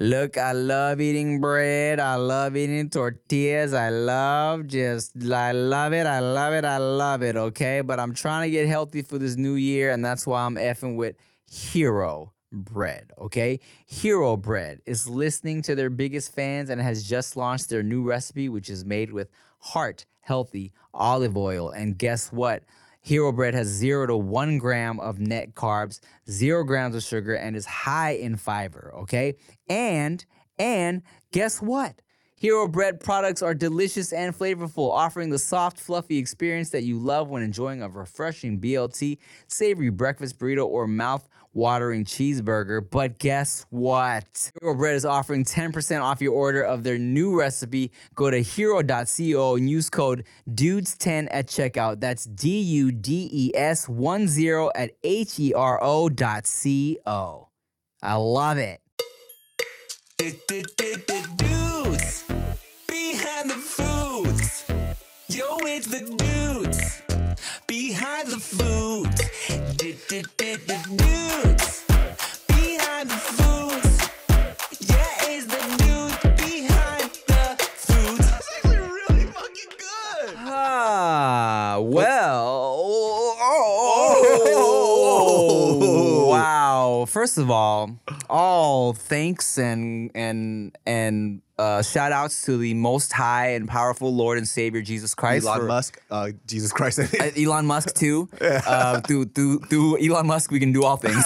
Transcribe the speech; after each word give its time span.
Look, 0.00 0.36
I 0.36 0.50
love 0.50 1.00
eating 1.00 1.40
bread. 1.40 2.00
I 2.00 2.16
love 2.16 2.56
eating 2.56 2.90
tortillas. 2.90 3.72
I 3.72 3.90
love 3.90 4.66
just, 4.66 5.12
I 5.30 5.52
love 5.52 5.92
it. 5.92 6.04
I 6.04 6.18
love 6.18 6.52
it. 6.52 6.64
I 6.64 6.78
love 6.78 7.22
it. 7.22 7.36
Okay. 7.36 7.80
But 7.80 8.00
I'm 8.00 8.12
trying 8.12 8.48
to 8.48 8.50
get 8.50 8.66
healthy 8.66 9.02
for 9.02 9.18
this 9.18 9.36
new 9.36 9.54
year. 9.54 9.92
And 9.92 10.04
that's 10.04 10.26
why 10.26 10.42
I'm 10.42 10.56
effing 10.56 10.96
with 10.96 11.14
Hero 11.48 12.32
Bread. 12.50 13.12
Okay. 13.20 13.60
Hero 13.86 14.36
Bread 14.36 14.80
is 14.84 15.08
listening 15.08 15.62
to 15.62 15.76
their 15.76 15.90
biggest 15.90 16.34
fans 16.34 16.70
and 16.70 16.80
has 16.80 17.04
just 17.08 17.36
launched 17.36 17.68
their 17.70 17.84
new 17.84 18.02
recipe, 18.02 18.48
which 18.48 18.68
is 18.68 18.84
made 18.84 19.12
with 19.12 19.28
heart 19.60 20.06
healthy 20.22 20.72
olive 20.92 21.36
oil. 21.36 21.70
And 21.70 21.96
guess 21.96 22.32
what? 22.32 22.64
Hero 23.04 23.32
Bread 23.32 23.52
has 23.52 23.68
zero 23.68 24.06
to 24.06 24.16
one 24.16 24.56
gram 24.56 24.98
of 24.98 25.18
net 25.18 25.54
carbs, 25.54 26.00
zero 26.30 26.64
grams 26.64 26.94
of 26.94 27.02
sugar, 27.02 27.34
and 27.34 27.54
is 27.54 27.66
high 27.66 28.12
in 28.12 28.34
fiber. 28.34 28.94
Okay, 29.00 29.34
and 29.68 30.24
and 30.58 31.02
guess 31.30 31.60
what? 31.60 32.00
Hero 32.34 32.66
Bread 32.66 33.00
products 33.00 33.42
are 33.42 33.52
delicious 33.52 34.10
and 34.14 34.34
flavorful, 34.34 34.90
offering 34.90 35.28
the 35.28 35.38
soft, 35.38 35.78
fluffy 35.78 36.16
experience 36.16 36.70
that 36.70 36.84
you 36.84 36.98
love 36.98 37.28
when 37.28 37.42
enjoying 37.42 37.82
a 37.82 37.90
refreshing 37.90 38.58
BLT, 38.58 39.18
savory 39.48 39.90
breakfast 39.90 40.38
burrito, 40.38 40.64
or 40.64 40.86
mouth 40.86 41.28
watering 41.54 42.04
cheeseburger. 42.04 42.84
But 42.88 43.18
guess 43.18 43.64
what? 43.70 44.50
Hero 44.60 44.74
Bread 44.74 44.96
is 44.96 45.04
offering 45.04 45.44
10% 45.44 46.02
off 46.02 46.20
your 46.20 46.34
order 46.34 46.62
of 46.62 46.82
their 46.82 46.98
new 46.98 47.38
recipe. 47.38 47.92
Go 48.14 48.30
to 48.30 48.42
hero.co 48.42 49.56
and 49.56 49.70
use 49.70 49.88
code 49.88 50.24
DUDES10 50.50 51.28
at 51.30 51.46
checkout. 51.46 52.00
That's 52.00 52.24
D 52.24 52.60
U 52.60 52.92
D 52.92 53.28
E 53.32 53.52
S 53.54 53.88
1 53.88 54.28
0 54.28 54.70
at 54.74 54.90
H 55.02 55.38
E 55.38 55.54
R 55.54 55.78
O 55.82 56.08
dot 56.08 56.46
C 56.46 56.98
O. 57.06 57.48
I 58.02 58.16
love 58.16 58.58
it. 58.58 58.80
Dudes 60.18 62.24
behind 62.86 63.50
the 63.50 63.54
foods. 63.54 64.64
Yo, 65.28 65.56
it's 65.62 65.86
the 65.86 66.00
dudes 66.00 67.02
behind 67.66 68.28
the 68.28 68.38
foods. 68.38 69.33
Dudes 69.84 70.00
behind 72.48 73.10
the 73.10 73.20
foods. 73.36 74.00
Yeah, 74.80 75.28
it's 75.28 75.44
the 75.44 75.60
First 87.14 87.38
of 87.38 87.48
all, 87.48 87.96
all 88.28 88.92
thanks 88.92 89.56
and 89.56 90.10
and 90.16 90.76
and 90.84 91.42
uh, 91.56 91.80
shout 91.82 92.10
outs 92.10 92.44
to 92.46 92.58
the 92.58 92.74
most 92.74 93.12
high 93.12 93.50
and 93.50 93.68
powerful 93.68 94.12
Lord 94.12 94.36
and 94.36 94.48
Savior 94.48 94.82
Jesus 94.82 95.14
Christ. 95.14 95.46
Elon 95.46 95.60
for- 95.60 95.66
Musk, 95.66 96.02
uh, 96.10 96.32
Jesus 96.44 96.72
Christ. 96.72 96.98
Uh, 96.98 97.30
Elon 97.36 97.66
Musk 97.66 97.94
too. 97.94 98.28
Uh, 98.40 99.00
through 99.02 99.26
through 99.26 99.60
through 99.60 100.04
Elon 100.04 100.26
Musk, 100.26 100.50
we 100.50 100.58
can 100.58 100.72
do 100.72 100.82
all 100.82 100.96
things. 100.96 101.14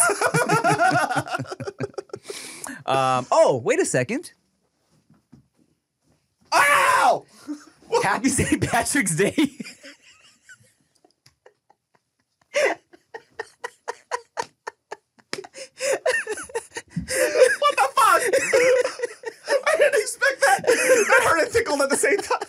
um, 2.85 3.27
oh, 3.33 3.63
wait 3.65 3.81
a 3.81 3.87
second! 3.87 4.33
Ow! 6.53 7.25
Happy 8.03 8.29
St. 8.29 8.61
Patrick's 8.69 9.17
Day. 9.17 9.35
What 16.39 17.77
the 17.77 17.89
fuck? 17.95 18.23
I 19.67 19.77
didn't 19.79 20.01
expect 20.01 20.41
that. 20.43 20.65
I 20.67 21.29
heard 21.29 21.41
it 21.47 21.53
tickled 21.53 21.81
at 21.81 21.91
the 21.91 21.97
same 21.97 22.19
time. 22.19 22.41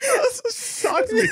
That 0.00 0.52
shocked 0.52 1.12
me. 1.12 1.28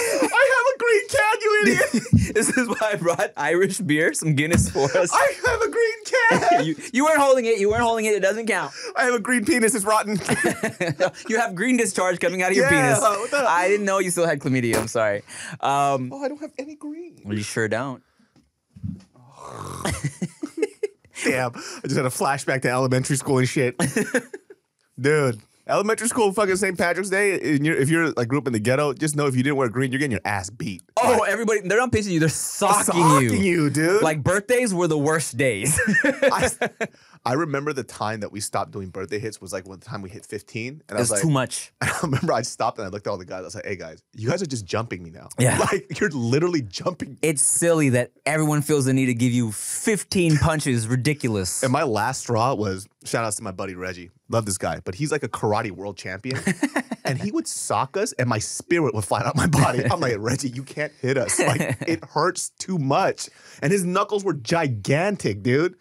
I 0.00 0.44
have 0.54 0.66
a 0.74 0.78
green 0.78 1.08
can, 1.08 1.40
you 1.40 1.62
idiot. 1.62 2.34
this 2.34 2.48
is 2.56 2.68
why 2.68 2.76
I 2.92 2.94
brought 2.96 3.32
Irish 3.36 3.78
beer, 3.78 4.12
some 4.14 4.34
Guinness 4.34 4.68
for 4.68 4.84
us. 4.96 5.10
I 5.12 5.34
have 5.46 5.60
a 5.62 5.70
green 5.70 6.04
can. 6.04 6.64
you, 6.66 6.76
you 6.92 7.04
weren't 7.04 7.18
holding 7.18 7.46
it. 7.46 7.58
You 7.58 7.68
weren't 7.70 7.82
holding 7.82 8.04
it. 8.04 8.14
It 8.14 8.20
doesn't 8.20 8.46
count. 8.46 8.72
I 8.96 9.04
have 9.06 9.14
a 9.14 9.18
green 9.20 9.44
penis. 9.44 9.74
It's 9.74 9.84
rotten. 9.84 10.16
you 11.28 11.38
have 11.40 11.54
green 11.56 11.76
discharge 11.78 12.20
coming 12.20 12.42
out 12.42 12.50
of 12.52 12.56
your 12.56 12.66
Yeah, 12.70 12.94
penis. 12.94 13.00
what 13.00 13.30
the- 13.32 13.38
I 13.48 13.66
didn't 13.68 13.86
know 13.86 13.98
you 13.98 14.10
still 14.10 14.26
had 14.26 14.38
chlamydia. 14.38 14.76
I'm 14.76 14.86
sorry. 14.88 15.22
Um, 15.60 16.12
Oh, 16.12 16.22
I 16.22 16.28
don't 16.28 16.40
have 16.40 16.52
any 16.58 16.76
green. 16.76 17.20
well, 17.24 17.36
you 17.36 17.42
sure 17.42 17.66
don't. 17.68 18.02
Damn. 21.24 21.52
I 21.54 21.80
just 21.84 21.96
had 21.96 22.06
a 22.06 22.10
flashback 22.10 22.62
to 22.62 22.70
elementary 22.70 23.16
school 23.16 23.38
and 23.38 23.48
shit. 23.48 23.76
Dude. 25.00 25.40
Elementary 25.66 26.08
school, 26.08 26.32
fucking 26.32 26.56
St. 26.56 26.78
Patrick's 26.78 27.10
Day. 27.10 27.54
And 27.56 27.66
you're, 27.66 27.76
if 27.76 27.90
you're 27.90 28.10
like 28.12 28.28
grew 28.28 28.38
up 28.38 28.46
in 28.46 28.54
the 28.54 28.58
ghetto, 28.58 28.94
just 28.94 29.16
know 29.16 29.26
if 29.26 29.36
you 29.36 29.42
didn't 29.42 29.56
wear 29.56 29.68
green, 29.68 29.92
you're 29.92 29.98
getting 29.98 30.12
your 30.12 30.22
ass 30.24 30.48
beat. 30.48 30.82
Oh, 30.96 31.24
everybody, 31.24 31.60
they're 31.60 31.78
not 31.78 31.92
pissing 31.92 32.12
you. 32.12 32.20
They're 32.20 32.30
socking, 32.30 33.02
Socking 33.02 33.42
you, 33.42 33.68
dude. 33.68 34.02
Like 34.02 34.22
birthdays 34.22 34.72
were 34.72 34.86
the 34.86 34.96
worst 34.96 35.36
days. 35.36 35.78
I, 36.04 36.50
I 37.24 37.34
remember 37.34 37.72
the 37.72 37.84
time 37.84 38.20
that 38.20 38.32
we 38.32 38.40
stopped 38.40 38.70
doing 38.70 38.88
birthday 38.88 39.18
hits 39.18 39.40
was 39.40 39.52
like 39.52 39.66
when 39.68 39.78
the 39.80 39.84
time 39.86 40.02
we 40.02 40.10
hit 40.10 40.24
15. 40.26 40.82
And 40.88 40.96
I 40.96 41.00
was 41.00 41.10
It's 41.10 41.10
like, 41.12 41.22
too 41.22 41.30
much. 41.30 41.72
I 41.80 41.92
remember 42.02 42.32
I 42.32 42.42
stopped 42.42 42.78
and 42.78 42.86
I 42.86 42.90
looked 42.90 43.06
at 43.06 43.10
all 43.10 43.18
the 43.18 43.24
guys. 43.24 43.40
I 43.40 43.44
was 43.44 43.54
like, 43.54 43.66
hey 43.66 43.76
guys, 43.76 44.02
you 44.14 44.28
guys 44.28 44.42
are 44.42 44.46
just 44.46 44.64
jumping 44.64 45.02
me 45.02 45.10
now. 45.10 45.28
Yeah. 45.38 45.58
Like 45.72 46.00
you're 46.00 46.10
literally 46.10 46.62
jumping. 46.62 47.18
It's 47.20 47.42
silly 47.42 47.90
that 47.90 48.12
everyone 48.24 48.62
feels 48.62 48.84
the 48.86 48.92
need 48.94 49.06
to 49.06 49.14
give 49.14 49.32
you 49.32 49.52
15 49.52 50.36
punches. 50.40 50.86
Ridiculous. 50.88 51.62
And 51.62 51.72
my 51.72 51.82
last 51.82 52.20
straw 52.20 52.54
was 52.54 52.88
shout 53.04 53.24
outs 53.24 53.36
to 53.36 53.42
my 53.42 53.50
buddy 53.50 53.74
Reggie. 53.74 54.10
Love 54.30 54.44
this 54.46 54.58
guy, 54.58 54.80
but 54.84 54.94
he's 54.94 55.10
like 55.12 55.22
a 55.22 55.28
karate 55.28 55.70
world 55.70 55.96
champion. 55.96 56.38
and 57.04 57.20
he 57.20 57.30
would 57.30 57.46
sock 57.48 57.96
us 57.96 58.12
and 58.12 58.28
my 58.28 58.38
spirit 58.38 58.94
would 58.94 59.04
fly 59.04 59.22
out 59.22 59.34
my 59.36 59.46
body. 59.46 59.84
I'm 59.84 60.00
like, 60.00 60.16
Reggie, 60.18 60.50
you 60.50 60.62
can't 60.62 60.92
hit 61.00 61.16
us. 61.18 61.38
Like 61.38 61.78
it 61.86 62.04
hurts 62.04 62.50
too 62.58 62.78
much. 62.78 63.28
And 63.62 63.72
his 63.72 63.84
knuckles 63.84 64.24
were 64.24 64.34
gigantic, 64.34 65.42
dude. 65.42 65.74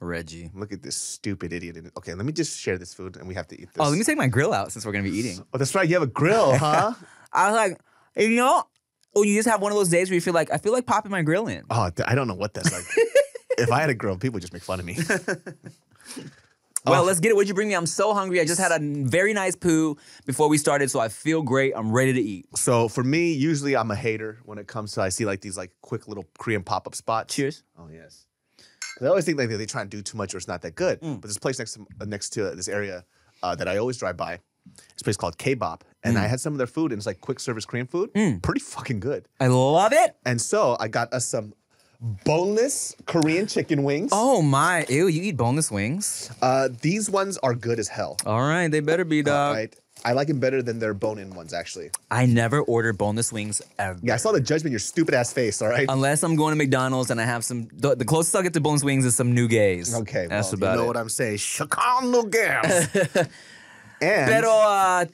Reggie. 0.00 0.50
Look 0.54 0.72
at 0.72 0.82
this 0.82 0.96
stupid 0.96 1.52
idiot. 1.52 1.76
Okay, 1.98 2.14
let 2.14 2.24
me 2.26 2.32
just 2.32 2.58
share 2.58 2.78
this 2.78 2.94
food 2.94 3.16
and 3.16 3.28
we 3.28 3.34
have 3.34 3.46
to 3.48 3.54
eat 3.60 3.68
this. 3.72 3.76
Oh, 3.78 3.88
let 3.88 3.98
me 3.98 4.04
take 4.04 4.16
my 4.16 4.26
grill 4.28 4.52
out 4.52 4.72
since 4.72 4.84
we're 4.86 4.92
gonna 4.92 5.04
be 5.04 5.16
eating. 5.16 5.44
Oh, 5.52 5.58
that's 5.58 5.74
right. 5.74 5.86
You 5.88 5.94
have 5.94 6.02
a 6.02 6.06
grill, 6.06 6.56
huh? 6.58 6.92
I 7.32 7.50
was 7.50 7.56
like, 7.56 7.80
you 8.16 8.30
know, 8.36 8.64
oh, 9.14 9.22
you 9.22 9.36
just 9.36 9.48
have 9.48 9.60
one 9.60 9.72
of 9.72 9.78
those 9.78 9.88
days 9.90 10.08
where 10.08 10.14
you 10.14 10.20
feel 10.20 10.34
like 10.34 10.50
I 10.52 10.56
feel 10.56 10.72
like 10.72 10.86
popping 10.86 11.10
my 11.12 11.22
grill 11.22 11.46
in. 11.48 11.62
Oh, 11.70 11.90
I 12.06 12.14
don't 12.14 12.26
know 12.28 12.34
what 12.34 12.54
that's 12.54 12.72
like. 12.72 12.84
if 13.58 13.70
I 13.70 13.80
had 13.80 13.90
a 13.90 13.94
grill, 13.94 14.16
people 14.16 14.34
would 14.34 14.40
just 14.42 14.52
make 14.52 14.62
fun 14.62 14.80
of 14.80 14.86
me. 14.86 14.96
Well, 16.86 17.02
Oh. 17.02 17.04
let's 17.04 17.20
get 17.20 17.28
it. 17.28 17.34
What'd 17.34 17.46
you 17.46 17.54
bring 17.54 17.68
me? 17.68 17.74
I'm 17.74 17.84
so 17.84 18.14
hungry. 18.14 18.40
I 18.40 18.46
just 18.46 18.58
had 18.58 18.72
a 18.72 18.78
very 19.04 19.34
nice 19.34 19.54
poo 19.54 19.98
before 20.24 20.48
we 20.48 20.56
started, 20.56 20.90
so 20.90 20.98
I 20.98 21.08
feel 21.10 21.42
great. 21.42 21.74
I'm 21.76 21.92
ready 21.92 22.14
to 22.14 22.20
eat. 22.22 22.46
So 22.56 22.88
for 22.88 23.04
me, 23.04 23.32
usually 23.34 23.76
I'm 23.76 23.90
a 23.90 23.94
hater 23.94 24.38
when 24.46 24.56
it 24.56 24.66
comes 24.66 24.92
to 24.92 25.02
I 25.02 25.10
see 25.10 25.26
like 25.26 25.42
these 25.42 25.58
like 25.58 25.72
quick 25.82 26.08
little 26.08 26.24
Korean 26.38 26.62
pop 26.62 26.86
up 26.86 26.94
spots. 26.94 27.34
Cheers. 27.34 27.64
Oh 27.78 27.88
yes. 27.92 28.24
'Cause 29.00 29.06
I 29.06 29.08
always 29.08 29.24
think 29.24 29.38
like 29.38 29.48
they 29.48 29.64
try 29.64 29.80
and 29.80 29.88
do 29.90 30.02
too 30.02 30.18
much 30.18 30.34
or 30.34 30.36
it's 30.36 30.46
not 30.46 30.60
that 30.60 30.74
good. 30.74 31.00
Mm. 31.00 31.22
But 31.22 31.28
this 31.28 31.38
place 31.38 31.58
next 31.58 31.72
to 31.74 31.86
uh, 32.00 32.04
next 32.04 32.30
to 32.34 32.50
this 32.54 32.68
area 32.68 33.04
uh, 33.42 33.54
that 33.56 33.66
I 33.66 33.78
always 33.78 33.96
drive 33.96 34.18
by, 34.18 34.40
this 34.92 35.02
place 35.02 35.16
called 35.16 35.38
K-Bop, 35.38 35.84
and 36.04 36.16
Mm. 36.18 36.20
I 36.20 36.26
had 36.26 36.38
some 36.38 36.52
of 36.52 36.58
their 36.58 36.66
food 36.66 36.92
and 36.92 36.98
it's 36.98 37.06
like 37.06 37.22
quick 37.22 37.40
service 37.40 37.64
Korean 37.64 37.86
food, 37.86 38.10
pretty 38.42 38.60
fucking 38.60 39.00
good. 39.00 39.26
I 39.40 39.46
love 39.46 39.94
it. 39.94 40.16
And 40.26 40.38
so 40.38 40.76
I 40.78 40.88
got 40.88 41.12
us 41.14 41.24
some 41.24 41.54
boneless 42.24 42.94
Korean 43.06 43.46
chicken 43.46 43.82
wings. 43.84 44.10
Oh 44.12 44.42
my, 44.42 44.84
ew! 44.88 45.06
You 45.06 45.22
eat 45.22 45.36
boneless 45.36 45.70
wings? 45.70 46.30
Uh, 46.42 46.68
these 46.82 47.08
ones 47.10 47.38
are 47.38 47.54
good 47.54 47.78
as 47.78 47.88
hell. 47.88 48.16
All 48.26 48.40
right, 48.42 48.68
they 48.68 48.80
better 48.80 49.04
be, 49.04 49.22
dog. 49.22 49.56
Right. 49.56 49.76
I 50.04 50.12
like 50.12 50.28
them 50.28 50.40
better 50.40 50.62
than 50.62 50.78
their 50.78 50.94
bone-in 50.94 51.30
ones, 51.34 51.52
actually. 51.52 51.90
I 52.10 52.26
never 52.26 52.60
order 52.60 52.92
boneless 52.92 53.32
wings 53.32 53.60
ever. 53.78 53.98
Yeah, 54.02 54.14
I 54.14 54.16
saw 54.16 54.32
the 54.32 54.40
judgment 54.40 54.66
in 54.66 54.72
your 54.72 54.80
stupid 54.80 55.14
ass 55.14 55.32
face. 55.32 55.60
All 55.60 55.68
right. 55.68 55.86
Unless 55.88 56.22
I'm 56.22 56.36
going 56.36 56.52
to 56.52 56.56
McDonald's 56.56 57.10
and 57.10 57.20
I 57.20 57.24
have 57.24 57.44
some, 57.44 57.68
the, 57.72 57.94
the 57.94 58.04
closest 58.04 58.34
I'll 58.34 58.42
get 58.42 58.54
to 58.54 58.60
boneless 58.60 58.84
wings 58.84 59.04
is 59.04 59.14
some 59.14 59.34
new 59.34 59.48
gays. 59.48 59.94
okay, 59.94 60.26
that's 60.26 60.48
well, 60.48 60.54
about 60.54 60.72
you 60.72 60.76
know 60.78 60.84
it. 60.84 60.86
what 60.88 60.96
I'm 60.96 61.08
saying. 61.08 61.36
Chicago 61.38 62.22
gas. 62.22 62.88
and 64.00 64.30
Pero 64.30 64.50
uh, 64.50 65.04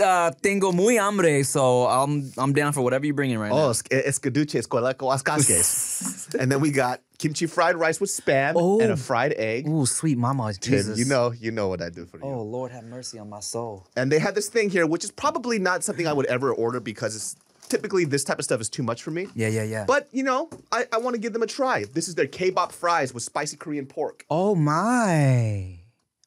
uh, 0.00 0.30
tengo 0.42 0.72
muy 0.72 0.96
hambre, 0.96 1.42
so 1.44 1.86
I'm 1.86 2.32
I'm 2.38 2.52
down 2.52 2.72
for 2.72 2.82
whatever 2.82 3.04
you're 3.04 3.14
bringing 3.14 3.38
right 3.38 3.52
oh, 3.52 3.56
now. 3.56 3.66
Oh, 3.66 3.70
es- 3.70 3.82
escaduche 3.82 4.58
escueleco 4.58 5.12
ascasques. 5.12 6.34
and 6.40 6.50
then 6.50 6.60
we 6.60 6.70
got 6.70 7.00
kimchi 7.19 7.45
fried 7.47 7.75
rice 7.77 7.99
with 8.01 8.09
spam 8.09 8.49
and 8.81 8.89
Oh. 8.91 8.91
a 8.91 8.97
fried 8.97 9.33
egg. 9.37 9.67
Ooh, 9.67 9.85
sweet 9.85 10.17
mama, 10.17 10.51
Dude, 10.53 10.61
Jesus. 10.61 10.99
you 10.99 11.05
know, 11.05 11.31
you 11.31 11.51
know 11.51 11.67
what 11.67 11.81
I 11.81 11.89
do 11.89 12.05
for 12.05 12.17
you. 12.17 12.23
Oh 12.23 12.41
Lord, 12.41 12.71
have 12.71 12.83
mercy 12.85 13.17
on 13.19 13.29
my 13.29 13.39
soul. 13.39 13.87
And 13.95 14.11
they 14.11 14.19
had 14.19 14.35
this 14.35 14.47
thing 14.49 14.69
here, 14.69 14.85
which 14.85 15.03
is 15.03 15.11
probably 15.11 15.59
not 15.59 15.83
something 15.83 16.07
I 16.07 16.13
would 16.13 16.25
ever 16.27 16.51
order 16.53 16.79
because 16.79 17.15
it's 17.15 17.35
typically 17.69 18.05
this 18.05 18.23
type 18.23 18.37
of 18.37 18.45
stuff 18.45 18.61
is 18.61 18.69
too 18.69 18.83
much 18.83 19.01
for 19.01 19.11
me. 19.11 19.27
Yeah, 19.33 19.47
yeah, 19.47 19.63
yeah. 19.63 19.85
But 19.87 20.07
you 20.11 20.23
know, 20.23 20.49
I, 20.71 20.85
I 20.91 20.97
want 20.99 21.15
to 21.15 21.19
give 21.19 21.33
them 21.33 21.41
a 21.41 21.47
try. 21.47 21.85
This 21.93 22.07
is 22.07 22.15
their 22.15 22.27
K-bop 22.27 22.71
fries 22.71 23.13
with 23.13 23.23
spicy 23.23 23.57
Korean 23.57 23.85
pork. 23.87 24.25
oh 24.29 24.53
my. 24.55 25.79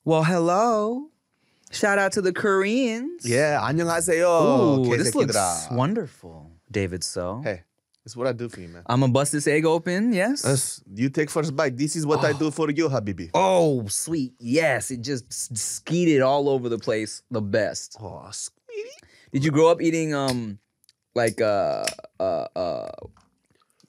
Well, 0.04 0.24
hello. 0.24 1.10
Shout 1.70 1.98
out 1.98 2.12
to 2.12 2.22
the 2.22 2.32
Koreans. 2.32 3.28
Yeah, 3.28 3.60
안녕하세요. 3.62 4.24
Ooh, 4.88 4.96
this 4.96 5.14
looks 5.14 5.36
개새끼들아. 5.36 5.72
wonderful, 5.76 6.50
David. 6.72 7.04
So 7.04 7.42
Hey, 7.44 7.62
It's 8.05 8.17
what 8.17 8.27
I 8.27 8.33
do 8.33 8.49
for 8.49 8.59
you, 8.59 8.67
man. 8.67 8.83
I'm 8.85 8.99
gonna 8.99 9.13
bust 9.13 9.31
this 9.31 9.47
egg 9.47 9.65
open. 9.65 10.11
Yes. 10.11 10.41
That's, 10.41 10.81
you 10.93 11.09
take 11.09 11.29
first 11.29 11.55
bite. 11.55 11.77
This 11.77 11.95
is 11.95 12.05
what 12.05 12.23
I 12.25 12.33
do 12.33 12.51
for 12.51 12.69
you, 12.69 12.89
Habibi. 12.89 13.29
oh, 13.33 13.87
sweet. 13.87 14.33
Yes. 14.39 14.91
It 14.91 15.01
just 15.01 15.31
skeeted 15.57 16.21
all 16.21 16.49
over 16.49 16.67
the 16.67 16.77
place. 16.79 17.23
The 17.31 17.41
best. 17.41 17.95
Oh, 18.01 18.27
sweetie. 18.31 18.89
Did 19.31 19.45
you 19.45 19.51
grow 19.51 19.69
up 19.69 19.81
eating 19.81 20.13
um 20.13 20.59
like 21.15 21.39
uh 21.41 21.85
uh 22.19 22.47
uh 22.55 22.89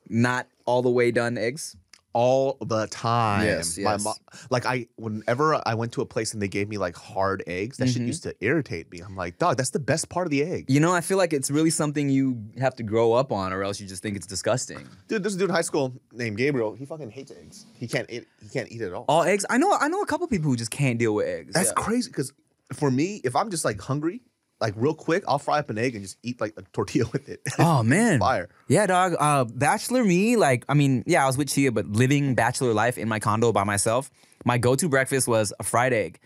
not 0.09 0.47
all 0.65 0.83
the 0.83 0.91
way 0.91 1.11
done 1.11 1.37
eggs? 1.37 1.77
All 2.15 2.57
the 2.65 2.87
time. 2.87 3.45
Yes, 3.45 3.77
My 3.77 3.93
yes. 3.93 4.05
mom, 4.05 4.15
like 4.51 4.65
I, 4.67 4.87
whenever 4.97 5.61
I 5.69 5.75
went 5.75 5.93
to 5.93 6.01
a 6.01 6.07
place 6.07 6.33
and 6.33 6.41
they 6.41 6.49
gave 6.49 6.69
me 6.69 6.79
like 6.79 6.97
hard 6.97 7.43
eggs, 7.47 7.77
that 7.79 7.89
shit 7.91 8.03
Mhm. 8.03 8.07
used 8.07 8.23
to 8.23 8.35
irritate 8.41 8.91
me. 8.91 9.01
I'm 9.01 9.17
like, 9.17 9.39
dog, 9.39 9.57
that's 9.59 9.71
the 9.71 9.79
best 9.81 10.09
part 10.09 10.27
of 10.27 10.31
the 10.31 10.43
egg, 10.43 10.71
You 10.71 10.81
know, 10.81 10.93
I 10.93 11.01
feel 11.03 11.19
like 11.19 11.33
it's 11.33 11.51
really 11.51 11.71
something 11.71 12.09
you 12.09 12.41
have 12.59 12.75
to 12.77 12.83
grow 12.83 13.13
up 13.13 13.33
on, 13.33 13.53
or 13.53 13.63
else 13.63 13.81
you 13.81 13.87
just 13.87 14.03
think 14.03 14.17
it's 14.17 14.27
disgusting. 14.27 14.89
dude. 15.09 15.23
This 15.23 15.35
dude 15.35 15.51
in 15.51 15.55
high 15.55 15.61
school 15.63 15.93
named 16.13 16.37
Gabriel. 16.39 16.75
He 16.75 16.87
fucking 16.87 17.11
hates 17.11 17.33
eggs. 17.33 17.67
He 17.75 17.87
can't 17.89 18.09
eat. 18.11 18.27
He 18.43 18.49
can't 18.49 18.71
eat 18.73 18.81
it 18.81 18.87
at 18.87 18.93
all. 18.95 19.05
All 19.09 19.23
eggs. 19.25 19.45
I 19.51 19.59
know. 19.59 19.77
I 19.79 19.89
know 19.89 20.01
a 20.01 20.07
couple 20.07 20.27
people 20.29 20.51
who 20.51 20.57
just 20.57 20.71
can't 20.71 20.99
deal 20.99 21.15
with 21.15 21.27
eggs. 21.27 21.53
That's 21.55 21.73
yeah. 21.77 21.83
crazy. 21.85 22.11
Because 22.11 22.33
for 22.73 22.91
me, 22.91 23.21
if 23.25 23.35
I'm 23.37 23.51
just 23.51 23.65
like 23.65 23.81
hungry, 23.81 24.23
like 24.61 24.75
real 24.77 24.95
quick, 24.95 25.25
I'll 25.27 25.39
fry 25.39 25.59
up 25.59 25.71
an 25.71 25.79
egg 25.79 25.95
and 25.95 26.03
just 26.03 26.19
eat 26.23 26.41
like 26.41 26.55
a 26.57 26.63
tortilla 26.73 27.07
with 27.13 27.29
it. 27.29 27.41
Oh 27.59 27.83
man. 27.83 28.19
Fire. 28.19 28.49
Yeah, 28.69 28.87
dog. 28.87 29.15
Uh, 29.19 29.45
bachelor 29.45 30.05
me, 30.05 30.37
like, 30.37 30.65
I 30.69 30.75
mean, 30.75 31.05
yeah, 31.07 31.25
I 31.25 31.27
was 31.27 31.37
with 31.37 31.49
Chia, 31.49 31.73
but 31.73 31.87
living 31.87 32.35
bachelor 32.35 32.73
life 32.73 32.99
in 32.99 33.09
my 33.09 33.21
condo 33.21 33.53
by 33.53 33.65
myself, 33.65 34.11
my 34.45 34.59
go-to 34.59 34.89
breakfast 34.89 35.29
was 35.29 35.53
a 35.59 35.63
fried 35.63 35.93
egg, 35.93 36.19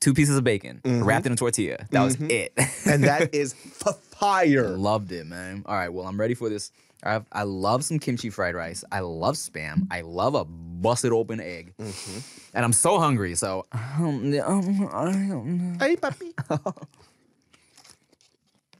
two 0.00 0.14
pieces 0.14 0.36
of 0.36 0.44
bacon, 0.44 0.80
mm-hmm. 0.82 1.04
wrapped 1.04 1.26
in 1.26 1.32
a 1.32 1.36
tortilla. 1.36 1.86
That 1.90 2.02
was 2.02 2.16
mm-hmm. 2.16 2.30
it. 2.30 2.52
and 2.86 3.04
that 3.04 3.34
is 3.34 3.52
fire. 3.52 4.68
Loved 4.68 5.12
it, 5.12 5.26
man. 5.26 5.62
All 5.66 5.74
right, 5.74 5.88
well, 5.88 6.06
I'm 6.06 6.18
ready 6.18 6.34
for 6.34 6.48
this. 6.48 6.72
I, 7.02 7.12
have, 7.12 7.26
I 7.32 7.44
love 7.44 7.84
some 7.84 7.98
kimchi 7.98 8.28
fried 8.28 8.54
rice. 8.54 8.84
I 8.92 9.00
love 9.00 9.36
spam. 9.36 9.86
I 9.90 10.02
love 10.02 10.34
a 10.34 10.44
busted 10.44 11.12
open 11.12 11.40
egg. 11.40 11.74
Mm-hmm. 11.78 12.18
And 12.54 12.64
I'm 12.64 12.72
so 12.72 12.98
hungry, 12.98 13.34
so. 13.34 13.66
Mmm, 13.72 15.80
Hey, 15.80 15.96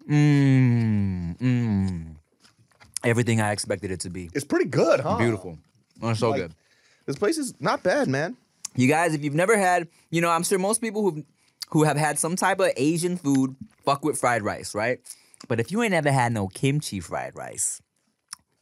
papi. 0.08 1.37
mmm. 1.38 2.14
Everything 3.02 3.41
I 3.41 3.52
expected 3.52 3.91
it 3.91 4.00
to 4.00 4.11
be. 4.11 4.31
It's 4.35 4.44
pretty 4.44 4.67
good, 4.67 5.00
huh? 5.00 5.17
Beautiful. 5.17 5.58
Oh, 6.02 6.12
so 6.14 6.31
Like- 6.31 6.43
good. 6.43 6.55
This 7.06 7.17
place 7.17 7.38
is 7.38 7.55
not 7.61 7.82
bad, 7.82 8.08
man. 8.08 8.37
You 8.76 8.87
guys, 8.87 9.14
if 9.14 9.25
you've 9.25 9.35
never 9.35 9.58
had, 9.58 9.88
you 10.11 10.20
know, 10.20 10.31
I'm 10.31 10.44
sure 10.44 10.58
most 10.58 10.81
people 10.81 11.02
who 11.02 11.25
who 11.70 11.85
have 11.85 11.97
had 11.97 12.19
some 12.19 12.37
type 12.37 12.61
of 12.61 12.70
Asian 12.76 13.17
food 13.17 13.56
fuck 13.85 14.05
with 14.05 14.19
fried 14.19 14.43
rice, 14.43 14.75
right? 14.75 15.00
But 15.49 15.61
if 15.61 15.70
you 15.70 15.82
ain't 15.82 15.94
ever 15.94 16.11
had 16.11 16.32
no 16.32 16.49
kimchi 16.49 17.00
fried 17.00 17.35
rice, 17.37 17.81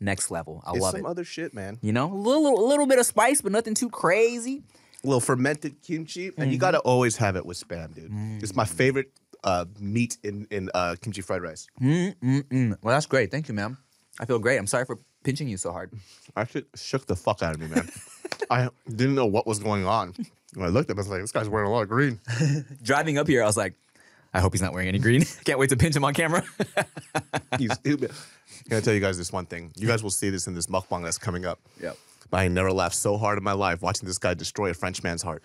next 0.00 0.30
level. 0.30 0.62
I 0.66 0.72
It's 0.72 0.80
love 0.80 0.90
some 0.92 1.00
it. 1.00 1.02
Some 1.02 1.10
other 1.10 1.24
shit, 1.24 1.54
man. 1.54 1.78
You 1.80 1.92
know, 1.92 2.12
a 2.12 2.14
little, 2.14 2.64
a 2.64 2.66
little 2.66 2.86
bit 2.86 2.98
of 2.98 3.06
spice, 3.06 3.40
but 3.40 3.52
nothing 3.52 3.74
too 3.74 3.88
crazy. 3.90 4.62
A 5.04 5.06
little 5.06 5.20
fermented 5.20 5.82
kimchi, 5.82 6.26
and 6.26 6.50
you 6.50 6.56
mm-hmm. 6.56 6.60
gotta 6.60 6.78
always 6.80 7.16
have 7.16 7.36
it 7.36 7.46
with 7.46 7.58
spam, 7.58 7.94
dude. 7.94 8.42
It's 8.42 8.54
my 8.54 8.64
mm. 8.64 8.68
favorite 8.68 9.12
uh, 9.44 9.64
meat 9.78 10.18
in 10.22 10.46
in 10.50 10.70
uh, 10.74 10.96
kimchi 11.00 11.22
fried 11.22 11.42
rice. 11.42 11.66
Mm-mm. 11.80 12.76
Well, 12.82 12.94
that's 12.94 13.06
great. 13.06 13.30
Thank 13.30 13.48
you, 13.48 13.54
ma'am. 13.54 13.78
I 14.20 14.24
feel 14.24 14.38
great. 14.38 14.58
I'm 14.58 14.66
sorry 14.66 14.84
for 14.84 14.98
pinching 15.24 15.48
you 15.48 15.56
so 15.56 15.72
hard. 15.72 15.92
I 16.36 16.44
should 16.44 16.66
shook 16.74 17.06
the 17.06 17.16
fuck 17.16 17.42
out 17.42 17.54
of 17.54 17.60
me, 17.60 17.68
man. 17.68 17.88
I 18.50 18.68
didn't 18.88 19.14
know 19.14 19.26
what 19.26 19.46
was 19.46 19.58
going 19.58 19.86
on. 19.86 20.14
When 20.54 20.66
I 20.66 20.70
looked 20.70 20.90
at 20.90 20.94
him, 20.94 20.98
I 20.98 21.02
was 21.02 21.08
like, 21.08 21.20
"This 21.20 21.32
guy's 21.32 21.48
wearing 21.48 21.68
a 21.68 21.72
lot 21.72 21.82
of 21.82 21.88
green." 21.88 22.20
Driving 22.82 23.18
up 23.18 23.28
here, 23.28 23.42
I 23.42 23.46
was 23.46 23.56
like, 23.56 23.74
I 24.32 24.40
hope 24.40 24.52
he's 24.52 24.62
not 24.62 24.72
wearing 24.72 24.88
any 24.88 24.98
green. 24.98 25.24
Can't 25.44 25.58
wait 25.58 25.70
to 25.70 25.76
pinch 25.76 25.94
him 25.96 26.04
on 26.04 26.14
camera. 26.14 26.42
He's 27.58 27.72
stupid. 27.74 28.10
I'm 28.10 28.70
gonna 28.70 28.82
tell 28.82 28.94
you 28.94 29.00
guys 29.00 29.16
this 29.18 29.32
one 29.32 29.46
thing. 29.46 29.72
You 29.76 29.86
guys 29.86 30.02
will 30.02 30.10
see 30.10 30.30
this 30.30 30.46
in 30.46 30.54
this 30.54 30.66
mukbang 30.66 31.02
that's 31.02 31.18
coming 31.18 31.44
up. 31.44 31.60
Yep. 31.82 31.96
But 32.30 32.38
I 32.38 32.48
never 32.48 32.72
laughed 32.72 32.94
so 32.94 33.16
hard 33.16 33.38
in 33.38 33.44
my 33.44 33.52
life 33.52 33.80
watching 33.80 34.06
this 34.06 34.18
guy 34.18 34.34
destroy 34.34 34.70
a 34.70 34.74
French 34.74 35.02
man's 35.02 35.22
heart. 35.22 35.42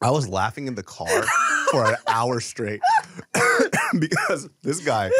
I 0.00 0.10
was 0.10 0.28
laughing 0.28 0.66
in 0.66 0.74
the 0.74 0.82
car 0.82 1.24
for 1.70 1.86
an 1.86 1.96
hour 2.06 2.40
straight 2.40 2.80
because 3.98 4.48
this 4.62 4.80
guy 4.80 5.10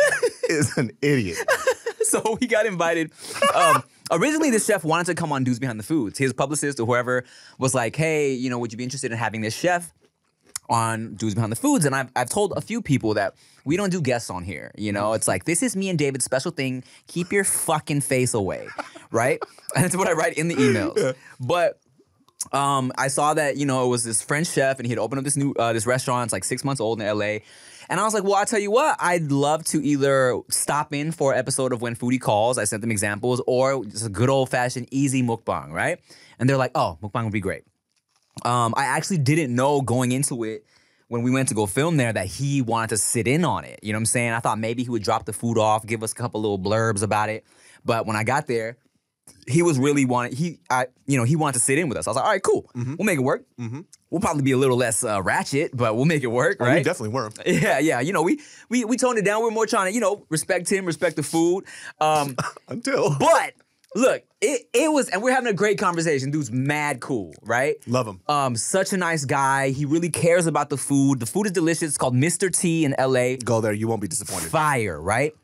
is 0.48 0.76
an 0.76 0.90
idiot. 1.02 1.38
so 2.02 2.36
he 2.40 2.46
got 2.46 2.66
invited. 2.66 3.12
Um, 3.54 3.82
originally, 4.10 4.50
this 4.50 4.66
chef 4.66 4.84
wanted 4.84 5.06
to 5.06 5.14
come 5.14 5.32
on 5.32 5.44
Dudes 5.44 5.58
Behind 5.58 5.78
the 5.78 5.84
Foods. 5.84 6.18
His 6.18 6.32
publicist 6.32 6.78
or 6.80 6.86
whoever 6.86 7.24
was 7.58 7.74
like, 7.74 7.96
"Hey, 7.96 8.32
you 8.32 8.50
know, 8.50 8.58
would 8.58 8.72
you 8.72 8.78
be 8.78 8.84
interested 8.84 9.12
in 9.12 9.18
having 9.18 9.40
this 9.40 9.54
chef 9.54 9.92
on 10.68 11.14
Dudes 11.14 11.34
Behind 11.34 11.50
the 11.50 11.56
Foods?" 11.56 11.84
And 11.84 11.94
I've 11.94 12.10
I've 12.14 12.28
told 12.30 12.52
a 12.56 12.60
few 12.60 12.82
people 12.82 13.14
that 13.14 13.34
we 13.64 13.76
don't 13.76 13.90
do 13.90 14.00
guests 14.00 14.30
on 14.30 14.44
here. 14.44 14.72
You 14.76 14.92
know, 14.92 15.14
it's 15.14 15.26
like 15.26 15.44
this 15.44 15.62
is 15.62 15.74
me 15.74 15.88
and 15.88 15.98
David's 15.98 16.24
special 16.24 16.50
thing. 16.50 16.84
Keep 17.08 17.32
your 17.32 17.44
fucking 17.44 18.02
face 18.02 18.34
away, 18.34 18.68
right? 19.10 19.40
And 19.74 19.84
that's 19.84 19.96
what 19.96 20.08
I 20.08 20.12
write 20.12 20.38
in 20.38 20.48
the 20.48 20.54
emails. 20.54 21.14
But 21.38 21.78
um, 22.52 22.92
I 22.96 23.08
saw 23.08 23.34
that 23.34 23.56
you 23.56 23.66
know 23.66 23.84
it 23.84 23.88
was 23.88 24.04
this 24.04 24.22
French 24.22 24.48
chef, 24.48 24.78
and 24.78 24.86
he 24.86 24.90
had 24.90 24.98
opened 24.98 25.18
up 25.18 25.24
this 25.24 25.36
new 25.36 25.52
uh, 25.52 25.72
this 25.72 25.86
restaurant. 25.86 26.24
It's 26.24 26.32
like 26.32 26.44
six 26.44 26.64
months 26.64 26.80
old 26.80 27.00
in 27.00 27.06
L.A. 27.06 27.42
And 27.88 28.00
I 28.00 28.04
was 28.04 28.14
like, 28.14 28.24
well, 28.24 28.34
I 28.34 28.44
tell 28.44 28.58
you 28.58 28.72
what, 28.72 28.96
I'd 28.98 29.30
love 29.30 29.64
to 29.66 29.80
either 29.80 30.40
stop 30.50 30.92
in 30.92 31.12
for 31.12 31.32
an 31.32 31.38
episode 31.38 31.72
of 31.72 31.82
When 31.82 31.94
Foodie 31.94 32.20
Calls. 32.20 32.58
I 32.58 32.64
sent 32.64 32.80
them 32.80 32.90
examples, 32.90 33.40
or 33.46 33.84
just 33.84 34.06
a 34.06 34.08
good 34.08 34.28
old 34.28 34.50
fashioned 34.50 34.88
easy 34.90 35.22
mukbang, 35.22 35.70
right? 35.70 36.00
And 36.38 36.48
they're 36.48 36.56
like, 36.56 36.72
oh, 36.74 36.98
mukbang 37.00 37.24
would 37.24 37.32
be 37.32 37.40
great. 37.40 37.62
Um, 38.44 38.74
I 38.76 38.84
actually 38.86 39.18
didn't 39.18 39.54
know 39.54 39.80
going 39.80 40.12
into 40.12 40.42
it 40.44 40.66
when 41.08 41.22
we 41.22 41.30
went 41.30 41.48
to 41.48 41.54
go 41.54 41.66
film 41.66 41.96
there 41.96 42.12
that 42.12 42.26
he 42.26 42.60
wanted 42.60 42.90
to 42.90 42.96
sit 42.96 43.28
in 43.28 43.44
on 43.44 43.64
it. 43.64 43.78
You 43.82 43.92
know 43.92 43.98
what 43.98 44.00
I'm 44.00 44.06
saying? 44.06 44.32
I 44.32 44.40
thought 44.40 44.58
maybe 44.58 44.82
he 44.82 44.90
would 44.90 45.02
drop 45.02 45.24
the 45.24 45.32
food 45.32 45.56
off, 45.56 45.86
give 45.86 46.02
us 46.02 46.12
a 46.12 46.14
couple 46.14 46.40
little 46.40 46.58
blurbs 46.58 47.02
about 47.02 47.28
it. 47.28 47.44
But 47.84 48.06
when 48.06 48.16
I 48.16 48.24
got 48.24 48.48
there, 48.48 48.76
he 49.48 49.62
was 49.62 49.78
really 49.78 50.04
wanted 50.04 50.34
he 50.34 50.58
I 50.70 50.86
you 51.06 51.16
know 51.16 51.24
he 51.24 51.36
wanted 51.36 51.54
to 51.54 51.60
sit 51.60 51.78
in 51.78 51.88
with 51.88 51.98
us. 51.98 52.06
I 52.06 52.10
was 52.10 52.16
like, 52.16 52.24
all 52.24 52.30
right, 52.30 52.42
cool, 52.42 52.70
we'll 52.74 53.06
make 53.06 53.18
it 53.18 53.22
work. 53.22 53.44
We'll 54.10 54.20
probably 54.20 54.42
be 54.42 54.52
a 54.52 54.56
little 54.56 54.76
less 54.76 55.02
uh, 55.04 55.20
ratchet, 55.22 55.76
but 55.76 55.96
we'll 55.96 56.04
make 56.04 56.22
it 56.22 56.28
work, 56.28 56.60
right? 56.60 56.78
We 56.78 56.82
definitely 56.84 57.10
were. 57.10 57.30
yeah, 57.46 57.78
yeah. 57.80 58.00
You 58.00 58.12
know, 58.12 58.22
we 58.22 58.40
we 58.68 58.84
we 58.84 58.96
toned 58.96 59.18
it 59.18 59.24
down. 59.24 59.42
We're 59.42 59.50
more 59.50 59.66
trying 59.66 59.90
to 59.90 59.94
you 59.94 60.00
know 60.00 60.24
respect 60.30 60.70
him, 60.70 60.86
respect 60.86 61.16
the 61.16 61.22
food. 61.22 61.64
Um, 62.00 62.36
Until 62.68 63.16
but 63.18 63.54
look, 63.96 64.22
it 64.40 64.68
it 64.72 64.92
was, 64.92 65.08
and 65.08 65.22
we're 65.22 65.32
having 65.32 65.48
a 65.50 65.56
great 65.56 65.78
conversation. 65.78 66.30
Dude's 66.30 66.52
mad 66.52 67.00
cool, 67.00 67.34
right? 67.42 67.76
love 67.86 68.06
him. 68.06 68.20
Um, 68.28 68.56
such 68.56 68.92
a 68.92 68.96
nice 68.96 69.24
guy. 69.24 69.70
He 69.70 69.84
really 69.84 70.10
cares 70.10 70.46
about 70.46 70.70
the 70.70 70.76
food. 70.76 71.18
The 71.20 71.26
food 71.26 71.46
is 71.46 71.52
delicious. 71.52 71.82
It's 71.82 71.98
called 71.98 72.14
Mr. 72.14 72.56
T 72.56 72.84
in 72.84 72.94
LA. 72.98 73.36
Go 73.44 73.60
there, 73.60 73.72
you 73.72 73.88
won't 73.88 74.00
be 74.00 74.08
disappointed. 74.08 74.50
Fire, 74.50 75.00
right? 75.00 75.34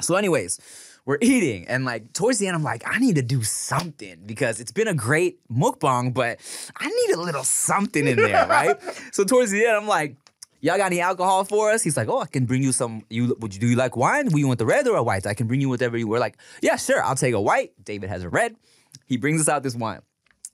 So, 0.00 0.14
anyways, 0.14 0.60
we're 1.08 1.16
eating, 1.22 1.66
and 1.68 1.86
like 1.86 2.12
towards 2.12 2.38
the 2.38 2.48
end, 2.48 2.54
I'm 2.54 2.62
like, 2.62 2.82
I 2.86 2.98
need 2.98 3.14
to 3.14 3.22
do 3.22 3.42
something 3.42 4.18
because 4.26 4.60
it's 4.60 4.72
been 4.72 4.88
a 4.88 4.94
great 4.94 5.40
mukbang, 5.50 6.12
but 6.12 6.38
I 6.76 6.86
need 6.86 7.14
a 7.14 7.18
little 7.18 7.44
something 7.44 8.06
in 8.06 8.16
there, 8.16 8.46
right? 8.50 8.76
so 9.10 9.24
towards 9.24 9.50
the 9.50 9.64
end, 9.64 9.76
I'm 9.76 9.88
like. 9.88 10.16
Y'all 10.60 10.76
got 10.76 10.86
any 10.86 11.00
alcohol 11.00 11.44
for 11.44 11.70
us? 11.70 11.84
He's 11.84 11.96
like, 11.96 12.08
oh, 12.08 12.18
I 12.18 12.26
can 12.26 12.44
bring 12.44 12.64
you 12.64 12.72
some. 12.72 13.04
You 13.08 13.36
would 13.38 13.54
you 13.54 13.60
do 13.60 13.68
you 13.68 13.76
like 13.76 13.96
wine? 13.96 14.26
Do 14.26 14.36
you 14.40 14.48
want 14.48 14.58
the 14.58 14.66
red 14.66 14.88
or 14.88 14.96
a 14.96 15.02
white? 15.04 15.24
I 15.24 15.32
can 15.32 15.46
bring 15.46 15.60
you 15.60 15.68
whatever 15.68 15.96
you. 15.96 16.08
We're 16.08 16.18
like, 16.18 16.36
yeah, 16.60 16.74
sure, 16.74 17.00
I'll 17.00 17.14
take 17.14 17.32
a 17.32 17.40
white. 17.40 17.74
David 17.84 18.10
has 18.10 18.24
a 18.24 18.28
red. 18.28 18.56
He 19.06 19.18
brings 19.18 19.40
us 19.40 19.48
out 19.48 19.62
this 19.62 19.76
wine. 19.76 20.00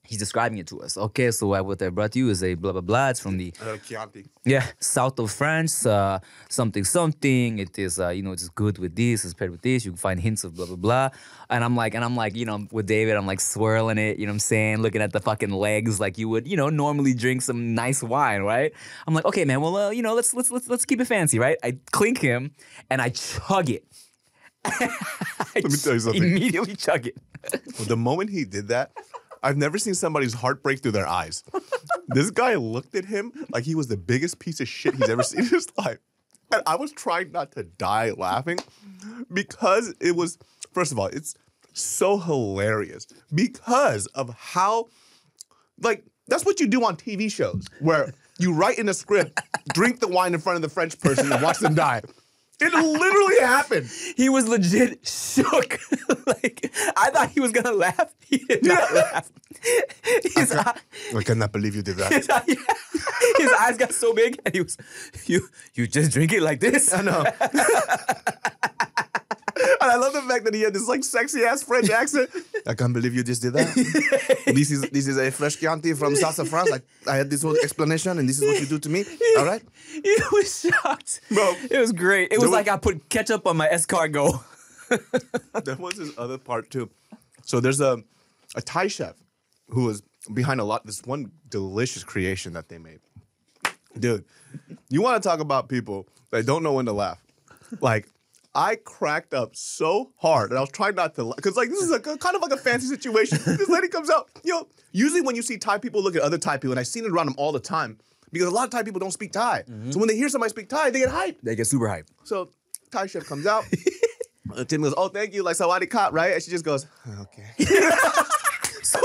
He's 0.07 0.19
describing 0.19 0.57
it 0.59 0.67
to 0.67 0.81
us. 0.81 0.97
Okay, 0.97 1.31
so 1.31 1.47
what 1.47 1.81
I 1.81 1.89
brought 1.89 2.15
you 2.15 2.29
is 2.29 2.43
a 2.43 2.53
blah 2.53 2.71
blah 2.71 2.81
blah. 2.81 3.09
It's 3.09 3.19
from 3.19 3.37
the 3.37 3.53
Uh, 3.61 3.77
Chianti. 3.77 4.25
yeah, 4.45 4.65
south 4.79 5.17
of 5.19 5.31
France, 5.31 5.85
uh, 5.85 6.19
something 6.49 6.83
something. 6.83 7.59
It 7.59 7.77
is, 7.79 7.99
uh, 7.99 8.09
you 8.09 8.21
know, 8.23 8.31
it's 8.31 8.47
good 8.49 8.77
with 8.77 8.95
this. 8.95 9.25
It's 9.25 9.33
paired 9.33 9.51
with 9.51 9.61
this. 9.61 9.83
You 9.85 9.91
can 9.91 9.97
find 9.97 10.19
hints 10.19 10.43
of 10.43 10.55
blah 10.55 10.65
blah 10.67 10.75
blah. 10.75 11.09
And 11.49 11.63
I'm 11.63 11.75
like, 11.75 11.93
and 11.95 12.03
I'm 12.03 12.15
like, 12.15 12.35
you 12.35 12.45
know, 12.45 12.67
with 12.71 12.85
David, 12.87 13.15
I'm 13.15 13.27
like 13.27 13.39
swirling 13.39 13.97
it. 13.97 14.17
You 14.19 14.25
know 14.25 14.31
what 14.31 14.35
I'm 14.35 14.39
saying? 14.39 14.81
Looking 14.81 15.01
at 15.01 15.11
the 15.11 15.19
fucking 15.19 15.51
legs, 15.51 15.99
like 15.99 16.17
you 16.17 16.29
would, 16.29 16.47
you 16.47 16.57
know, 16.57 16.69
normally 16.69 17.13
drink 17.13 17.41
some 17.41 17.73
nice 17.75 18.01
wine, 18.03 18.41
right? 18.43 18.71
I'm 19.07 19.13
like, 19.13 19.25
okay, 19.25 19.45
man. 19.45 19.61
Well, 19.61 19.75
uh, 19.77 19.89
you 19.91 20.01
know, 20.01 20.13
let's 20.13 20.33
let's 20.33 20.51
let's 20.51 20.67
let's 20.69 20.85
keep 20.85 21.01
it 21.01 21.05
fancy, 21.05 21.39
right? 21.39 21.57
I 21.63 21.77
clink 21.91 22.19
him 22.19 22.51
and 22.89 23.01
I 23.01 23.09
chug 23.09 23.69
it. 23.69 23.85
Let 24.79 25.63
me 25.63 25.77
tell 25.77 25.93
you 25.93 25.99
something. 25.99 26.23
Immediately 26.23 26.75
chug 26.75 27.05
it. 27.07 27.17
The 27.87 27.95
moment 27.95 28.31
he 28.31 28.45
did 28.45 28.67
that, 28.69 28.91
I've 29.45 29.57
never 29.57 29.77
seen 29.77 29.93
somebody's 29.93 30.33
heart 30.33 30.63
break 30.63 30.81
through 30.81 30.93
their 30.93 31.07
eyes. 31.07 31.43
this 32.07 32.31
guy 32.31 32.55
looked 32.55 32.95
at 32.95 33.05
him 33.05 33.31
like 33.51 33.63
he 33.63 33.75
was 33.75 33.87
the 33.87 33.95
biggest 33.95 34.39
piece 34.39 34.59
of 34.59 34.67
shit 34.67 34.95
he's 34.95 35.07
ever 35.07 35.21
seen 35.21 35.41
in 35.41 35.45
his 35.47 35.67
life. 35.77 35.99
And 36.51 36.63
I 36.65 36.75
was 36.75 36.91
trying 36.91 37.31
not 37.31 37.51
to 37.51 37.63
die 37.63 38.11
laughing 38.17 38.57
because 39.31 39.93
it 40.01 40.15
was, 40.15 40.39
first 40.73 40.91
of 40.91 40.97
all, 40.97 41.07
it's 41.07 41.35
so 41.73 42.17
hilarious 42.17 43.05
because 43.33 44.07
of 44.07 44.33
how, 44.35 44.87
like, 45.79 46.03
that's 46.27 46.43
what 46.43 46.59
you 46.59 46.67
do 46.67 46.83
on 46.83 46.97
TV 46.97 47.31
shows 47.31 47.67
where 47.79 48.13
you 48.39 48.51
write 48.51 48.79
in 48.79 48.89
a 48.89 48.95
script, 48.95 49.39
drink 49.73 49.99
the 49.99 50.07
wine 50.07 50.33
in 50.33 50.39
front 50.39 50.55
of 50.55 50.63
the 50.63 50.69
French 50.69 50.99
person 50.99 51.31
and 51.31 51.43
watch 51.43 51.59
them 51.59 51.75
die. 51.75 52.01
It 52.61 52.73
literally 52.73 53.39
happened. 53.41 53.89
He 54.15 54.29
was 54.29 54.47
legit 54.47 55.05
shook. 55.05 55.79
like 56.27 56.71
I 56.95 57.09
thought 57.11 57.29
he 57.31 57.39
was 57.41 57.51
gonna 57.51 57.73
laugh. 57.73 58.13
He 58.25 58.37
did 58.37 58.63
not 58.65 58.89
Yeah. 58.93 59.01
laugh. 59.01 59.31
His, 60.35 60.51
eye- 60.53 60.77
I 61.15 61.23
cannot 61.23 61.51
believe 61.51 61.75
you 61.75 61.81
did 61.81 61.97
that. 61.97 62.11
his, 62.11 62.29
eye- 62.29 62.43
his 63.37 63.51
eyes 63.59 63.77
got 63.77 63.93
so 63.93 64.13
big, 64.13 64.39
and 64.45 64.53
he 64.53 64.61
was, 64.61 64.77
"You, 65.25 65.47
you 65.73 65.87
just 65.87 66.11
drink 66.11 66.33
it 66.33 66.41
like 66.41 66.59
this." 66.59 66.93
I 66.93 67.01
know. 67.01 67.23
And 69.57 69.91
I 69.91 69.95
love 69.95 70.13
the 70.13 70.21
fact 70.23 70.45
that 70.45 70.53
he 70.53 70.61
had 70.61 70.73
this 70.73 70.87
like 70.87 71.03
sexy 71.03 71.43
ass 71.43 71.63
French 71.63 71.89
accent. 71.89 72.29
I 72.67 72.73
can't 72.73 72.93
believe 72.93 73.13
you 73.15 73.23
just 73.23 73.41
did 73.41 73.53
that. 73.53 73.73
this 74.45 74.71
is 74.71 74.81
this 74.89 75.07
is 75.07 75.17
a 75.17 75.31
fresh 75.31 75.57
Chianti 75.57 75.93
from 75.93 76.15
South 76.15 76.39
of 76.39 76.49
France. 76.49 76.71
I, 76.73 76.81
I 77.11 77.15
had 77.15 77.29
this 77.29 77.41
whole 77.43 77.55
explanation, 77.57 78.19
and 78.19 78.27
this 78.27 78.41
is 78.41 78.47
what 78.47 78.59
you 78.59 78.65
do 78.67 78.79
to 78.79 78.89
me. 78.89 79.05
All 79.37 79.45
right. 79.45 79.61
He 79.91 80.15
was 80.31 80.59
shocked. 80.61 81.21
Bro. 81.31 81.55
It 81.71 81.77
was 81.79 81.91
great. 81.93 82.31
It 82.33 82.39
was- 82.39 82.49
like 82.49 82.67
I 82.67 82.77
put 82.77 83.07
ketchup 83.09 83.47
on 83.47 83.57
my 83.57 83.67
escargot. 83.69 84.43
there 85.63 85.75
was 85.77 85.95
this 85.95 86.11
other 86.17 86.37
part 86.37 86.69
too. 86.69 86.89
So 87.43 87.59
there's 87.59 87.79
a 87.81 88.03
a 88.55 88.61
Thai 88.61 88.87
chef 88.87 89.15
who 89.69 89.85
was 89.85 90.01
behind 90.33 90.59
a 90.59 90.63
lot. 90.63 90.85
This 90.85 91.01
one 91.03 91.31
delicious 91.49 92.03
creation 92.03 92.53
that 92.53 92.67
they 92.69 92.77
made, 92.77 92.99
dude. 93.97 94.25
You 94.89 95.01
want 95.01 95.21
to 95.21 95.27
talk 95.27 95.39
about 95.39 95.69
people 95.69 96.07
that 96.31 96.45
don't 96.45 96.63
know 96.63 96.73
when 96.73 96.85
to 96.85 96.93
laugh? 96.93 97.21
Like 97.81 98.07
I 98.55 98.77
cracked 98.77 99.33
up 99.33 99.55
so 99.55 100.11
hard, 100.17 100.49
and 100.51 100.57
I 100.57 100.61
was 100.61 100.71
trying 100.71 100.95
not 100.95 101.13
to 101.15 101.33
because 101.35 101.55
like 101.57 101.69
this 101.69 101.81
is 101.81 101.91
a 101.91 101.99
kind 101.99 102.35
of 102.35 102.41
like 102.41 102.51
a 102.51 102.57
fancy 102.57 102.87
situation. 102.87 103.37
This 103.45 103.69
lady 103.69 103.87
comes 103.89 104.09
out, 104.09 104.29
you 104.43 104.53
know. 104.53 104.67
Usually 104.93 105.21
when 105.21 105.35
you 105.35 105.41
see 105.41 105.57
Thai 105.57 105.77
people 105.79 106.01
look 106.01 106.15
at 106.15 106.21
other 106.21 106.37
Thai 106.37 106.57
people, 106.57 106.71
and 106.71 106.79
I've 106.79 106.87
seen 106.87 107.03
it 107.05 107.11
around 107.11 107.25
them 107.27 107.35
all 107.37 107.51
the 107.51 107.59
time 107.59 107.97
because 108.31 108.47
a 108.47 108.51
lot 108.51 108.63
of 108.63 108.69
Thai 108.69 108.83
people 108.83 108.99
don't 108.99 109.11
speak 109.11 109.33
Thai. 109.33 109.63
So 109.89 109.99
when 109.99 110.07
they 110.07 110.15
hear 110.15 110.29
somebody 110.29 110.49
speak 110.49 110.69
Thai, 110.69 110.89
they 110.91 110.99
get 110.99 111.09
hyped. 111.09 111.41
They 111.43 111.55
get 111.55 111.67
super 111.67 111.85
hyped. 111.87 112.07
So 112.23 112.49
Thai 112.91 113.07
chef 113.07 113.25
comes 113.25 113.45
out. 113.45 113.65
Tim 114.67 114.83
goes, 114.83 114.93
"Oh, 114.95 115.09
thank 115.09 115.33
you, 115.33 115.43
like 115.43 115.57
Sawadee 115.57 115.89
Kap, 115.89 116.13
right?" 116.13 116.31
And 116.33 116.41
she 116.41 116.49
just 116.51 116.63
goes, 116.63 116.87
"Okay." 117.21 117.49
So 118.85 118.99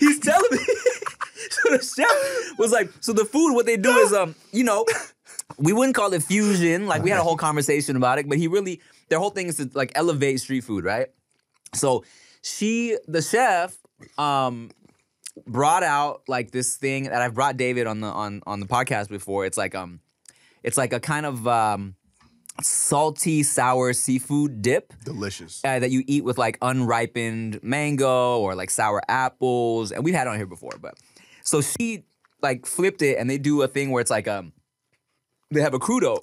he's 0.00 0.18
telling 0.18 0.50
me. 0.50 0.58
so 1.50 1.76
the 1.76 1.78
chef 1.78 2.58
was 2.58 2.72
like, 2.72 2.90
so 3.00 3.12
the 3.12 3.24
food, 3.24 3.54
what 3.54 3.64
they 3.64 3.76
do 3.76 3.90
is, 3.98 4.12
um, 4.12 4.34
you 4.52 4.64
know, 4.64 4.84
we 5.58 5.72
wouldn't 5.72 5.94
call 5.94 6.12
it 6.12 6.22
fusion. 6.22 6.86
Like 6.86 7.02
we 7.02 7.10
had 7.10 7.20
a 7.20 7.22
whole 7.22 7.36
conversation 7.36 7.96
about 7.96 8.18
it, 8.18 8.28
but 8.28 8.38
he 8.38 8.48
really, 8.48 8.80
their 9.08 9.18
whole 9.18 9.30
thing 9.30 9.48
is 9.48 9.56
to 9.56 9.70
like 9.74 9.92
elevate 9.94 10.40
street 10.40 10.64
food, 10.64 10.84
right? 10.84 11.08
So 11.74 12.04
she, 12.42 12.96
the 13.06 13.22
chef, 13.22 13.76
um, 14.18 14.70
brought 15.46 15.82
out 15.82 16.22
like 16.28 16.50
this 16.50 16.76
thing 16.76 17.04
that 17.04 17.20
I've 17.20 17.34
brought 17.34 17.56
David 17.56 17.86
on 17.86 18.00
the 18.00 18.06
on 18.06 18.42
on 18.46 18.60
the 18.60 18.66
podcast 18.66 19.08
before. 19.08 19.46
It's 19.46 19.58
like 19.58 19.74
um, 19.74 20.00
it's 20.62 20.76
like 20.76 20.92
a 20.92 21.00
kind 21.00 21.26
of 21.26 21.46
um, 21.46 21.96
salty 22.62 23.42
sour 23.42 23.92
seafood 23.92 24.62
dip 24.62 24.92
Delicious. 25.04 25.60
uh, 25.64 25.78
that 25.78 25.90
you 25.90 26.04
eat 26.06 26.24
with 26.24 26.38
like 26.38 26.58
unripened 26.62 27.62
mango 27.62 28.38
or 28.38 28.54
like 28.54 28.70
sour 28.70 29.02
apples, 29.08 29.92
and 29.92 30.04
we've 30.04 30.14
had 30.14 30.26
it 30.26 30.30
on 30.30 30.36
here 30.36 30.46
before. 30.46 30.72
But 30.80 30.94
so 31.42 31.60
she 31.60 32.04
like 32.42 32.66
flipped 32.66 33.02
it, 33.02 33.18
and 33.18 33.28
they 33.28 33.38
do 33.38 33.62
a 33.62 33.68
thing 33.68 33.90
where 33.90 34.00
it's 34.00 34.10
like 34.10 34.28
um, 34.28 34.52
they 35.50 35.60
have 35.60 35.74
a 35.74 35.78
crudo, 35.78 36.18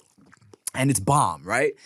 and 0.74 0.90
it's 0.90 1.00
bomb, 1.00 1.42
right? 1.44 1.72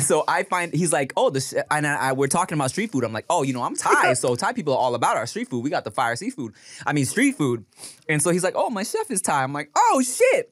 So 0.00 0.24
I 0.26 0.44
find 0.44 0.72
he's 0.72 0.90
like, 0.90 1.12
oh, 1.18 1.28
this, 1.28 1.52
and 1.70 1.86
I, 1.86 1.94
I- 1.96 2.12
we're 2.14 2.28
talking 2.28 2.56
about 2.56 2.70
street 2.70 2.90
food. 2.92 3.04
I'm 3.04 3.12
like, 3.12 3.26
oh, 3.28 3.42
you 3.42 3.52
know, 3.52 3.62
I'm 3.62 3.76
Thai, 3.76 4.14
so 4.22 4.34
Thai 4.34 4.54
people 4.54 4.72
are 4.72 4.78
all 4.78 4.94
about 4.94 5.18
our 5.18 5.26
street 5.26 5.48
food. 5.50 5.62
We 5.62 5.68
got 5.68 5.84
the 5.84 5.90
fire 5.90 6.16
seafood. 6.16 6.54
I 6.86 6.94
mean, 6.94 7.04
street 7.04 7.32
food. 7.36 7.66
And 8.08 8.22
so 8.22 8.30
he's 8.30 8.42
like, 8.42 8.54
oh, 8.56 8.70
my 8.70 8.84
chef 8.84 9.10
is 9.10 9.20
Thai. 9.20 9.42
I'm 9.42 9.52
like, 9.52 9.70
oh 9.76 10.02
shit. 10.02 10.50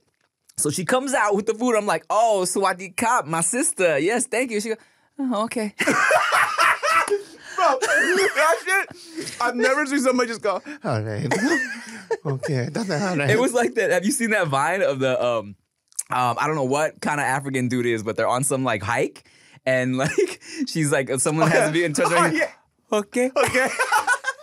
So 0.59 0.69
she 0.71 0.85
comes 0.85 1.15
out 1.15 1.35
with 1.37 1.47
the 1.47 1.55
food. 1.55 1.75
I'm 1.75 1.87
like, 1.87 2.05
oh, 2.11 2.43
Swati 2.47 2.95
Kap, 2.95 3.25
my 3.27 3.41
sister. 3.41 3.99
Yes, 3.99 4.27
thank 4.27 4.51
you. 4.51 4.61
She 4.61 4.69
goes, 4.69 4.79
oh, 5.21 5.45
okay. 5.45 5.75
Bro, 7.57 7.79
that 7.81 8.57
shit. 8.65 9.37
I've 9.41 9.57
never 9.57 9.87
seen 9.87 10.01
somebody 10.01 10.29
just 10.29 10.43
go, 10.43 10.61
"All 10.85 11.03
right, 11.03 11.27
okay, 12.27 12.69
that's 12.71 12.89
all 12.91 13.17
right." 13.17 13.31
it 13.31 13.39
was 13.39 13.53
like 13.53 13.75
that. 13.75 13.91
Have 13.91 14.05
you 14.05 14.13
seen 14.13 14.31
that 14.31 14.47
vine 14.49 14.81
of 14.83 15.01
the 15.01 15.21
um 15.25 15.57
um 16.11 16.37
I 16.39 16.47
don't 16.47 16.57
know 16.57 16.65
what 16.65 17.01
kind 17.01 17.21
of 17.21 17.25
African 17.25 17.69
dude 17.69 17.87
is, 17.87 18.03
but 18.03 18.17
they're 18.17 18.29
on 18.29 18.45
some 18.45 18.65
like 18.65 18.83
hike 18.83 19.29
and 19.67 19.97
like 19.99 20.41
she's 20.67 20.91
like 20.93 21.11
someone 21.21 21.51
has 21.51 21.69
to 21.69 21.73
be 21.73 21.85
in 21.85 21.93
touch. 21.93 22.09
Oh, 22.13 22.27
yeah. 22.27 22.51
Okay. 22.91 23.31
Okay. 23.37 23.69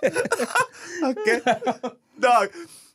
okay. 1.04 1.42
Dog, 2.20 2.52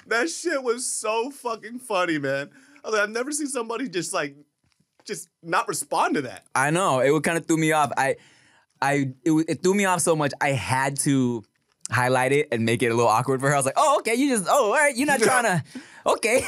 that 0.07 0.29
shit 0.29 0.62
was 0.62 0.91
so 0.91 1.31
fucking 1.31 1.81
funny, 1.81 2.19
man. 2.19 2.50
I 2.85 2.91
like, 2.91 3.00
I've 3.03 3.11
never 3.11 3.33
seen 3.33 3.49
somebody 3.49 3.89
just 3.89 4.15
like, 4.15 4.37
just 5.05 5.29
not 5.43 5.67
respond 5.67 6.15
to 6.15 6.23
that. 6.23 6.45
I 6.55 6.71
know. 6.71 7.00
It 7.00 7.11
would 7.11 7.25
kind 7.25 7.37
of 7.37 7.47
threw 7.47 7.57
me 7.57 7.73
off. 7.73 7.91
I 7.97 8.17
I 8.81 9.12
it, 9.25 9.33
it 9.49 9.62
threw 9.62 9.75
me 9.75 9.85
off 9.87 10.00
so 10.00 10.15
much 10.15 10.33
I 10.41 10.50
had 10.50 10.99
to 11.00 11.43
highlight 11.91 12.31
it 12.33 12.49
and 12.53 12.65
make 12.65 12.83
it 12.83 12.87
a 12.87 12.95
little 12.95 13.11
awkward 13.11 13.41
for 13.41 13.49
her. 13.49 13.55
I 13.55 13.57
was 13.57 13.67
like, 13.67 13.75
oh, 13.77 13.99
okay, 13.99 14.15
you 14.15 14.29
just 14.29 14.47
oh 14.49 14.67
all 14.67 14.73
right, 14.73 14.97
you're 14.97 15.07
not 15.07 15.21
trying 15.21 15.45
to 15.45 15.65
okay. 16.07 16.45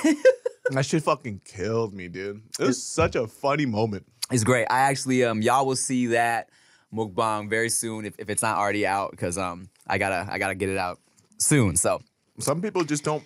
That 0.70 0.86
shit 0.86 1.02
fucking 1.02 1.40
killed 1.44 1.92
me, 1.92 2.08
dude. 2.08 2.42
It 2.58 2.64
was 2.66 2.82
such 2.82 3.16
a 3.16 3.26
funny 3.26 3.66
moment. 3.66 4.06
It's 4.30 4.44
great. 4.44 4.66
I 4.70 4.80
actually 4.80 5.24
um 5.24 5.42
y'all 5.42 5.66
will 5.66 5.76
see 5.76 6.06
that 6.06 6.48
mukbang 6.94 7.48
very 7.50 7.68
soon 7.68 8.04
if, 8.04 8.14
if 8.18 8.28
it's 8.30 8.42
not 8.42 8.58
already 8.58 8.86
out 8.86 9.10
because 9.10 9.36
um 9.38 9.68
I 9.86 9.98
gotta 9.98 10.26
I 10.30 10.38
gotta 10.38 10.54
get 10.54 10.68
it 10.68 10.78
out 10.78 10.98
soon. 11.38 11.76
So 11.76 12.00
Some 12.38 12.62
people 12.62 12.84
just 12.84 13.04
don't 13.04 13.24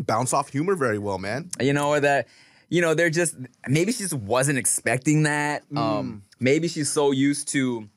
bounce 0.00 0.32
off 0.32 0.48
humor 0.50 0.74
very 0.76 0.98
well, 0.98 1.18
man. 1.18 1.50
you 1.60 1.72
know 1.72 1.88
or 1.90 2.00
that 2.00 2.26
you 2.68 2.80
know 2.80 2.94
they're 2.94 3.10
just 3.10 3.36
maybe 3.68 3.92
she 3.92 4.02
just 4.02 4.14
wasn't 4.14 4.58
expecting 4.58 5.22
that. 5.22 5.62
Um 5.76 6.24
maybe 6.40 6.68
she's 6.68 6.90
so 6.90 7.12
used 7.12 7.48
to 7.48 7.88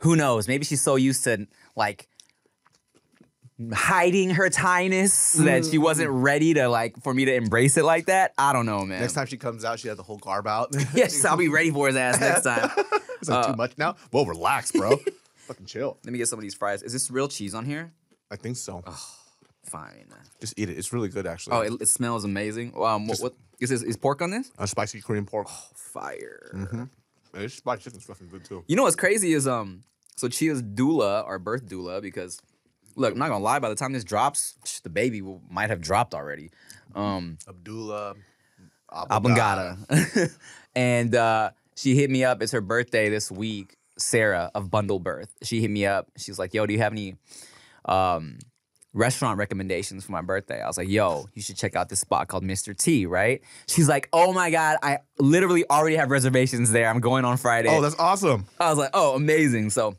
who 0.00 0.16
knows? 0.16 0.46
Maybe 0.48 0.64
she's 0.64 0.82
so 0.82 0.96
used 0.96 1.24
to 1.24 1.46
like 1.74 2.08
hiding 3.72 4.30
her 4.30 4.50
Thai-ness 4.50 5.32
that 5.34 5.64
she 5.64 5.78
wasn't 5.78 6.10
ready 6.10 6.54
to 6.54 6.68
like 6.68 7.02
for 7.02 7.14
me 7.14 7.24
to 7.24 7.34
embrace 7.34 7.76
it 7.76 7.84
like 7.84 8.06
that. 8.06 8.32
I 8.36 8.52
don't 8.52 8.66
know, 8.66 8.80
man. 8.84 9.00
Next 9.00 9.14
time 9.14 9.26
she 9.26 9.36
comes 9.38 9.64
out, 9.64 9.78
she 9.80 9.88
has 9.88 9.96
the 9.96 10.02
whole 10.02 10.18
garb 10.18 10.46
out. 10.46 10.74
yes, 10.94 11.24
I'll 11.24 11.36
be 11.36 11.48
ready 11.48 11.70
for 11.70 11.86
his 11.86 11.96
ass 11.96 12.20
next 12.20 12.42
time. 12.42 12.70
It's 13.18 13.30
like 13.30 13.46
Uh, 13.46 13.52
too 13.52 13.56
much 13.56 13.78
now. 13.78 13.96
Well, 14.12 14.26
relax, 14.26 14.72
bro. 14.72 14.98
fucking 15.36 15.64
chill. 15.64 15.96
Let 16.04 16.12
me 16.12 16.18
get 16.18 16.28
some 16.28 16.38
of 16.38 16.42
these 16.42 16.52
fries. 16.54 16.82
Is 16.82 16.92
this 16.92 17.10
real 17.10 17.28
cheese 17.28 17.54
on 17.54 17.64
here? 17.64 17.90
I 18.30 18.36
think 18.36 18.58
so. 18.58 18.84
Fine. 19.64 20.04
Just 20.38 20.52
eat 20.58 20.68
it. 20.68 20.76
It's 20.76 20.92
really 20.92 21.08
good, 21.08 21.26
actually. 21.26 21.56
Oh, 21.56 21.60
it, 21.62 21.80
it 21.80 21.88
smells 21.88 22.24
amazing. 22.24 22.74
Um, 22.76 23.06
what, 23.08 23.18
what 23.20 23.34
is 23.58 23.70
this? 23.70 23.82
Is 23.82 23.96
pork 23.96 24.20
on 24.20 24.30
this? 24.32 24.52
a 24.58 24.66
spicy 24.66 25.00
Korean 25.00 25.24
pork. 25.24 25.48
Fire. 25.48 26.50
Mm-hmm. 26.54 26.84
This 27.32 27.54
spicy 27.54 27.84
chicken's 27.84 28.04
fucking 28.04 28.28
good 28.28 28.44
too. 28.44 28.64
You 28.68 28.76
know 28.76 28.82
what's 28.82 28.96
crazy 28.96 29.32
is 29.32 29.48
um, 29.48 29.82
so 30.16 30.28
Chia's 30.28 30.62
doula 30.62 31.24
or 31.26 31.38
birth 31.38 31.66
doula 31.66 32.02
because, 32.02 32.40
look, 32.96 33.12
I'm 33.12 33.18
not 33.18 33.28
gonna 33.28 33.44
lie. 33.44 33.58
By 33.58 33.68
the 33.68 33.74
time 33.74 33.92
this 33.92 34.04
drops, 34.04 34.56
the 34.82 34.90
baby 34.90 35.22
will, 35.22 35.40
might 35.48 35.70
have 35.70 35.80
dropped 35.80 36.14
already. 36.14 36.50
Um, 36.94 37.38
Abdullah. 37.48 38.14
Abangada. 38.90 40.30
and 40.74 41.14
uh, 41.14 41.50
she 41.76 41.94
hit 41.94 42.10
me 42.10 42.24
up. 42.24 42.42
It's 42.42 42.52
her 42.52 42.60
birthday 42.60 43.08
this 43.08 43.30
week. 43.30 43.76
Sarah 43.98 44.50
of 44.54 44.70
Bundle 44.70 44.98
Birth. 44.98 45.32
She 45.42 45.60
hit 45.60 45.70
me 45.70 45.86
up. 45.86 46.10
She's 46.16 46.38
like, 46.38 46.52
"Yo, 46.54 46.66
do 46.66 46.72
you 46.72 46.78
have 46.80 46.92
any 46.92 47.16
um, 47.86 48.38
restaurant 48.92 49.38
recommendations 49.38 50.04
for 50.04 50.12
my 50.12 50.20
birthday?" 50.20 50.60
I 50.60 50.66
was 50.66 50.76
like, 50.76 50.88
"Yo, 50.88 51.26
you 51.34 51.42
should 51.42 51.56
check 51.56 51.76
out 51.76 51.88
this 51.88 52.00
spot 52.00 52.28
called 52.28 52.44
Mr. 52.44 52.76
T." 52.76 53.06
Right? 53.06 53.42
She's 53.66 53.88
like, 53.88 54.08
"Oh 54.12 54.32
my 54.32 54.50
god, 54.50 54.76
I 54.82 54.98
literally 55.18 55.68
already 55.70 55.96
have 55.96 56.10
reservations 56.10 56.72
there. 56.72 56.88
I'm 56.88 57.00
going 57.00 57.24
on 57.24 57.38
Friday." 57.38 57.70
Oh, 57.70 57.80
that's 57.80 57.98
awesome. 57.98 58.46
I 58.60 58.68
was 58.68 58.78
like, 58.78 58.90
"Oh, 58.94 59.14
amazing!" 59.14 59.70
So. 59.70 59.96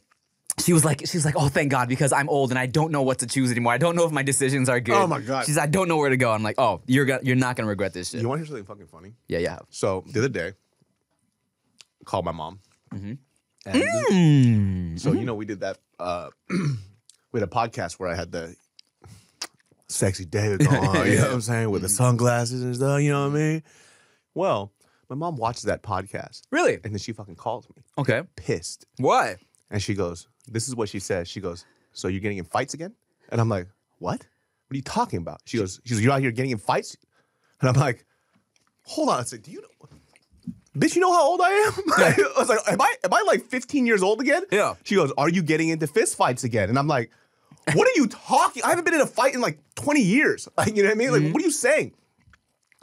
She 0.60 0.74
was 0.74 0.84
like, 0.84 1.06
she 1.06 1.18
was 1.18 1.24
like, 1.24 1.36
oh, 1.38 1.50
thank 1.50 1.70
God, 1.72 1.88
because 1.88 2.12
I'm 2.12 2.28
old 2.30 2.50
and 2.50 2.58
I 2.58 2.66
don't 2.66 2.92
know 2.92 3.04
what 3.04 3.20
to 3.20 3.28
choose 3.28 3.52
anymore. 3.52 3.74
I 3.74 3.78
don't 3.78 3.96
know 3.96 4.06
if 4.06 4.12
my 4.12 4.24
decisions 4.24 4.70
are 4.70 4.80
good. 4.80 4.96
Oh 4.96 5.06
my 5.08 5.22
God. 5.22 5.46
She's, 5.46 5.58
I 5.58 5.68
don't 5.68 5.88
know 5.88 5.98
where 5.98 6.10
to 6.10 6.18
go. 6.18 6.32
I'm 6.32 6.42
like, 6.44 6.56
oh, 6.58 6.82
you're 6.88 7.06
gonna, 7.06 7.20
you're 7.24 7.36
not 7.36 7.56
gonna 7.56 7.70
regret 7.70 7.94
this 7.94 8.10
shit. 8.10 8.22
You 8.22 8.28
want 8.28 8.40
to 8.40 8.44
hear 8.46 8.48
something 8.48 8.66
fucking 8.66 8.88
funny? 8.88 9.14
yeah, 9.28 9.38
yeah. 9.40 9.60
So 9.70 10.04
the 10.12 10.20
other 10.20 10.30
day, 10.30 10.54
called 12.06 12.26
my 12.26 12.32
mom. 12.32 12.60
Mm-hmm. 12.94 13.14
And 13.66 13.84
Mm. 14.96 15.00
so 15.00 15.12
you 15.12 15.26
know 15.26 15.36
we 15.36 15.46
did 15.46 15.60
that. 15.60 15.78
Uh, 16.00 16.30
we 16.50 17.40
had 17.40 17.44
a 17.44 17.52
podcast 17.52 17.94
where 17.94 18.10
I 18.10 18.16
had 18.16 18.32
the 18.32 18.56
sexy 19.90 20.26
David 20.26 20.60
going 20.68 20.76
on. 20.88 21.08
You 21.08 21.16
know 21.18 21.22
what 21.24 21.34
I'm 21.34 21.42
saying 21.42 21.70
with 21.70 21.82
the 21.82 21.88
Mm-hmm. 21.88 21.96
sunglasses 21.96 22.64
and 22.64 22.76
stuff. 22.76 23.02
You 23.02 23.12
know 23.12 23.28
what 23.30 23.36
I 23.36 23.40
mean? 23.40 23.64
Well, 24.34 24.72
my 25.10 25.16
mom 25.16 25.36
watches 25.36 25.64
that 25.64 25.84
podcast, 25.84 26.42
Really? 26.52 26.76
and 26.76 26.94
then 26.94 26.98
she 26.98 27.14
fucking 27.14 27.36
calls 27.36 27.68
me, 27.76 27.84
Okay. 27.98 28.24
pissed, 28.36 28.86
Why? 28.98 29.38
And 29.70 29.82
she 29.82 29.94
goes, 29.94 30.28
"This 30.48 30.68
is 30.68 30.76
what 30.76 30.90
she 30.90 31.00
says." 31.00 31.28
She 31.28 31.40
goes, 31.40 31.66
"So 31.94 32.08
you're 32.08 32.22
getting 32.22 32.38
in 32.38 32.46
fights 32.46 32.74
again?" 32.74 32.94
And 33.30 33.42
I'm 33.42 33.50
like, 33.50 33.68
"What? 34.00 34.20
What 34.20 34.74
are 34.74 34.76
you 34.76 34.82
talking 34.82 35.20
about?" 35.20 35.42
She 35.46 35.58
goes, 35.58 35.82
"She 35.86 35.94
goes, 35.94 36.04
you're 36.04 36.12
out 36.12 36.22
here 36.22 36.32
getting 36.32 36.52
in 36.52 36.58
fights," 36.58 36.98
and 37.62 37.70
I'm 37.70 37.76
like, 37.76 38.06
"Hold 38.84 39.10
on." 39.10 39.20
I 39.20 39.24
said, 39.24 39.44
"Do 39.44 39.52
you 39.52 39.62
know?" 39.62 39.68
Bitch, 40.78 40.96
you 40.96 41.02
know 41.02 41.12
how 41.12 41.28
old 41.28 41.42
I 41.42 41.50
am? 41.50 41.74
I 41.98 42.40
was 42.40 42.50
like, 42.50 42.60
am 42.68 42.80
I 42.80 42.96
am 43.04 43.14
I 43.14 43.24
like 43.26 43.46
15 43.46 43.86
years 43.88 44.04
old 44.04 44.22
again? 44.22 44.44
Yeah. 44.52 44.76
She 44.84 44.96
goes, 44.96 45.12
Are 45.18 45.30
you 45.30 45.42
getting 45.42 45.70
into 45.70 45.88
fist 45.88 46.16
fights 46.16 46.44
again? 46.44 46.70
And 46.70 46.78
I'm 46.78 46.88
like, 46.88 47.10
What 47.74 47.88
are 47.88 48.00
you 48.00 48.08
talking? 48.08 48.64
I 48.64 48.70
haven't 48.70 48.86
been 48.86 48.94
in 48.94 49.02
a 49.02 49.08
fight 49.08 49.34
in 49.34 49.42
like 49.42 49.60
20 49.76 50.02
years. 50.02 50.48
Like, 50.58 50.76
you 50.76 50.84
know 50.84 50.90
what 50.90 50.96
I 50.96 50.98
mean? 50.98 51.12
Like, 51.12 51.22
mm-hmm. 51.22 51.34
what 51.34 51.42
are 51.42 51.46
you 51.46 51.52
saying? 51.52 51.94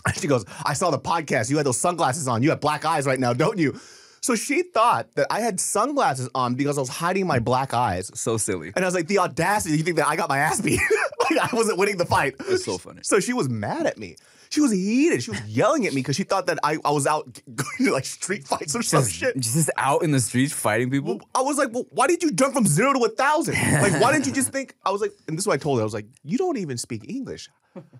She 0.14 0.26
goes, 0.26 0.44
I 0.64 0.74
saw 0.74 0.90
the 0.90 0.98
podcast. 0.98 1.50
You 1.50 1.56
had 1.56 1.64
those 1.64 1.78
sunglasses 1.78 2.28
on. 2.28 2.42
You 2.42 2.50
have 2.50 2.60
black 2.60 2.84
eyes 2.84 3.06
right 3.06 3.18
now, 3.18 3.32
don't 3.32 3.58
you? 3.58 3.80
So 4.25 4.35
she 4.35 4.62
thought 4.62 5.14
that 5.16 5.26
I 5.28 5.40
had 5.40 5.61
sunglasses 5.61 6.31
on 6.35 6.54
because 6.54 6.78
I 6.78 6.81
was 6.81 6.88
hiding 6.88 7.26
my 7.26 7.40
black 7.40 7.75
eyes. 7.75 8.11
So 8.14 8.38
silly. 8.38 8.73
And 8.75 8.83
I 8.83 8.88
was 8.88 8.95
like, 8.95 9.07
the 9.07 9.19
audacity, 9.19 9.76
you 9.76 9.83
think 9.83 9.99
that 9.99 10.09
I 10.09 10.16
got 10.16 10.31
my 10.31 10.38
ass 10.38 10.62
beat? 10.62 10.81
like 11.31 11.52
I 11.52 11.54
wasn't 11.54 11.76
winning 11.76 11.99
the 11.99 12.07
fight. 12.07 12.37
That's 12.38 12.64
so 12.64 12.78
funny. 12.78 13.00
So 13.02 13.21
she 13.21 13.35
was 13.35 13.50
mad 13.50 13.85
at 13.85 13.99
me. 13.99 14.16
She 14.49 14.62
was 14.62 14.73
heated. 14.73 15.23
She 15.23 15.31
was 15.33 15.43
yelling 15.43 15.87
at 15.87 15.93
me 15.93 16.00
because 16.00 16.16
she 16.16 16.23
thought 16.23 16.47
that 16.47 16.59
I, 16.64 16.78
I 16.87 16.93
was 16.93 17.07
out 17.07 17.38
going 17.54 17.69
to 17.81 17.93
like 17.93 18.07
street 18.07 18.49
fights 18.49 18.75
or 18.75 18.81
some 18.81 19.02
Just, 19.02 19.12
shit. 19.12 19.38
just 19.38 19.69
out 19.76 20.02
in 20.02 20.11
the 20.11 20.21
streets 20.21 20.54
fighting 20.54 20.88
people. 20.88 21.21
I 21.35 21.43
was 21.43 21.59
like, 21.59 21.75
well, 21.75 21.85
why 21.90 22.07
did 22.07 22.23
you 22.23 22.31
jump 22.31 22.54
from 22.54 22.66
zero 22.66 22.95
to 22.95 23.00
a 23.00 23.11
thousand? 23.11 23.57
Like, 23.57 24.00
why 24.00 24.11
didn't 24.11 24.26
you 24.26 24.33
just 24.33 24.52
think? 24.52 24.75
I 24.87 24.90
was 24.90 25.02
like, 25.02 25.12
and 25.28 25.37
this 25.37 25.43
is 25.43 25.47
what 25.47 25.52
I 25.52 25.59
told 25.59 25.76
her. 25.81 25.83
I 25.83 25.85
was 25.85 25.93
like, 25.93 26.07
you 26.23 26.38
don't 26.38 26.57
even 26.57 26.78
speak 26.78 27.11
English. 27.11 27.50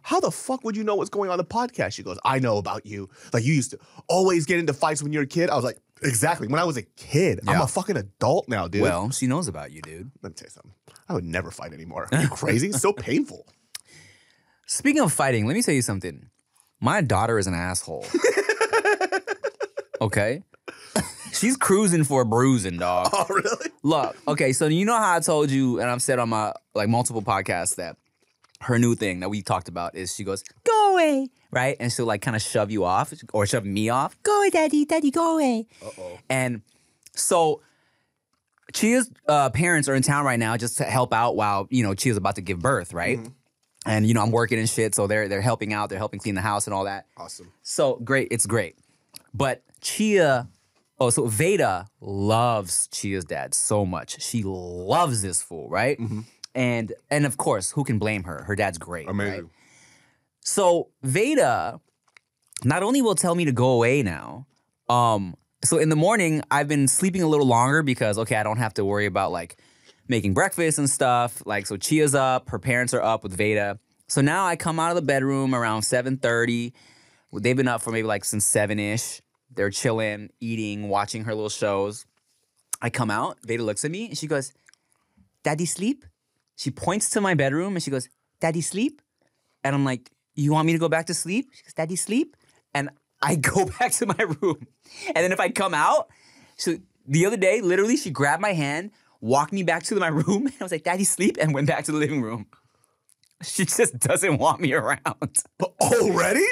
How 0.01 0.21
the 0.21 0.31
fuck 0.31 0.65
would 0.65 0.75
you 0.75 0.85
know 0.85 0.95
what's 0.95 1.11
going 1.11 1.29
on 1.29 1.35
in 1.35 1.39
the 1.39 1.45
podcast? 1.45 1.93
She 1.93 2.03
goes, 2.03 2.19
I 2.25 2.39
know 2.39 2.57
about 2.57 2.87
you. 2.87 3.11
Like, 3.35 3.45
you 3.45 3.53
used 3.53 3.73
to 3.73 3.79
always 4.09 4.47
get 4.47 4.59
into 4.59 4.73
fights 4.73 5.03
when 5.03 5.13
you 5.13 5.19
were 5.19 5.25
a 5.25 5.27
kid. 5.27 5.51
I 5.51 5.57
was 5.57 5.65
like, 5.65 5.79
exactly. 6.05 6.49
When 6.49 6.61
I 6.61 6.65
was 6.65 6.77
a 6.77 6.83
kid, 6.83 7.41
I'm 7.47 7.61
a 7.61 7.67
fucking 7.67 7.97
adult 7.97 8.49
now, 8.49 8.69
dude. 8.69 8.83
Well, 8.83 9.11
she 9.11 9.27
knows 9.27 9.49
about 9.49 9.73
you, 9.73 9.83
dude. 9.83 10.11
let 10.23 10.31
me 10.31 10.35
tell 10.35 10.47
you 10.47 10.51
something. 10.51 10.73
I 11.09 11.15
would 11.15 11.25
never 11.25 11.51
fight 11.51 11.73
anymore. 11.73 12.09
Are 12.13 12.23
you 12.23 12.29
crazy? 12.29 12.69
it's 12.69 12.81
so 12.81 12.93
painful. 12.97 13.47
Speaking 14.67 15.03
of 15.03 15.13
fighting, 15.13 15.47
let 15.47 15.55
me 15.55 15.63
tell 15.63 15.75
you 15.75 15.83
something. 15.83 16.31
My 16.81 17.01
daughter 17.01 17.39
is 17.39 17.47
an 17.47 17.55
asshole. 17.55 18.07
okay? 20.01 20.43
She's 21.33 21.57
cruising 21.57 22.05
for 22.05 22.23
a 22.23 22.25
bruising, 22.25 22.79
dog. 22.79 23.11
Oh, 23.13 23.27
really? 23.29 23.71
Look, 23.83 24.17
okay, 24.29 24.53
so 24.53 24.67
you 24.67 24.85
know 24.85 24.97
how 24.97 25.17
I 25.17 25.21
told 25.21 25.51
you, 25.51 25.81
and 25.81 25.91
I've 25.91 26.03
said 26.03 26.19
on 26.19 26.29
my 26.29 26.53
like 26.75 26.89
multiple 26.89 27.23
podcasts 27.23 27.77
that 27.77 27.97
her 28.61 28.79
new 28.79 28.95
thing 28.95 29.21
that 29.21 29.29
we 29.29 29.43
talked 29.43 29.69
about 29.69 29.95
is 29.95 30.15
she 30.15 30.25
goes, 30.25 30.43
go 30.65 30.93
away, 30.93 31.29
right? 31.55 31.77
And 31.81 31.93
she'll 31.93 32.07
like 32.07 32.23
kind 32.23 32.37
of 32.37 32.43
shove 32.43 32.71
you 32.71 32.85
off 32.85 33.13
or 33.33 33.47
shove 33.47 33.65
me 33.65 33.89
off. 33.89 34.17
Go 34.23 34.39
away, 34.39 34.51
daddy, 34.51 34.85
daddy, 34.85 35.11
go 35.11 35.35
away. 35.35 35.67
Uh-oh. 35.85 36.19
And 36.29 36.63
so 37.15 37.63
Chia's 38.73 39.11
uh, 39.29 39.51
parents 39.51 39.89
are 39.89 39.95
in 39.95 40.03
town 40.03 40.25
right 40.25 40.39
now 40.39 40.57
just 40.57 40.79
to 40.79 40.85
help 40.85 41.13
out 41.13 41.37
while, 41.37 41.67
you 41.71 41.83
know, 41.83 41.95
Chia's 41.95 42.17
about 42.17 42.37
to 42.37 42.41
give 42.41 42.59
birth, 42.61 42.93
right? 42.93 43.19
And 43.87 44.07
you 44.07 44.15
know, 44.15 44.23
I'm 44.23 44.31
working 44.31 44.59
and 44.59 44.69
shit, 44.69 44.95
so 44.95 45.07
they're 45.07 45.29
they're 45.29 45.43
helping 45.43 45.73
out, 45.75 45.91
they're 45.91 45.99
helping 45.99 46.19
clean 46.19 46.35
the 46.35 46.41
house 46.41 46.67
and 46.67 46.73
all 46.73 46.85
that. 46.85 47.07
Awesome. 47.19 47.53
So 47.63 47.97
great, 47.97 48.29
it's 48.31 48.47
great. 48.47 48.79
But 49.35 49.63
Chia, 49.83 50.49
oh, 50.99 51.11
so 51.11 51.27
Veda 51.27 51.89
loves 52.01 52.87
Chia's 52.89 53.27
dad 53.27 53.53
so 53.53 53.85
much. 53.85 54.23
She 54.23 54.43
loves 54.43 55.21
this 55.21 55.43
fool, 55.43 55.69
right? 55.69 55.99
And 56.55 56.95
and 57.11 57.27
of 57.27 57.37
course, 57.37 57.73
who 57.73 57.85
can 57.85 57.99
blame 57.99 58.25
her? 58.25 58.45
Her 58.45 58.57
dad's 58.57 58.79
great. 58.79 59.07
right? 59.29 59.43
So 60.45 60.91
Veda 61.03 61.81
not 62.65 62.83
only 62.83 63.03
will 63.03 63.15
tell 63.15 63.35
me 63.35 63.47
to 63.47 63.53
go 63.53 63.71
away 63.71 64.03
now, 64.03 64.47
um, 64.89 65.35
so 65.65 65.79
in 65.79 65.89
the 65.89 65.97
morning 65.97 66.43
I've 66.51 66.69
been 66.69 66.87
sleeping 66.87 67.23
a 67.23 67.27
little 67.27 67.47
longer 67.47 67.83
because 67.83 68.19
okay, 68.19 68.37
I 68.37 68.43
don't 68.43 68.59
have 68.59 68.75
to 68.75 68.85
worry 68.85 69.07
about 69.07 69.33
like 69.33 69.57
making 70.07 70.35
breakfast 70.35 70.79
and 70.79 70.89
stuff. 70.89 71.43
Like 71.47 71.67
so 71.67 71.79
Chia's 71.79 72.15
up, 72.15 72.51
her 72.51 72.59
parents 72.59 72.93
are 72.93 73.03
up 73.03 73.23
with 73.23 73.35
Veda. 73.35 73.81
So 74.07 74.21
now 74.21 74.47
I 74.47 74.55
come 74.57 74.79
out 74.79 74.91
of 74.91 74.97
the 74.97 75.03
bedroom 75.03 75.55
around 75.55 75.81
7:30. 75.81 76.73
They've 77.33 77.57
been 77.57 77.67
up 77.67 77.83
for 77.83 77.91
maybe 77.91 78.07
like 78.07 78.25
since 78.25 78.47
7ish. 78.47 79.23
They're 79.51 79.71
chilling, 79.71 80.31
eating, 80.41 80.89
watching 80.89 81.25
her 81.25 81.35
little 81.35 81.49
shows. 81.49 82.05
I 82.83 82.91
come 82.91 83.11
out, 83.11 83.39
Veda 83.43 83.63
looks 83.63 83.85
at 83.85 83.91
me 83.91 84.09
and 84.09 84.19
she 84.19 84.27
goes, 84.27 84.53
Daddy 85.43 85.65
sleep? 85.65 86.05
She 86.55 86.71
points 86.71 87.09
to 87.11 87.21
my 87.21 87.35
bedroom 87.35 87.75
and 87.75 87.83
she 87.83 87.91
goes, 87.91 88.09
Daddy 88.41 88.61
sleep? 88.61 89.01
And 89.65 89.75
I'm 89.75 89.85
like, 89.85 90.11
You 90.35 90.53
want 90.53 90.67
me 90.67 90.73
to 90.73 90.79
go 90.79 90.89
back 90.89 91.07
to 91.07 91.15
sleep? 91.15 91.51
She 91.55 91.63
goes, 91.63 91.75
Daddy 91.75 91.97
sleep? 91.97 92.37
And 92.75 92.91
I 93.23 93.37
go 93.53 93.67
back 93.67 93.93
to 93.93 94.07
my 94.07 94.23
room. 94.41 94.67
And 95.07 95.17
then 95.17 95.33
if 95.33 95.41
I 95.41 95.49
come 95.51 95.75
out, 95.75 96.09
so 96.57 96.77
the 97.07 97.27
other 97.27 97.37
day, 97.37 97.61
literally, 97.61 97.97
she 97.97 98.11
grabbed 98.11 98.43
my 98.43 98.53
hand, 98.53 98.91
walked 99.21 99.53
me 99.53 99.63
back 99.63 99.83
to 99.85 99.97
my 99.97 100.09
room, 100.09 100.47
and 100.47 100.55
I 100.61 100.65
was 100.65 100.73
like, 100.73 100.85
Daddy 100.85 101.05
sleep, 101.05 101.37
and 101.41 101.55
went 101.55 101.67
back 101.67 101.85
to 101.85 101.93
the 101.93 101.99
living 101.99 102.23
room. 102.23 102.47
She 103.43 103.65
just 103.65 103.99
doesn't 103.99 104.39
want 104.39 104.61
me 104.61 104.73
around. 104.73 105.43
But 105.59 105.75
already? 105.81 106.45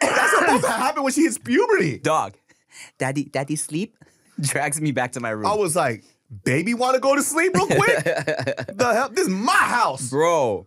That's 0.00 0.38
supposed 0.38 0.64
to 0.64 0.70
happen 0.70 1.02
when 1.02 1.12
she 1.12 1.22
hits 1.22 1.38
puberty. 1.38 1.98
Dog, 1.98 2.34
Daddy, 2.98 3.24
Daddy 3.24 3.56
sleep, 3.56 3.96
drags 4.40 4.80
me 4.80 4.90
back 4.92 5.12
to 5.12 5.20
my 5.20 5.30
room. 5.30 5.46
I 5.46 5.54
was 5.54 5.76
like, 5.76 6.02
baby, 6.44 6.74
want 6.74 6.94
to 6.94 7.00
go 7.00 7.14
to 7.14 7.22
sleep 7.22 7.54
real 7.54 7.66
quick? 7.66 8.04
the 8.04 8.90
hell? 8.94 9.08
This 9.10 9.26
is 9.26 9.32
my 9.32 9.52
house. 9.52 10.10
Bro, 10.10 10.66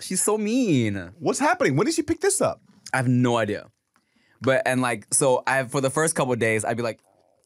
she's 0.00 0.22
so 0.22 0.38
mean. 0.38 1.12
What's 1.18 1.38
happening? 1.38 1.76
When 1.76 1.86
did 1.86 1.94
she 1.94 2.02
pick 2.02 2.20
this 2.20 2.40
up? 2.40 2.60
I 2.92 2.98
have 2.98 3.08
no 3.08 3.36
idea. 3.36 3.66
But 4.40 4.62
and 4.66 4.80
like 4.80 5.06
so 5.12 5.42
I 5.46 5.64
for 5.64 5.80
the 5.80 5.90
first 5.90 6.14
couple 6.14 6.32
of 6.32 6.38
days 6.38 6.64
I'd 6.64 6.76
be 6.76 6.82
like, 6.82 7.00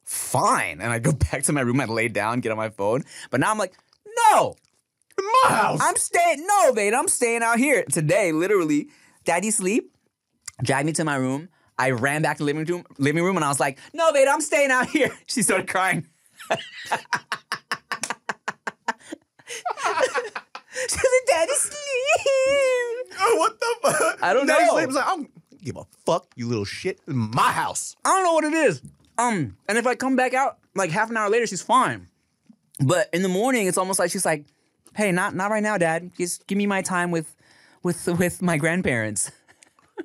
fine. 0.04 0.80
And 0.80 0.92
I'd 0.92 1.02
go 1.02 1.12
back 1.30 1.42
to 1.44 1.52
my 1.52 1.60
room, 1.62 1.80
I'd 1.80 1.88
lay 1.88 2.08
down, 2.08 2.40
get 2.40 2.50
on 2.52 2.58
my 2.58 2.70
phone. 2.70 3.04
But 3.30 3.40
now 3.40 3.50
I'm 3.50 3.58
like, 3.58 3.74
no, 4.30 4.56
In 5.18 5.24
my 5.44 5.54
house. 5.54 5.80
I'm 5.82 5.96
staying, 5.96 6.46
no, 6.46 6.72
babe, 6.72 6.92
I'm 6.94 7.08
staying 7.08 7.42
out 7.42 7.58
here. 7.58 7.84
Today, 7.90 8.32
literally, 8.32 8.88
daddy 9.24 9.50
sleep, 9.50 9.92
dragged 10.62 10.86
me 10.86 10.92
to 10.92 11.04
my 11.04 11.16
room. 11.16 11.48
I 11.78 11.90
ran 11.90 12.22
back 12.22 12.36
to 12.36 12.44
the 12.44 12.52
living 12.52 12.64
room, 12.66 12.84
living 12.98 13.24
room, 13.24 13.36
and 13.36 13.44
I 13.44 13.48
was 13.48 13.58
like, 13.58 13.78
no, 13.94 14.12
babe, 14.12 14.28
I'm 14.30 14.40
staying 14.42 14.70
out 14.70 14.88
here. 14.88 15.10
She 15.26 15.42
started 15.42 15.68
crying. 15.68 16.06
daddy 21.32 21.52
sleep. 21.54 23.06
Oh, 23.20 23.36
what 23.38 23.60
the 23.60 23.76
fuck? 23.82 24.22
I 24.22 24.32
don't 24.32 24.46
Daddy 24.46 24.64
know. 24.64 24.72
Sleep 24.72 24.86
was 24.86 24.96
like, 24.96 25.04
I 25.06 25.08
don't 25.10 25.30
give 25.62 25.76
a 25.76 25.84
fuck, 26.06 26.26
you 26.36 26.48
little 26.48 26.64
shit. 26.64 26.98
This 27.06 27.14
is 27.14 27.34
my 27.34 27.52
house. 27.52 27.96
I 28.04 28.10
don't 28.10 28.24
know 28.24 28.32
what 28.34 28.44
it 28.44 28.52
is. 28.54 28.82
Um, 29.18 29.56
and 29.68 29.78
if 29.78 29.86
I 29.86 29.94
come 29.94 30.16
back 30.16 30.34
out 30.34 30.58
like 30.74 30.90
half 30.90 31.10
an 31.10 31.16
hour 31.16 31.28
later, 31.30 31.46
she's 31.46 31.62
fine. 31.62 32.08
But 32.84 33.08
in 33.12 33.22
the 33.22 33.28
morning, 33.28 33.66
it's 33.66 33.78
almost 33.78 33.98
like 33.98 34.10
she's 34.10 34.24
like, 34.24 34.46
"Hey, 34.96 35.12
not 35.12 35.34
not 35.34 35.50
right 35.50 35.62
now, 35.62 35.78
Dad. 35.78 36.10
Just 36.16 36.46
give 36.46 36.58
me 36.58 36.66
my 36.66 36.82
time 36.82 37.10
with, 37.10 37.34
with 37.82 38.06
with 38.18 38.42
my 38.42 38.56
grandparents." 38.56 39.30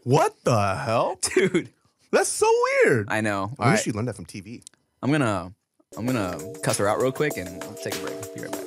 What 0.04 0.36
the 0.44 0.76
hell? 0.76 1.18
Dude, 1.22 1.70
That's 2.12 2.30
so 2.30 2.46
weird. 2.86 3.08
I 3.10 3.22
know. 3.22 3.52
I 3.58 3.72
wish 3.72 3.80
right, 3.80 3.88
you 3.88 3.94
learned 3.94 4.10
that 4.10 4.16
from 4.16 4.26
TV. 4.26 4.62
I'm 5.02 5.12
gonna 5.12 5.54
I'm 5.98 6.06
gonna 6.06 6.38
cuss 6.62 6.78
her 6.78 6.88
out 6.88 7.02
real 7.02 7.12
quick 7.12 7.36
and 7.38 7.50
we'll 7.64 7.74
take 7.76 7.96
a 7.96 8.00
break. 8.00 8.36
Be 8.36 8.42
right 8.42 8.52
back. 8.52 8.67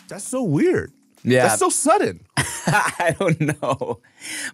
That's 0.09 0.25
so 0.25 0.43
weird. 0.43 0.93
Yeah. 1.23 1.49
That's 1.49 1.59
so 1.59 1.69
sudden. 1.69 2.25
I 2.37 3.17
don't 3.19 3.41
know. 3.41 4.01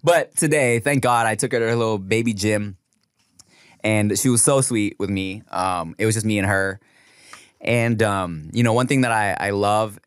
But 0.03 0.35
today, 0.37 0.79
thank 0.79 1.03
God, 1.03 1.27
I 1.27 1.35
took 1.35 1.53
her 1.53 1.59
to 1.59 1.67
her 1.67 1.77
little 1.77 1.99
baby 1.99 2.33
gym, 2.33 2.77
and 3.85 4.19
she 4.19 4.29
was 4.29 4.43
so 4.43 4.61
sweet 4.61 4.97
with 4.99 5.11
me. 5.11 5.43
Um, 5.51 5.95
it 5.99 6.07
was 6.07 6.15
just 6.15 6.27
me 6.27 6.39
and 6.39 6.47
her. 6.47 6.81
And 7.61 8.03
um, 8.03 8.51
you 8.53 8.63
know, 8.63 8.73
one 8.73 8.87
thing 8.87 9.03
that 9.03 9.13
I, 9.13 9.49
I 9.49 9.51
love 9.51 9.99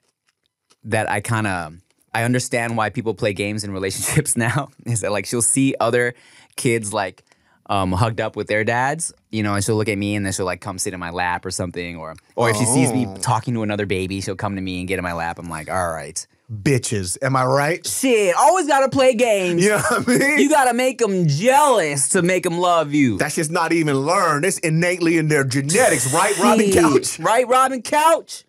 that 0.85 1.09
I 1.09 1.21
kind 1.21 1.47
of 1.47 1.73
I 2.13 2.23
understand 2.23 2.77
why 2.77 2.89
people 2.89 3.13
play 3.13 3.33
games 3.33 3.63
in 3.63 3.71
relationships 3.71 4.37
now 4.37 4.69
is 4.85 5.01
that 5.01 5.11
like 5.11 5.25
she'll 5.25 5.41
see 5.41 5.75
other 5.79 6.13
kids 6.55 6.93
like 6.93 7.23
um, 7.67 7.91
hugged 7.91 8.21
up 8.21 8.35
with 8.35 8.47
their 8.47 8.63
dads, 8.63 9.11
you 9.31 9.41
know, 9.43 9.55
and 9.55 9.63
she'll 9.63 9.75
look 9.75 9.89
at 9.89 9.97
me 9.97 10.15
and 10.15 10.25
then 10.25 10.33
she'll 10.33 10.45
like 10.45 10.61
come 10.61 10.77
sit 10.77 10.93
in 10.93 10.99
my 10.99 11.09
lap 11.09 11.45
or 11.45 11.51
something, 11.51 11.95
or 11.97 12.15
or 12.35 12.49
if 12.49 12.57
she 12.57 12.65
sees 12.65 12.91
me 12.93 13.05
Oh. 13.07 13.15
talking 13.17 13.53
to 13.55 13.63
another 13.63 13.85
baby, 13.85 14.21
she'll 14.21 14.35
come 14.35 14.55
to 14.55 14.61
me 14.61 14.79
and 14.79 14.87
get 14.87 14.97
in 14.99 15.03
my 15.03 15.13
lap. 15.13 15.39
I'm 15.39 15.49
like, 15.49 15.69
all 15.69 15.89
right, 15.91 16.25
Bitches. 16.51 17.17
Am 17.23 17.35
I 17.35 17.43
right? 17.43 17.85
shit, 17.85 18.35
always 18.35 18.67
gotta 18.67 18.87
play 18.89 19.15
games. 19.15 19.63
You 19.63 19.69
know 19.71 19.77
what 19.77 20.07
I 20.07 20.11
mean? 20.19 20.39
You 20.39 20.49
gotta 20.49 20.73
make 20.75 20.99
them 20.99 21.27
jealous 21.27 22.09
to 22.09 22.21
make 22.21 22.43
them 22.43 22.59
love 22.59 22.93
you. 22.93 23.17
That's 23.17 23.35
just 23.35 23.49
not 23.49 23.73
even 23.73 23.95
learned. 24.01 24.45
It's 24.45 24.59
innately 24.59 25.17
in 25.17 25.27
their 25.27 25.43
genetics, 25.43 26.13
right, 26.13 26.37
Robin 26.37 26.71
Couch? 26.71 27.19
Right, 27.19 27.47
Robin 27.47 27.81
Couch? 27.81 28.43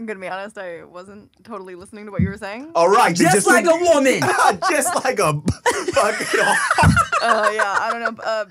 I'm 0.00 0.06
gonna 0.06 0.18
be 0.18 0.28
honest, 0.28 0.56
I 0.56 0.82
wasn't 0.84 1.28
totally 1.44 1.74
listening 1.74 2.06
to 2.06 2.10
what 2.10 2.22
you 2.22 2.30
were 2.30 2.38
saying. 2.38 2.72
All 2.74 2.88
right. 2.88 3.14
then 3.14 3.30
Just, 3.34 3.46
like 3.46 3.66
a 3.66 3.76
woman. 3.76 4.20
just 4.70 4.94
like 5.04 5.18
a 5.18 5.34
fucking. 5.92 6.40
Uh, 7.20 7.50
yeah, 7.52 7.76
I 7.78 7.90
don't 7.92 8.16
know. 8.16 8.22
Uh, 8.24 8.46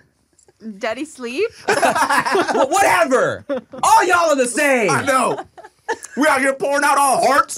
Daddy 0.77 1.05
sleep? 1.05 1.49
Wh- 1.67 2.69
Whatever. 2.69 3.45
All 3.81 4.03
y'all 4.05 4.29
are 4.29 4.35
the 4.35 4.45
same. 4.45 4.91
I 4.91 5.03
know. 5.03 5.43
We 6.15 6.27
out 6.27 6.39
here 6.41 6.53
pouring 6.53 6.83
out 6.83 6.99
our 6.99 7.19
hearts. 7.19 7.57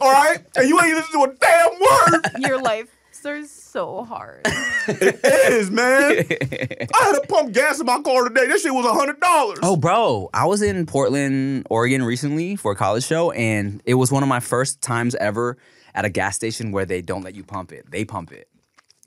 All 0.00 0.12
right? 0.12 0.38
And 0.54 0.68
you 0.68 0.80
ain't 0.80 0.94
listening 0.94 1.26
to 1.26 1.32
a 1.32 1.34
damn 1.34 1.70
word. 1.80 2.24
Your 2.38 2.62
life 2.62 2.86
are 3.24 3.42
so 3.76 4.04
hard. 4.04 4.46
It 4.88 5.18
is, 5.52 5.68
man. 5.68 5.90
I 5.90 7.04
had 7.04 7.12
to 7.14 7.24
pump 7.28 7.52
gas 7.52 7.80
in 7.80 7.86
my 7.86 8.00
car 8.02 8.28
today. 8.28 8.46
This 8.46 8.62
shit 8.62 8.72
was 8.72 8.86
a 8.86 8.92
hundred 8.94 9.18
dollars. 9.18 9.58
Oh, 9.64 9.76
bro, 9.76 10.30
I 10.32 10.46
was 10.46 10.62
in 10.62 10.86
Portland, 10.86 11.66
Oregon 11.68 12.04
recently 12.04 12.54
for 12.54 12.70
a 12.70 12.76
college 12.76 13.04
show, 13.04 13.32
and 13.32 13.82
it 13.84 13.94
was 13.94 14.12
one 14.12 14.22
of 14.22 14.28
my 14.28 14.38
first 14.38 14.80
times 14.82 15.16
ever 15.16 15.58
at 15.92 16.04
a 16.04 16.08
gas 16.08 16.36
station 16.36 16.70
where 16.70 16.86
they 16.86 17.02
don't 17.02 17.22
let 17.24 17.34
you 17.34 17.42
pump 17.42 17.72
it. 17.72 17.90
They 17.90 18.04
pump 18.04 18.30
it. 18.30 18.46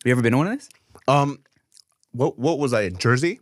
You 0.03 0.11
ever 0.11 0.21
been 0.21 0.33
to 0.33 0.37
one 0.37 0.47
of 0.47 0.59
this? 0.59 0.69
Um, 1.07 1.39
what 2.11 2.37
what 2.37 2.59
was 2.59 2.73
I 2.73 2.81
in 2.81 2.97
Jersey? 2.97 3.39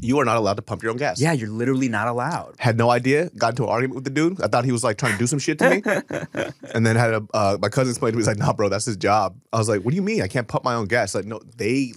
You 0.00 0.18
are 0.20 0.24
not 0.24 0.36
allowed 0.36 0.54
to 0.54 0.62
pump 0.62 0.82
your 0.82 0.90
own 0.90 0.96
gas. 0.96 1.20
Yeah, 1.20 1.32
you're 1.32 1.48
literally 1.48 1.88
not 1.88 2.08
allowed. 2.08 2.54
Had 2.58 2.76
no 2.76 2.90
idea. 2.90 3.30
Got 3.30 3.50
into 3.50 3.64
an 3.64 3.70
argument 3.70 3.96
with 3.96 4.04
the 4.04 4.10
dude. 4.10 4.40
I 4.40 4.46
thought 4.46 4.64
he 4.64 4.72
was 4.72 4.84
like 4.84 4.96
trying 4.96 5.12
to 5.12 5.18
do 5.18 5.26
some 5.26 5.38
shit 5.38 5.58
to 5.58 5.70
me. 5.70 5.82
and 6.74 6.86
then 6.86 6.96
had 6.96 7.14
a 7.14 7.26
uh, 7.34 7.58
my 7.60 7.68
cousin 7.68 7.90
explained 7.90 8.12
to 8.12 8.16
me, 8.16 8.20
he's 8.20 8.28
like, 8.28 8.38
"Nah, 8.38 8.52
bro, 8.52 8.68
that's 8.68 8.84
his 8.84 8.96
job." 8.96 9.36
I 9.52 9.58
was 9.58 9.68
like, 9.68 9.82
"What 9.82 9.90
do 9.90 9.96
you 9.96 10.02
mean? 10.02 10.22
I 10.22 10.28
can't 10.28 10.46
pump 10.46 10.64
my 10.64 10.74
own 10.74 10.86
gas?" 10.86 11.14
Like, 11.14 11.24
no, 11.24 11.40
they. 11.56 11.92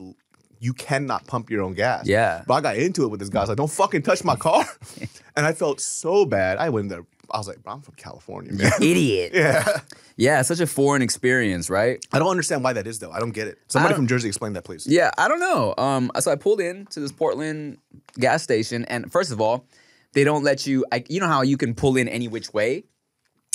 You 0.60 0.74
cannot 0.74 1.26
pump 1.26 1.50
your 1.50 1.64
own 1.64 1.74
gas. 1.74 2.06
Yeah. 2.06 2.44
But 2.46 2.54
I 2.54 2.62
got 2.62 2.76
into 2.76 3.04
it 3.04 3.08
with 3.08 3.20
this 3.20 3.30
guy. 3.30 3.40
I 3.40 3.42
was 3.44 3.50
like, 3.50 3.58
don't 3.58 3.72
fucking 3.72 4.04
touch 4.04 4.24
my 4.24 4.36
car. 4.36 4.64
and 5.36 5.44
I 5.44 5.54
felt 5.54 5.80
so 5.82 6.24
bad. 6.24 6.60
I 6.60 6.70
went 6.70 6.90
there. 6.90 7.04
I 7.34 7.38
was 7.38 7.48
like, 7.48 7.64
bro, 7.64 7.74
I'm 7.74 7.82
from 7.82 7.96
California, 7.96 8.54
man. 8.54 8.72
Idiot. 8.82 9.32
yeah. 9.36 9.80
Yeah, 10.18 10.42
such 10.42 10.60
a 10.60 10.68
foreign 10.68 11.02
experience, 11.02 11.70
right? 11.70 12.06
I 12.12 12.20
don't 12.20 12.30
understand 12.30 12.64
why 12.64 12.74
that 12.74 12.86
is, 12.88 13.00
though. 13.00 13.12
I 13.12 13.20
don't 13.20 13.32
get 13.32 13.48
it. 13.48 13.58
Somebody 13.68 13.96
from 13.96 14.08
Jersey, 14.08 14.28
explain 14.28 14.54
that, 14.54 14.64
please. 14.64 14.86
Yeah, 14.86 15.12
I 15.18 15.28
don't 15.28 15.40
know. 15.40 15.74
Um, 15.78 16.12
so 16.20 16.32
I 16.32 16.36
pulled 16.36 16.62
in 16.62 16.86
to 16.88 17.00
this 17.00 17.12
Portland 17.12 17.78
gas 18.20 18.44
station, 18.44 18.86
and 18.86 19.12
first 19.12 19.32
of 19.32 19.42
all, 19.42 19.66
they 20.14 20.24
don't 20.24 20.44
let 20.44 20.68
you. 20.68 20.86
I, 20.92 21.04
you 21.10 21.20
know 21.20 21.28
how 21.28 21.42
you 21.42 21.58
can 21.58 21.74
pull 21.74 21.98
in 21.98 22.08
any 22.08 22.28
which 22.28 22.54
way, 22.54 22.84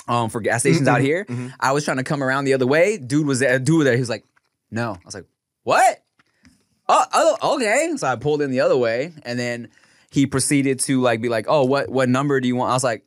um, 0.08 0.30
for 0.30 0.40
gas 0.40 0.62
stations 0.62 0.88
out 0.88 1.00
here. 1.00 1.26
I 1.60 1.72
was 1.72 1.84
trying 1.84 1.98
to 1.98 2.04
come 2.04 2.22
around 2.22 2.44
the 2.44 2.54
other 2.54 2.66
way. 2.66 2.96
Dude 2.96 3.26
was 3.26 3.40
there. 3.40 3.58
Dude 3.58 3.78
was 3.78 3.84
there. 3.84 3.94
He 3.94 4.00
was 4.00 4.08
like, 4.08 4.24
"No." 4.70 4.92
I 4.92 5.04
was 5.04 5.14
like, 5.14 5.26
"What?" 5.64 6.02
Oh, 6.88 7.04
oh, 7.12 7.56
okay. 7.56 7.92
So 7.96 8.06
I 8.06 8.16
pulled 8.16 8.40
in 8.42 8.50
the 8.50 8.60
other 8.60 8.76
way, 8.76 9.12
and 9.24 9.38
then 9.38 9.68
he 10.10 10.26
proceeded 10.26 10.80
to 10.80 11.00
like 11.00 11.20
be 11.20 11.28
like, 11.28 11.46
"Oh, 11.48 11.64
what 11.64 11.88
what 11.90 12.08
number 12.08 12.40
do 12.40 12.48
you 12.48 12.56
want?" 12.56 12.70
I 12.70 12.74
was 12.74 12.84
like, 12.84 13.04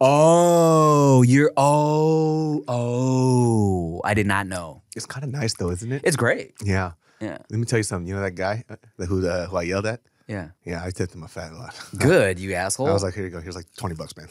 "Oh, 0.00 1.22
you're 1.22 1.52
oh 1.56 2.64
oh." 2.68 4.00
I 4.04 4.14
did 4.14 4.26
not 4.26 4.46
know. 4.46 4.82
It's 4.94 5.06
kind 5.06 5.24
of 5.24 5.30
nice, 5.30 5.54
though, 5.54 5.70
isn't 5.70 5.90
it? 5.92 6.02
It's 6.04 6.16
great. 6.16 6.54
yeah. 6.64 6.92
Yeah, 7.18 7.38
Let 7.48 7.58
me 7.58 7.64
tell 7.64 7.78
you 7.78 7.82
something. 7.82 8.06
You 8.06 8.14
know 8.14 8.20
that 8.20 8.34
guy 8.34 8.62
uh, 8.68 8.76
who, 9.06 9.26
uh, 9.26 9.46
who 9.46 9.56
I 9.56 9.62
yelled 9.62 9.86
at? 9.86 10.00
yeah. 10.28 10.48
Yeah, 10.66 10.84
I 10.84 10.90
tipped 10.90 11.14
him 11.14 11.22
a 11.22 11.28
fat 11.28 11.54
lot. 11.54 11.74
Good, 11.98 12.38
you 12.38 12.52
asshole. 12.52 12.88
I 12.88 12.92
was 12.92 13.02
like, 13.02 13.14
here 13.14 13.24
you 13.24 13.30
go. 13.30 13.40
Here's 13.40 13.56
like 13.56 13.64
20 13.78 13.94
bucks, 13.94 14.14
man. 14.18 14.28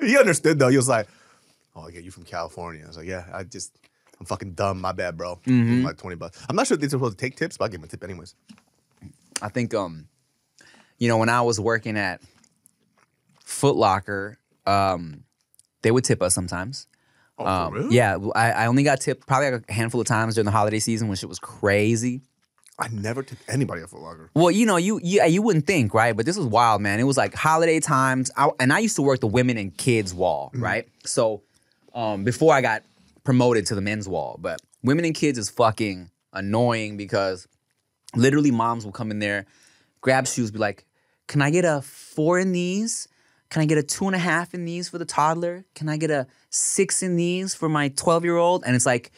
he 0.02 0.18
understood, 0.18 0.58
though. 0.58 0.68
He 0.68 0.76
was 0.76 0.86
like, 0.86 1.08
oh, 1.74 1.86
I 1.86 1.90
get 1.90 2.04
you 2.04 2.10
from 2.10 2.24
California. 2.24 2.84
I 2.84 2.88
was 2.88 2.98
like, 2.98 3.06
yeah, 3.06 3.24
I 3.32 3.42
just, 3.44 3.74
I'm 4.20 4.26
fucking 4.26 4.52
dumb. 4.52 4.82
My 4.82 4.92
bad, 4.92 5.16
bro. 5.16 5.36
Mm-hmm. 5.46 5.86
Like 5.86 5.96
20 5.96 6.16
bucks. 6.16 6.44
I'm 6.46 6.56
not 6.56 6.66
sure 6.66 6.74
if 6.74 6.80
they're 6.82 6.90
supposed 6.90 7.16
to 7.18 7.24
take 7.24 7.36
tips, 7.36 7.56
but 7.56 7.64
I'll 7.64 7.70
give 7.70 7.80
him 7.80 7.84
a 7.84 7.88
tip 7.88 8.04
anyways. 8.04 8.34
I 9.40 9.48
think 9.48 9.72
um, 9.72 10.08
you 10.98 11.08
know, 11.08 11.16
when 11.16 11.30
I 11.30 11.40
was 11.40 11.58
working 11.58 11.96
at 11.96 12.20
Foot 13.44 13.76
Locker, 13.76 14.36
um, 14.66 15.24
they 15.82 15.90
would 15.90 16.04
tip 16.04 16.22
us 16.22 16.34
sometimes. 16.34 16.86
Oh, 17.38 17.46
Um? 17.46 17.88
Yeah, 17.90 18.16
I, 18.34 18.52
I 18.52 18.66
only 18.66 18.84
got 18.84 19.00
tipped 19.00 19.26
probably 19.26 19.50
like 19.50 19.64
a 19.68 19.72
handful 19.72 20.00
of 20.00 20.06
times 20.06 20.34
during 20.34 20.44
the 20.44 20.50
holiday 20.52 20.78
season 20.78 21.08
when 21.08 21.16
shit 21.16 21.28
was 21.28 21.38
crazy. 21.38 22.22
I 22.78 22.88
never 22.88 23.22
tipped 23.22 23.42
anybody 23.48 23.82
at 23.82 23.90
Foot 23.90 24.00
Locker. 24.00 24.30
Well, 24.34 24.50
you 24.50 24.66
know, 24.66 24.76
you 24.76 25.00
you, 25.02 25.22
you 25.24 25.42
wouldn't 25.42 25.66
think, 25.66 25.94
right? 25.94 26.16
But 26.16 26.26
this 26.26 26.36
was 26.36 26.46
wild, 26.46 26.80
man. 26.82 26.98
It 26.98 27.04
was 27.04 27.16
like 27.16 27.34
holiday 27.34 27.78
times, 27.80 28.30
I, 28.36 28.50
and 28.58 28.72
I 28.72 28.80
used 28.80 28.96
to 28.96 29.02
work 29.02 29.20
the 29.20 29.28
women 29.28 29.56
and 29.56 29.76
kids 29.76 30.12
wall, 30.12 30.50
right? 30.54 30.88
So, 31.04 31.42
um, 31.94 32.24
before 32.24 32.52
I 32.52 32.60
got 32.60 32.82
promoted 33.22 33.66
to 33.66 33.74
the 33.76 33.80
men's 33.80 34.08
wall, 34.08 34.38
but 34.40 34.60
women 34.82 35.04
and 35.04 35.14
kids 35.14 35.38
is 35.38 35.50
fucking 35.50 36.10
annoying 36.32 36.96
because 36.96 37.46
literally 38.16 38.50
moms 38.50 38.84
will 38.84 38.92
come 38.92 39.10
in 39.12 39.20
there, 39.20 39.46
grab 40.00 40.26
shoes, 40.26 40.50
be 40.50 40.58
like, 40.58 40.84
"Can 41.28 41.42
I 41.42 41.50
get 41.50 41.64
a 41.64 41.80
four 41.80 42.40
in 42.40 42.50
these? 42.50 43.06
Can 43.50 43.62
I 43.62 43.66
get 43.66 43.78
a 43.78 43.82
two 43.82 44.06
and 44.06 44.14
a 44.14 44.18
half 44.18 44.52
in 44.54 44.64
these 44.64 44.88
for 44.88 44.98
the 44.98 45.04
toddler? 45.04 45.64
Can 45.74 45.88
I 45.88 45.96
get 45.96 46.10
a 46.10 46.26
six 46.50 47.02
in 47.02 47.16
these 47.16 47.54
for 47.54 47.68
my 47.68 47.88
twelve 47.88 48.24
year 48.24 48.36
old?" 48.36 48.64
And 48.66 48.74
it's 48.74 48.86
like 48.86 49.12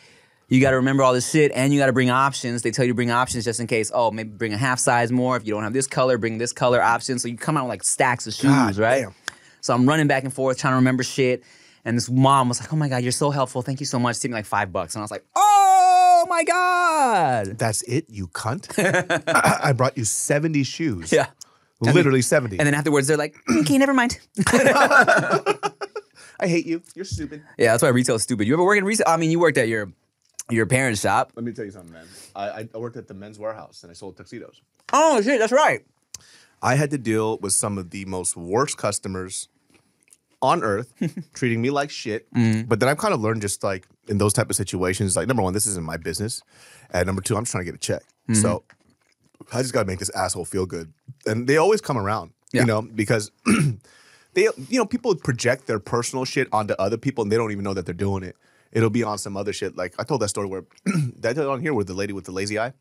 You 0.48 0.60
got 0.60 0.70
to 0.70 0.76
remember 0.76 1.02
all 1.02 1.12
this 1.12 1.28
shit, 1.30 1.50
and 1.56 1.72
you 1.72 1.80
got 1.80 1.86
to 1.86 1.92
bring 1.92 2.08
options. 2.10 2.62
They 2.62 2.70
tell 2.70 2.84
you 2.84 2.92
to 2.92 2.94
bring 2.94 3.10
options 3.10 3.44
just 3.44 3.58
in 3.58 3.66
case. 3.66 3.90
Oh, 3.92 4.10
maybe 4.12 4.28
bring 4.30 4.52
a 4.52 4.56
half 4.56 4.78
size 4.78 5.10
more. 5.10 5.36
If 5.36 5.44
you 5.46 5.52
don't 5.54 5.64
have 5.64 5.72
this 5.72 5.88
color, 5.88 6.18
bring 6.18 6.38
this 6.38 6.52
color 6.52 6.80
option. 6.80 7.18
So 7.18 7.26
you 7.28 7.36
come 7.36 7.56
out 7.56 7.64
with 7.64 7.70
like 7.70 7.82
stacks 7.84 8.26
of 8.28 8.34
shoes, 8.34 8.44
God 8.50 8.78
right? 8.78 9.00
damn. 9.02 9.14
So 9.60 9.74
I'm 9.74 9.88
running 9.88 10.06
back 10.06 10.22
and 10.22 10.32
forth 10.32 10.58
trying 10.58 10.72
to 10.72 10.76
remember 10.76 11.02
shit. 11.02 11.42
And 11.84 11.96
this 11.96 12.08
mom 12.08 12.48
was 12.48 12.60
like, 12.60 12.72
"Oh 12.72 12.76
my 12.76 12.88
god, 12.88 13.02
you're 13.02 13.10
so 13.12 13.30
helpful. 13.30 13.62
Thank 13.62 13.80
you 13.80 13.86
so 13.86 13.98
much." 13.98 14.20
Gave 14.20 14.30
me 14.30 14.36
like 14.36 14.44
five 14.46 14.72
bucks, 14.72 14.94
and 14.94 15.00
I 15.00 15.04
was 15.04 15.10
like, 15.10 15.24
"Oh 15.34 16.26
my 16.28 16.44
god." 16.44 17.58
That's 17.58 17.82
it, 17.82 18.06
you 18.08 18.28
cunt. 18.28 18.70
I 19.64 19.72
brought 19.72 19.96
you 19.96 20.04
70 20.04 20.62
shoes. 20.64 21.12
Yeah. 21.12 21.26
Literally 21.80 22.22
70. 22.22 22.58
And 22.58 22.66
then 22.66 22.74
afterwards, 22.74 23.06
they're 23.06 23.16
like, 23.16 23.36
"Okay, 23.50 23.78
never 23.78 23.92
mind." 23.92 24.18
I 26.38 26.46
hate 26.48 26.66
you. 26.66 26.82
You're 26.94 27.04
stupid. 27.04 27.42
yeah, 27.58 27.72
that's 27.72 27.82
why 27.82 27.88
retail's 27.88 28.22
stupid. 28.22 28.46
You 28.46 28.54
ever 28.54 28.64
work 28.64 28.78
in 28.78 28.84
retail? 28.84 29.06
I 29.08 29.16
mean, 29.16 29.30
you 29.30 29.38
worked 29.38 29.58
at 29.58 29.68
your 29.68 29.92
your 30.50 30.66
parents' 30.66 31.00
shop. 31.00 31.32
Let 31.34 31.44
me 31.44 31.52
tell 31.52 31.64
you 31.64 31.70
something, 31.70 31.92
man. 31.92 32.06
I, 32.34 32.68
I 32.74 32.78
worked 32.78 32.96
at 32.96 33.08
the 33.08 33.14
Men's 33.14 33.38
Wearhouse 33.38 33.82
and 33.82 33.90
I 33.90 33.94
sold 33.94 34.16
tuxedos. 34.16 34.62
Oh 34.92 35.20
shit, 35.20 35.38
that's 35.38 35.52
right. 35.52 35.84
I 36.62 36.74
had 36.76 36.90
to 36.90 36.98
deal 36.98 37.38
with 37.38 37.52
some 37.52 37.78
of 37.78 37.90
the 37.90 38.04
most 38.06 38.36
worst 38.36 38.76
customers 38.78 39.48
on 40.42 40.62
earth, 40.62 40.92
treating 41.34 41.60
me 41.60 41.70
like 41.70 41.90
shit. 41.90 42.32
Mm-hmm. 42.32 42.68
But 42.68 42.80
then 42.80 42.88
I've 42.88 42.98
kind 42.98 43.14
of 43.14 43.20
learned 43.20 43.42
just 43.42 43.62
like 43.62 43.86
in 44.08 44.18
those 44.18 44.32
type 44.32 44.50
of 44.50 44.56
situations, 44.56 45.16
like 45.16 45.26
number 45.28 45.42
one, 45.42 45.52
this 45.52 45.66
isn't 45.66 45.84
my 45.84 45.96
business. 45.96 46.42
And 46.90 47.06
number 47.06 47.22
two, 47.22 47.36
I'm 47.36 47.42
just 47.42 47.52
trying 47.52 47.64
to 47.64 47.72
get 47.72 47.74
a 47.74 47.78
check. 47.78 48.02
Mm-hmm. 48.28 48.34
So 48.34 48.64
I 49.52 49.62
just 49.62 49.72
gotta 49.72 49.86
make 49.86 49.98
this 49.98 50.10
asshole 50.10 50.44
feel 50.44 50.66
good. 50.66 50.92
And 51.26 51.46
they 51.48 51.56
always 51.56 51.80
come 51.80 51.96
around, 51.98 52.32
Yeah. 52.52 52.62
you 52.62 52.66
know, 52.66 52.82
because 52.82 53.30
they 54.34 54.42
you 54.68 54.78
know, 54.78 54.86
people 54.86 55.14
project 55.16 55.66
their 55.66 55.78
personal 55.78 56.24
shit 56.24 56.48
onto 56.52 56.74
other 56.74 56.96
people 56.96 57.22
and 57.22 57.30
they 57.32 57.36
don't 57.36 57.52
even 57.52 57.64
know 57.64 57.74
that 57.74 57.86
they're 57.86 57.94
doing 57.94 58.22
it. 58.22 58.36
It'll 58.72 58.90
be 58.90 59.02
on 59.04 59.18
some 59.18 59.36
other 59.36 59.52
shit. 59.52 59.76
Like 59.76 59.94
I 59.98 60.04
told 60.04 60.20
that 60.22 60.28
story 60.28 60.46
where 60.48 60.64
I 61.24 61.32
tell 61.32 61.50
on 61.50 61.60
here 61.60 61.72
with 61.74 61.86
the 61.86 61.94
lady 61.94 62.12
with 62.12 62.24
the 62.24 62.32
lazy 62.32 62.58
eye? 62.58 62.72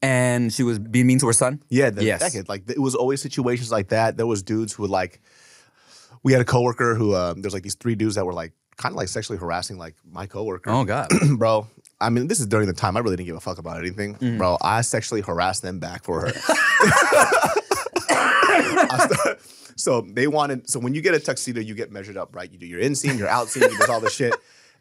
And 0.00 0.52
she 0.52 0.62
was 0.62 0.78
being 0.78 1.06
mean 1.08 1.18
to 1.18 1.26
her 1.26 1.32
son. 1.32 1.60
Yeah, 1.68 1.90
the, 1.90 2.04
Yes. 2.04 2.20
that 2.20 2.32
kid. 2.32 2.48
Like 2.48 2.70
it 2.70 2.78
was 2.80 2.94
always 2.94 3.20
situations 3.20 3.72
like 3.72 3.88
that. 3.88 4.16
There 4.16 4.26
was 4.26 4.42
dudes 4.42 4.72
who 4.74 4.82
would 4.84 4.90
like. 4.90 5.20
We 6.22 6.32
had 6.32 6.40
a 6.40 6.44
coworker 6.44 6.94
who 6.94 7.14
um, 7.16 7.42
there's 7.42 7.54
like 7.54 7.62
these 7.64 7.74
three 7.74 7.94
dudes 7.94 8.14
that 8.16 8.24
were 8.24 8.32
like 8.32 8.52
kind 8.76 8.92
of 8.92 8.96
like 8.96 9.08
sexually 9.08 9.38
harassing 9.38 9.76
like 9.78 9.96
my 10.08 10.26
coworker. 10.26 10.70
Oh 10.70 10.84
god. 10.84 11.08
bro. 11.38 11.66
I 12.00 12.10
mean, 12.10 12.28
this 12.28 12.38
is 12.40 12.46
during 12.46 12.68
the 12.68 12.72
time 12.72 12.96
I 12.96 13.00
really 13.00 13.16
didn't 13.16 13.26
give 13.26 13.36
a 13.36 13.40
fuck 13.40 13.58
about 13.58 13.78
anything, 13.78 14.14
Mm-hmm. 14.14 14.38
bro. 14.38 14.56
I 14.62 14.80
sexually 14.82 15.20
harassed 15.20 15.62
them 15.62 15.80
back 15.80 16.04
for 16.04 16.20
her. 16.28 16.32
So 19.76 20.00
they 20.00 20.26
wanted. 20.26 20.68
So 20.68 20.80
when 20.80 20.92
you 20.92 21.00
get 21.00 21.14
a 21.14 21.20
tuxedo, 21.20 21.60
you 21.60 21.72
get 21.72 21.92
measured 21.92 22.16
up, 22.16 22.34
right? 22.34 22.50
You 22.50 22.58
do 22.58 22.66
your 22.66 22.80
inseam, 22.80 23.16
your 23.16 23.28
outsem, 23.28 23.70
you 23.70 23.78
do 23.86 23.92
all 23.92 24.00
this 24.00 24.12
shit. 24.12 24.34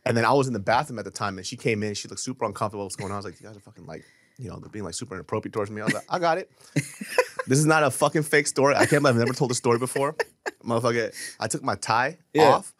And 0.08 0.17
then 0.17 0.25
I 0.25 0.34
was 0.34 0.47
in 0.47 0.53
the 0.53 0.60
bathroom 0.60 0.97
at 0.97 1.06
the 1.06 1.12
time, 1.12 1.38
and 1.38 1.45
she 1.45 1.56
came 1.56 1.84
in. 1.84 1.93
She 1.93 2.08
looked 2.08 2.19
super 2.21 2.45
uncomfortable. 2.45 2.84
What's 2.84 2.95
going 2.95 3.12
on? 3.12 3.15
I 3.15 3.17
was 3.17 3.25
like, 3.25 3.39
"You 3.39 3.45
guys 3.45 3.56
are 3.56 3.60
fucking 3.60 3.86
like, 3.86 4.03
you 4.39 4.49
know, 4.49 4.58
they're 4.60 4.69
being 4.69 4.84
like 4.86 4.95
super 4.95 5.13
inappropriate 5.13 5.53
towards 5.53 5.69
me." 5.69 5.82
I 5.82 5.86
was 5.86 5.93
like, 5.93 6.06
"I 6.10 6.17
got 6.17 6.39
it. 6.39 6.49
this 7.45 7.60
is 7.60 7.67
not 7.67 7.84
a 7.84 7.91
fucking 7.91 8.23
fake 8.23 8.47
story. 8.47 8.73
I 8.73 8.88
can't 8.88 9.03
believe 9.03 9.15
I've 9.15 9.19
never 9.19 9.34
told 9.34 9.51
a 9.51 9.56
story 9.56 9.77
before, 9.77 10.15
motherfucker." 10.65 11.13
I 11.39 11.47
took 11.47 11.62
my 11.62 11.75
tie 11.75 12.17
Yeah. 12.34 12.56
off, 12.56 12.73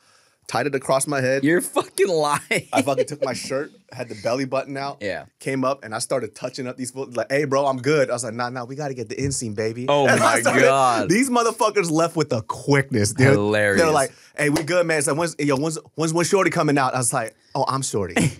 tied 0.48 0.66
it 0.66 0.74
across 0.74 1.06
my 1.06 1.22
head. 1.22 1.44
You're 1.44 1.62
fucking 1.62 2.08
lying. 2.08 2.68
I 2.74 2.82
fucking 2.82 3.06
took 3.06 3.24
my 3.24 3.34
shirt, 3.34 3.72
had 3.94 4.10
the 4.10 4.16
belly 4.24 4.46
button 4.46 4.76
out. 4.78 4.98
Yeah. 5.02 5.26
Came 5.40 5.64
up 5.64 5.84
and 5.84 5.96
I 5.96 6.00
started 6.00 6.36
touching 6.36 6.68
up 6.68 6.76
these 6.78 6.92
fools. 6.92 7.16
Like, 7.16 7.32
hey, 7.32 7.46
bro, 7.46 7.66
I'm 7.66 7.78
good. 7.82 8.10
I 8.10 8.14
was 8.14 8.24
like, 8.24 8.34
nah, 8.34 8.50
nah, 8.50 8.66
we 8.66 8.76
got 8.76 8.90
to 8.90 8.94
get 8.94 9.10
the 9.10 9.16
inseam, 9.16 9.56
baby. 9.56 9.86
Oh 9.88 10.08
And 10.10 10.20
my 10.20 10.40
started- 10.42 10.62
God. 10.64 11.10
These 11.10 11.30
motherfuckers 11.30 11.90
left 11.90 12.16
with 12.16 12.30
the 12.30 12.42
quickness, 12.42 13.14
dude. 13.14 13.28
Hilarious. 13.28 13.82
They're 13.82 13.92
like, 13.92 14.12
hey, 14.38 14.50
we 14.50 14.64
good, 14.64 14.86
man. 14.86 15.02
So 15.02 15.14
when's, 15.14 15.36
yo, 15.40 15.56
when's, 15.58 15.78
when's, 15.96 16.14
when's 16.14 16.28
Shorty 16.30 16.50
coming 16.50 16.78
out? 16.78 16.94
I 16.96 16.98
was 16.98 17.14
like, 17.14 17.36
oh, 17.56 17.66
I'm 17.68 17.82
Shorty. 17.82 18.16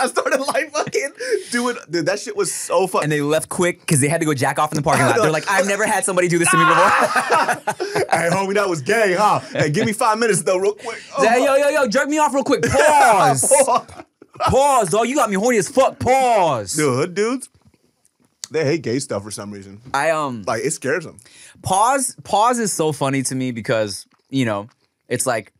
I 0.00 0.06
started 0.06 0.40
like 0.40 0.70
fucking 0.72 1.10
doing, 1.50 1.76
dude, 1.90 2.06
that 2.06 2.20
shit 2.20 2.36
was 2.36 2.52
so 2.54 2.86
fun. 2.86 3.02
and 3.02 3.10
they 3.10 3.20
left 3.20 3.48
quick 3.48 3.80
because 3.80 4.00
they 4.00 4.06
had 4.06 4.20
to 4.20 4.26
go 4.26 4.32
jack 4.32 4.60
off 4.60 4.70
in 4.70 4.76
the 4.76 4.82
parking 4.82 5.04
lot. 5.04 5.16
They're 5.16 5.30
like, 5.30 5.50
I've 5.50 5.66
never 5.66 5.84
had 5.86 6.04
somebody 6.04 6.28
do 6.28 6.38
this 6.38 6.48
to 6.50 6.56
me 6.56 6.64
before. 6.64 6.88
hey, 8.10 8.28
homie, 8.30 8.54
that 8.54 8.68
was 8.68 8.80
gay, 8.80 9.16
huh? 9.18 9.40
Hey, 9.40 9.70
give 9.70 9.86
me 9.86 9.92
five 9.92 10.18
minutes 10.18 10.42
though, 10.44 10.56
real 10.56 10.74
quick. 10.74 11.02
Oh, 11.16 11.26
hey, 11.28 11.44
yo, 11.44 11.56
yo, 11.56 11.68
yo, 11.70 11.88
jerk 11.88 12.08
me 12.08 12.18
off 12.18 12.32
real 12.32 12.44
quick. 12.44 12.62
Pause. 12.62 13.52
Pause, 13.66 14.04
dog. 14.90 15.08
You 15.08 15.14
got 15.14 15.30
me 15.30 15.36
horny 15.36 15.58
as 15.58 15.68
fuck. 15.68 15.98
Pause. 15.98 16.74
Dude, 16.74 16.94
hood 16.94 17.14
dudes, 17.14 17.48
they 18.50 18.64
hate 18.64 18.82
gay 18.82 18.98
stuff 18.98 19.22
for 19.22 19.30
some 19.30 19.50
reason. 19.50 19.80
I 19.92 20.10
um 20.10 20.42
Like, 20.46 20.64
it 20.64 20.72
scares 20.72 21.04
them. 21.04 21.18
pause. 21.62 22.16
Pause 22.24 22.58
is 22.60 22.72
so 22.72 22.92
funny 22.92 23.22
to 23.24 23.34
me 23.34 23.52
because 23.52 24.06
you 24.30 24.44
know 24.44 24.68
it's 25.08 25.26
like 25.26 25.52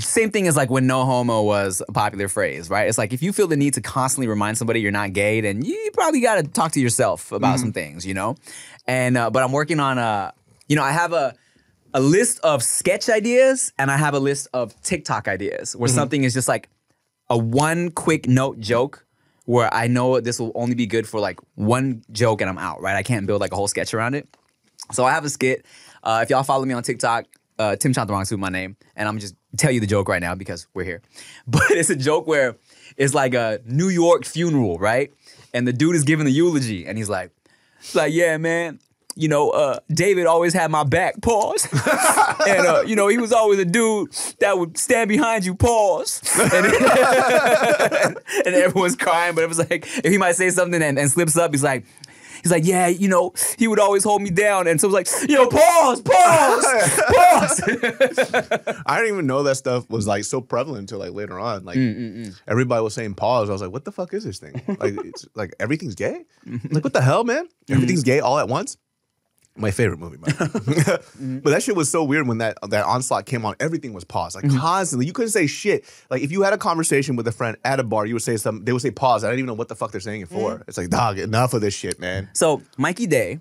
same 0.00 0.30
thing 0.30 0.48
as 0.48 0.56
like 0.56 0.70
when 0.70 0.86
no 0.86 1.04
homo 1.04 1.42
was 1.42 1.82
a 1.86 1.92
popular 1.92 2.26
phrase, 2.26 2.70
right? 2.70 2.88
It's 2.88 2.96
like 2.96 3.12
if 3.12 3.22
you 3.22 3.30
feel 3.32 3.46
the 3.46 3.56
need 3.56 3.74
to 3.74 3.82
constantly 3.82 4.26
remind 4.26 4.56
somebody 4.56 4.80
you're 4.80 4.90
not 4.90 5.12
gay, 5.12 5.42
then 5.42 5.62
you 5.62 5.90
probably 5.92 6.20
got 6.22 6.36
to 6.36 6.44
talk 6.44 6.72
to 6.72 6.80
yourself 6.80 7.30
about 7.30 7.58
some 7.58 7.72
things, 7.72 8.06
you 8.06 8.14
know. 8.14 8.36
And 8.86 9.18
uh, 9.18 9.30
but 9.30 9.42
I'm 9.42 9.52
working 9.52 9.80
on 9.80 9.98
a, 9.98 10.32
you 10.66 10.76
know, 10.76 10.82
I 10.82 10.92
have 10.92 11.12
a 11.12 11.34
a 11.92 12.00
list 12.00 12.40
of 12.40 12.62
sketch 12.62 13.10
ideas 13.10 13.70
and 13.78 13.90
I 13.90 13.98
have 13.98 14.14
a 14.14 14.18
list 14.18 14.48
of 14.54 14.80
TikTok 14.82 15.28
ideas 15.28 15.76
where 15.76 15.90
something 15.90 16.24
is 16.24 16.32
just 16.32 16.48
like 16.48 16.70
a 17.32 17.38
one 17.38 17.90
quick 17.90 18.28
note 18.28 18.60
joke 18.60 19.06
where 19.46 19.72
I 19.72 19.86
know 19.86 20.20
this 20.20 20.38
will 20.38 20.52
only 20.54 20.74
be 20.74 20.86
good 20.86 21.08
for 21.08 21.18
like 21.18 21.40
one 21.54 22.04
joke 22.12 22.42
and 22.42 22.50
I'm 22.50 22.58
out, 22.58 22.82
right? 22.82 22.94
I 22.94 23.02
can't 23.02 23.26
build 23.26 23.40
like 23.40 23.52
a 23.52 23.56
whole 23.56 23.68
sketch 23.68 23.94
around 23.94 24.14
it. 24.14 24.28
So 24.92 25.06
I 25.06 25.12
have 25.12 25.24
a 25.24 25.30
skit. 25.30 25.64
Uh, 26.02 26.20
if 26.22 26.28
y'all 26.28 26.42
follow 26.42 26.66
me 26.66 26.74
on 26.74 26.82
TikTok, 26.82 27.24
uh, 27.58 27.76
Tim 27.76 27.94
Chantarangsu 27.94 28.32
is 28.32 28.38
my 28.38 28.50
name, 28.50 28.76
and 28.96 29.08
I'm 29.08 29.18
just 29.18 29.34
tell 29.56 29.70
you 29.70 29.80
the 29.80 29.86
joke 29.86 30.08
right 30.08 30.20
now 30.20 30.34
because 30.34 30.66
we're 30.74 30.84
here. 30.84 31.00
But 31.46 31.70
it's 31.70 31.88
a 31.88 31.96
joke 31.96 32.26
where 32.26 32.56
it's 32.98 33.14
like 33.14 33.32
a 33.32 33.60
New 33.64 33.88
York 33.88 34.26
funeral, 34.26 34.78
right? 34.78 35.10
And 35.54 35.66
the 35.66 35.72
dude 35.72 35.96
is 35.96 36.04
giving 36.04 36.26
the 36.26 36.32
eulogy, 36.32 36.86
and 36.86 36.98
he's 36.98 37.08
like, 37.08 37.30
he's 37.80 37.94
like, 37.94 38.12
yeah, 38.12 38.36
man. 38.36 38.78
You 39.14 39.28
know, 39.28 39.50
uh, 39.50 39.78
David 39.90 40.26
always 40.26 40.54
had 40.54 40.70
my 40.70 40.84
back. 40.84 41.20
Pause. 41.20 41.68
and 42.46 42.66
uh, 42.66 42.82
you 42.86 42.96
know, 42.96 43.08
he 43.08 43.18
was 43.18 43.32
always 43.32 43.58
a 43.58 43.64
dude 43.64 44.12
that 44.40 44.58
would 44.58 44.78
stand 44.78 45.08
behind 45.08 45.44
you. 45.44 45.54
Pause. 45.54 46.22
And, 46.40 46.66
and 48.46 48.54
everyone's 48.54 48.96
crying, 48.96 49.34
but 49.34 49.44
it 49.44 49.48
was 49.48 49.58
like 49.58 49.86
if 49.98 50.10
he 50.10 50.18
might 50.18 50.36
say 50.36 50.50
something 50.50 50.82
and, 50.82 50.98
and 50.98 51.10
slips 51.10 51.36
up, 51.36 51.52
he's 51.52 51.62
like, 51.62 51.84
he's 52.42 52.50
like, 52.50 52.64
yeah, 52.64 52.88
you 52.88 53.08
know, 53.08 53.32
he 53.58 53.68
would 53.68 53.78
always 53.78 54.04
hold 54.04 54.22
me 54.22 54.30
down, 54.30 54.66
and 54.66 54.80
so 54.80 54.88
it 54.88 54.92
was 54.92 54.94
like, 54.94 55.30
yo, 55.30 55.48
pause, 55.48 56.02
pause, 56.02 56.64
pause. 57.14 57.62
I 58.86 58.96
didn't 58.98 59.14
even 59.14 59.26
know 59.26 59.42
that 59.44 59.56
stuff 59.56 59.88
was 59.88 60.06
like 60.06 60.24
so 60.24 60.40
prevalent 60.40 60.80
until 60.80 60.98
like 60.98 61.12
later 61.12 61.38
on. 61.38 61.64
Like 61.64 61.76
everybody 62.46 62.82
was 62.82 62.94
saying 62.94 63.14
pause. 63.14 63.48
I 63.48 63.52
was 63.52 63.62
like, 63.62 63.72
what 63.72 63.84
the 63.84 63.92
fuck 63.92 64.12
is 64.14 64.24
this 64.24 64.38
thing? 64.38 64.60
Like 64.66 64.94
it's 65.04 65.26
like 65.34 65.54
everything's 65.60 65.94
gay? 65.94 66.24
Like 66.70 66.84
what 66.84 66.92
the 66.92 67.02
hell, 67.02 67.24
man? 67.24 67.48
Everything's 67.68 68.02
gay 68.02 68.20
all 68.20 68.38
at 68.38 68.48
once? 68.48 68.76
My 69.54 69.70
favorite 69.70 69.98
movie, 69.98 70.16
man. 70.16 70.34
but 71.42 71.50
that 71.50 71.62
shit 71.62 71.76
was 71.76 71.90
so 71.90 72.04
weird 72.04 72.26
when 72.26 72.38
that 72.38 72.56
that 72.70 72.86
onslaught 72.86 73.26
came 73.26 73.44
on. 73.44 73.54
Everything 73.60 73.92
was 73.92 74.02
paused, 74.02 74.34
like 74.34 74.48
constantly. 74.50 75.04
You 75.04 75.12
couldn't 75.12 75.30
say 75.30 75.46
shit. 75.46 75.84
Like 76.08 76.22
if 76.22 76.32
you 76.32 76.42
had 76.42 76.54
a 76.54 76.58
conversation 76.58 77.16
with 77.16 77.28
a 77.28 77.32
friend 77.32 77.58
at 77.62 77.78
a 77.78 77.82
bar, 77.82 78.06
you 78.06 78.14
would 78.14 78.22
say 78.22 78.38
something. 78.38 78.64
They 78.64 78.72
would 78.72 78.80
say 78.80 78.90
pause. 78.90 79.24
I 79.24 79.28
don't 79.28 79.38
even 79.38 79.46
know 79.46 79.54
what 79.54 79.68
the 79.68 79.74
fuck 79.76 79.92
they're 79.92 80.00
saying 80.00 80.22
it 80.22 80.28
for. 80.28 80.62
It's 80.66 80.78
like, 80.78 80.88
dog, 80.88 81.18
enough 81.18 81.52
of 81.52 81.60
this 81.60 81.74
shit, 81.74 82.00
man. 82.00 82.30
So 82.32 82.62
Mikey 82.78 83.06
Day 83.06 83.40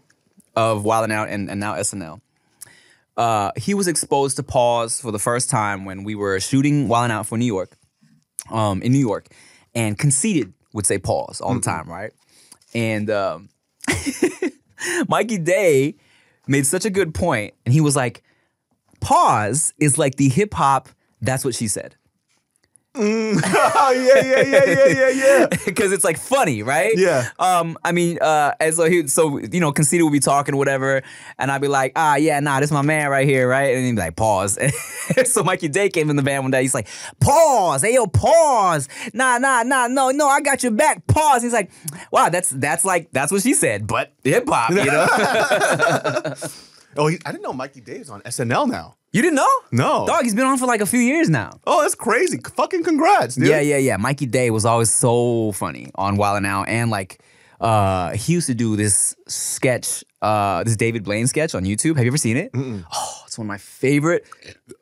of 0.56 0.84
Wild 0.84 1.06
'N 1.06 1.12
Out 1.12 1.30
and, 1.30 1.50
and 1.50 1.62
now 1.62 1.76
SNL, 1.76 2.20
uh, 3.16 3.52
he 3.56 3.74
was 3.74 3.88
exposed 3.88 4.36
to 4.36 4.44
pause 4.44 5.00
for 5.00 5.12
the 5.12 5.20
first 5.20 5.50
time 5.50 5.86
when 5.86 6.04
we 6.04 6.16
were 6.16 6.42
shooting 6.42 6.90
Wild 6.90 7.06
'N 7.06 7.12
Out 7.12 7.28
for 7.28 7.38
New 7.38 7.46
York, 7.46 7.78
um, 8.50 8.82
in 8.82 8.92
New 8.92 9.00
York, 9.00 9.28
and 9.74 9.98
Conceited 9.98 10.52
would 10.74 10.86
say 10.86 10.98
pause 10.98 11.40
all 11.40 11.54
the 11.54 11.62
time, 11.62 11.90
right? 11.90 12.12
And 12.74 13.10
um, 13.10 13.50
Mikey 15.08 15.38
Day 15.38 15.96
made 16.48 16.66
such 16.66 16.86
a 16.86 16.90
good 16.90 17.14
point, 17.14 17.54
and 17.66 17.74
he 17.74 17.82
was 17.82 17.96
like, 17.96 18.24
"Pause 19.00 19.74
is 19.80 19.98
like 19.98 20.16
the 20.16 20.30
hip 20.30 20.54
hop. 20.54 20.90
That's 21.22 21.46
what 21.46 21.56
she 21.56 21.68
said." 21.68 21.96
Oh 22.96 23.92
yeah, 23.96 24.24
yeah, 24.24 24.42
yeah, 24.42 24.66
yeah, 24.66 24.88
yeah, 24.88 25.10
yeah. 25.10 25.48
because 25.66 25.92
it's 25.92 26.04
like 26.04 26.18
funny, 26.18 26.64
right? 26.64 26.94
Yeah. 26.96 27.30
Um, 27.40 27.78
I 27.84 27.92
mean, 27.92 28.18
uh, 28.22 28.54
and 28.60 28.74
so 28.74 28.86
he, 28.86 29.08
so 29.08 29.38
you 29.38 29.60
know, 29.60 29.72
Conceited 29.72 30.04
would 30.04 30.12
be 30.12 30.20
talking, 30.20 30.58
whatever, 30.58 31.02
and 31.38 31.52
I'd 31.52 31.62
be 31.62 31.68
like, 31.68 31.94
ah, 31.96 32.16
yeah, 32.16 32.40
nah, 32.40 32.60
this 32.60 32.70
is 32.70 32.74
my 32.74 32.82
man 32.82 33.10
right 33.10 33.28
here, 33.28 33.48
right? 33.48 33.76
And 33.76 33.86
he'd 33.86 33.96
be 33.96 34.02
like, 34.02 34.16
pause. 34.16 34.58
so 35.26 35.44
Mikey 35.44 35.70
Day 35.70 35.90
came 35.90 36.10
in 36.10 36.16
the 36.16 36.22
van 36.22 36.42
one 36.42 36.52
day. 36.52 36.62
He's 36.62 36.74
like, 36.74 36.88
pause, 37.20 37.82
hey 37.82 37.94
yo, 37.94 38.08
pause, 38.08 38.90
nah, 39.14 39.38
nah, 39.38 39.64
nah, 39.64 39.88
no, 39.88 40.12
no, 40.12 40.28
I 40.28 40.42
got 40.42 40.64
your 40.64 40.74
back, 40.74 41.08
pause. 41.08 41.44
He's 41.44 41.54
like, 41.54 41.72
wow, 42.12 42.30
that's 42.30 42.50
that's 42.50 42.84
like 42.84 43.12
that's 43.12 43.32
what 43.32 43.42
she 43.42 43.54
said, 43.54 43.88
but 43.88 44.14
hip 44.24 44.46
hop, 44.48 44.72
you 44.72 44.86
know? 44.86 46.36
Oh, 46.98 47.08
he, 47.08 47.18
I 47.26 47.32
didn't 47.32 47.44
know 47.44 47.54
Mikey 47.54 47.82
Day 47.82 47.98
is 47.98 48.10
on 48.10 48.22
SNL 48.22 48.70
now. 48.70 48.96
You 49.12 49.22
didn't 49.22 49.36
know? 49.36 49.50
No. 49.72 50.06
dog, 50.08 50.24
he's 50.24 50.36
been 50.36 50.46
on 50.46 50.58
for 50.58 50.66
like 50.66 50.82
a 50.82 50.86
few 50.86 51.00
years 51.00 51.30
now. 51.30 51.60
Oh, 51.66 51.82
that's 51.82 51.96
crazy. 51.96 52.40
Fucking 52.56 52.84
congrats, 52.84 53.36
dude. 53.36 53.48
Yeah, 53.48 53.60
yeah, 53.62 53.78
yeah. 53.78 53.98
Mikey 53.98 54.26
Day 54.26 54.50
was 54.52 54.66
always 54.66 54.92
so 54.92 55.52
funny 55.54 55.92
on 55.96 56.18
Wild 56.18 56.38
'N 56.38 56.46
Out, 56.46 56.68
and 56.70 56.90
like 56.92 57.22
uh, 57.60 58.12
he 58.12 58.34
used 58.34 58.48
to 58.48 58.56
do 58.56 58.76
this 58.76 59.16
sketch, 59.28 60.04
uh, 60.22 60.64
this 60.64 60.76
David 60.76 61.04
Blaine 61.04 61.28
sketch 61.28 61.54
on 61.56 61.64
YouTube. 61.64 61.96
Have 61.96 62.06
you 62.06 62.12
ever 62.12 62.18
seen 62.18 62.38
it? 62.38 62.52
Oh, 62.56 63.22
it's 63.28 63.38
one 63.38 63.46
of 63.46 63.50
my 63.50 63.58
favorite 63.58 64.26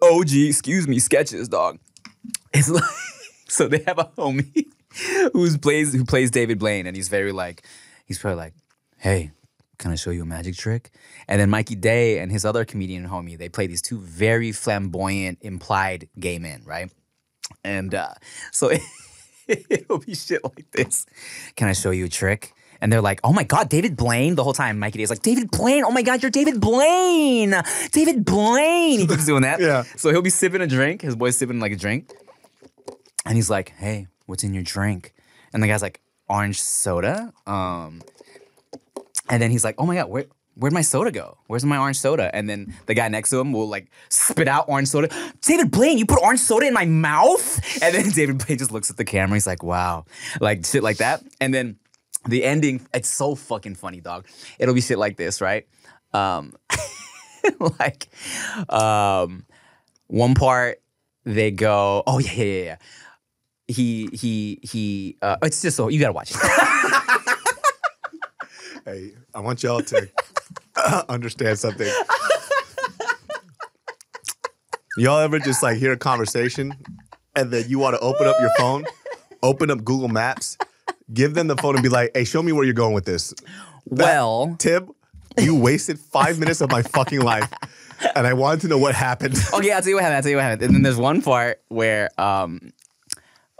OG, 0.01 0.31
excuse 0.33 0.87
me, 0.87 0.99
sketches, 0.99 1.47
dog. 1.47 1.79
It's 2.53 2.69
like 2.69 2.83
So 3.49 3.67
they 3.67 3.83
have 3.87 3.97
a 3.97 4.05
homie 4.17 4.65
who's 5.33 5.57
plays 5.57 5.93
who 5.93 6.05
plays 6.05 6.31
David 6.31 6.59
Blaine, 6.59 6.85
and 6.87 6.95
he's 6.95 7.09
very 7.09 7.31
like, 7.31 7.63
he's 8.05 8.19
probably 8.19 8.37
like, 8.37 8.53
hey, 8.97 9.31
can 9.79 9.91
I 9.91 9.95
show 9.95 10.11
you 10.11 10.21
a 10.21 10.25
magic 10.25 10.55
trick? 10.55 10.91
And 11.27 11.41
then 11.41 11.49
Mikey 11.49 11.75
Day 11.75 12.19
and 12.19 12.31
his 12.31 12.45
other 12.45 12.65
comedian 12.65 13.07
homie, 13.07 13.37
they 13.37 13.49
play 13.49 13.65
these 13.65 13.81
two 13.81 13.97
very 13.99 14.51
flamboyant 14.51 15.39
implied 15.41 16.09
gay 16.19 16.37
men, 16.37 16.61
right? 16.65 16.91
And 17.63 17.95
uh, 17.95 18.13
so 18.51 18.71
it'll 19.47 19.99
be 19.99 20.13
shit 20.13 20.43
like 20.43 20.69
this. 20.71 21.05
Can 21.55 21.67
I 21.67 21.73
show 21.73 21.91
you 21.91 22.05
a 22.05 22.09
trick? 22.09 22.53
And 22.81 22.93
they're 22.93 23.01
like, 23.01 23.19
oh 23.23 23.33
my 23.33 23.43
God, 23.43 23.69
David 23.69 23.97
Blaine. 23.97 24.35
The 24.35 24.43
whole 24.43 24.53
time, 24.53 24.79
Mikey 24.79 24.99
Day's 24.99 25.09
like, 25.09 25.21
David 25.21 25.51
Blaine. 25.51 25.83
Oh 25.83 25.91
my 25.91 26.01
God, 26.01 26.21
you're 26.21 26.31
David 26.31 26.61
Blaine. 26.61 27.53
David 27.91 28.23
Blaine. 28.23 28.99
He 28.99 29.07
keeps 29.07 29.25
doing 29.25 29.41
that. 29.41 29.59
Yeah. 29.69 29.83
So 29.97 30.11
he'll 30.11 30.21
be 30.21 30.29
sipping 30.29 30.61
a 30.61 30.67
drink. 30.67 31.01
His 31.01 31.15
boy's 31.15 31.37
sipping 31.37 31.59
like 31.59 31.73
a 31.73 31.75
drink. 31.75 32.11
And 33.25 33.35
he's 33.35 33.49
like, 33.49 33.73
hey, 33.77 34.07
what's 34.25 34.43
in 34.43 34.53
your 34.53 34.63
drink? 34.63 35.13
And 35.53 35.61
the 35.61 35.67
guy's 35.67 35.81
like, 35.81 35.99
orange 36.29 36.61
soda. 36.61 37.33
Um, 37.45 38.01
and 39.29 39.41
then 39.41 39.51
he's 39.51 39.63
like, 39.63 39.75
oh 39.77 39.85
my 39.85 39.95
God, 39.95 40.09
where, 40.09 40.25
where'd 40.55 40.73
my 40.73 40.81
soda 40.81 41.11
go? 41.11 41.37
Where's 41.47 41.65
my 41.65 41.77
orange 41.77 41.97
soda? 41.97 42.33
And 42.35 42.49
then 42.49 42.73
the 42.85 42.93
guy 42.93 43.07
next 43.07 43.29
to 43.29 43.39
him 43.39 43.53
will 43.53 43.67
like 43.67 43.89
spit 44.09 44.47
out 44.47 44.65
orange 44.67 44.89
soda. 44.89 45.09
David 45.41 45.71
Blaine, 45.71 45.97
you 45.97 46.05
put 46.05 46.21
orange 46.21 46.41
soda 46.41 46.67
in 46.67 46.73
my 46.73 46.85
mouth? 46.85 47.59
And 47.81 47.95
then 47.95 48.09
David 48.13 48.45
Blaine 48.45 48.57
just 48.57 48.71
looks 48.71 48.89
at 48.89 48.97
the 48.97 49.05
camera. 49.05 49.35
He's 49.35 49.47
like, 49.47 49.63
wow. 49.63 50.05
Like 50.41 50.65
shit 50.65 50.83
like 50.83 50.97
that. 50.97 51.23
And 51.39 51.53
then 51.53 51.77
the 52.27 52.43
ending, 52.43 52.85
it's 52.93 53.09
so 53.09 53.35
fucking 53.35 53.75
funny, 53.75 54.01
dog. 54.01 54.27
It'll 54.57 54.75
be 54.75 54.81
shit 54.81 54.97
like 54.97 55.15
this, 55.15 55.39
right? 55.39 55.65
Um, 56.13 56.53
like, 57.79 58.09
um, 58.67 59.45
one 60.07 60.33
part 60.33 60.81
they 61.23 61.51
go, 61.51 62.03
oh 62.05 62.19
yeah, 62.19 62.31
yeah, 62.33 62.43
yeah, 62.43 62.63
yeah. 62.63 62.77
He 63.67 64.09
he 64.11 64.59
he. 64.63 65.17
Uh, 65.21 65.37
it's 65.43 65.61
just 65.61 65.77
so 65.77 65.89
you 65.89 65.99
gotta 65.99 66.11
watch 66.11 66.31
it. 66.31 66.37
Hey, 68.85 69.11
I 69.35 69.39
want 69.41 69.63
y'all 69.63 69.81
to 69.81 70.09
understand 71.09 71.59
something. 71.59 71.91
Y'all 74.97 75.19
ever 75.19 75.39
just 75.39 75.63
like 75.63 75.77
hear 75.77 75.93
a 75.93 75.97
conversation 75.97 76.73
and 77.35 77.51
then 77.51 77.65
you 77.69 77.79
want 77.79 77.95
to 77.95 77.99
open 78.01 78.27
up 78.27 78.35
your 78.39 78.49
phone, 78.57 78.85
open 79.43 79.71
up 79.71 79.83
Google 79.83 80.07
Maps, 80.09 80.57
give 81.13 81.35
them 81.35 81.47
the 81.47 81.55
phone 81.57 81.75
and 81.75 81.83
be 81.83 81.89
like, 81.89 82.11
hey, 82.13 82.23
show 82.25 82.41
me 82.41 82.51
where 82.51 82.65
you're 82.65 82.73
going 82.73 82.93
with 82.93 83.05
this. 83.05 83.33
well, 83.85 84.55
Tim, 84.59 84.89
you 85.37 85.55
wasted 85.55 85.99
five 85.99 86.39
minutes 86.39 86.59
of 86.61 86.71
my 86.71 86.81
fucking 86.81 87.21
life. 87.21 87.49
And 88.15 88.25
I 88.25 88.33
wanted 88.33 88.61
to 88.61 88.67
know 88.69 88.77
what 88.77 88.95
happened. 88.95 89.35
okay, 89.53 89.71
I'll 89.71 89.81
tell 89.81 89.89
you 89.89 89.95
what 89.95 90.03
happened. 90.03 90.15
I'll 90.17 90.21
tell 90.21 90.31
you 90.31 90.37
what 90.37 90.43
happened. 90.43 90.63
And 90.63 90.73
then 90.75 90.81
there's 90.83 90.97
one 90.97 91.21
part 91.21 91.61
where 91.67 92.09
um 92.17 92.71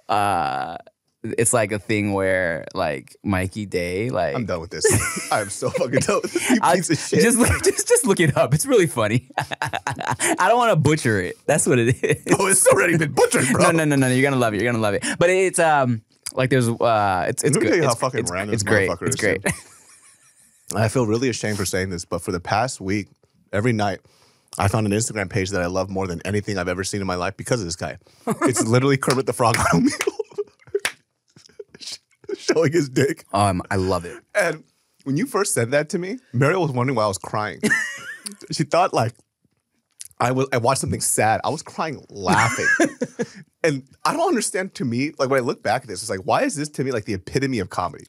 uh 0.08 0.78
it's 1.22 1.52
like 1.52 1.72
a 1.74 1.80
thing 1.80 2.14
where 2.14 2.66
like 2.74 3.16
Mikey 3.24 3.66
Day 3.66 4.10
like 4.10 4.36
I'm 4.36 4.46
done 4.46 4.62
with 4.62 4.72
this. 4.72 4.86
I'm 5.32 5.50
so 5.50 5.70
fucking 5.70 6.00
done 6.00 6.20
with 6.24 6.34
this. 6.34 6.50
You 6.50 6.60
I- 6.64 6.76
piece 6.78 6.90
of 6.90 6.98
shit. 6.98 7.20
Just 7.22 7.38
look, 7.38 7.50
just 7.64 7.88
just 7.88 8.06
look 8.06 8.20
it 8.20 8.38
up. 8.38 8.54
It's 8.54 8.66
really 8.66 8.88
funny. 8.88 9.30
I 9.38 10.48
don't 10.48 10.58
want 10.58 10.72
to 10.72 10.76
butcher 10.78 11.20
it. 11.22 11.38
That's 11.46 11.68
what 11.68 11.78
it 11.80 12.02
is. 12.04 12.24
oh, 12.40 12.48
it's 12.48 12.66
already 12.68 12.98
been 12.98 13.12
butchered, 13.12 13.48
bro. 13.52 13.66
No, 13.66 13.72
no, 13.72 13.86
no, 13.86 13.96
no. 13.96 14.08
You're 14.08 14.24
gonna 14.30 14.40
love 14.42 14.54
it. 14.54 14.62
You're 14.62 14.72
gonna 14.72 14.82
love 14.82 14.94
it. 14.94 15.04
But 15.20 15.30
it's 15.30 15.60
um 15.60 16.02
like 16.34 16.50
there's 16.50 16.70
uh 16.70 17.26
it's 17.28 17.44
it's 17.44 17.56
Let 17.56 17.64
me 17.64 17.70
good. 17.70 17.74
tell 17.76 17.84
you 17.84 17.88
how 17.90 17.96
fucking 17.96 18.20
it's, 18.22 18.32
random 18.32 18.54
it's 18.54 18.64
great. 18.64 18.90
It's 19.02 19.16
great. 19.16 19.42
I 20.76 20.88
feel 20.88 21.06
really 21.08 21.30
ashamed 21.30 21.58
for 21.58 21.66
saying 21.66 21.90
this, 21.90 22.06
but 22.06 22.22
for 22.22 22.32
the 22.32 22.40
past 22.40 22.80
week, 22.80 23.08
every 23.52 23.74
night, 23.74 24.00
I 24.58 24.68
found 24.68 24.86
an 24.86 24.94
Instagram 24.94 25.30
page 25.30 25.50
that 25.50 25.62
I 25.62 25.66
love 25.66 25.90
more 25.90 26.06
than 26.06 26.22
anything 26.26 26.58
I've 26.60 26.68
ever 26.68 26.84
seen 26.84 27.02
in 27.02 27.08
my 27.08 27.16
life 27.16 27.36
because 27.38 27.60
of 27.60 27.66
this 27.66 27.76
guy. 27.76 27.98
It's 28.44 28.64
literally 28.66 28.96
Kermit 28.98 29.26
the 29.26 29.34
Frog 29.34 29.58
on 29.58 29.66
Omegle. 29.66 30.14
Showing 32.38 32.72
his 32.72 32.90
dick. 32.90 33.26
um, 33.34 33.62
I 33.72 33.76
love 33.76 34.06
it. 34.06 34.18
And 34.36 34.64
when 35.04 35.18
you 35.18 35.26
first 35.26 35.54
said 35.54 35.72
that 35.72 35.90
to 35.90 36.00
me, 36.00 36.20
Mariel 36.34 36.62
was 36.62 36.72
wondering 36.72 36.96
why 36.96 37.04
I 37.04 37.08
was 37.08 37.18
crying. 37.18 37.62
she 38.52 38.64
thought 38.64 38.94
like 38.94 39.14
I 40.20 40.32
was 40.32 40.48
I 40.52 40.58
watched 40.58 40.82
something 40.82 41.02
sad. 41.02 41.40
I 41.44 41.50
was 41.50 41.62
crying 41.62 42.06
laughing. 42.10 42.68
and 43.64 43.84
I 44.04 44.14
don't 44.14 44.28
understand 44.28 44.74
to 44.76 44.86
me, 44.86 45.14
like 45.18 45.30
when 45.30 45.40
I 45.42 45.44
look 45.44 45.64
back 45.64 45.84
at 45.84 45.88
this, 45.88 46.02
it's 46.02 46.10
like, 46.10 46.26
why 46.26 46.44
is 46.44 46.56
this 46.56 46.70
to 46.70 46.84
me 46.84 46.92
like 46.92 47.06
the 47.06 47.14
epitome 47.14 47.60
of 47.60 47.70
comedy? 47.70 48.06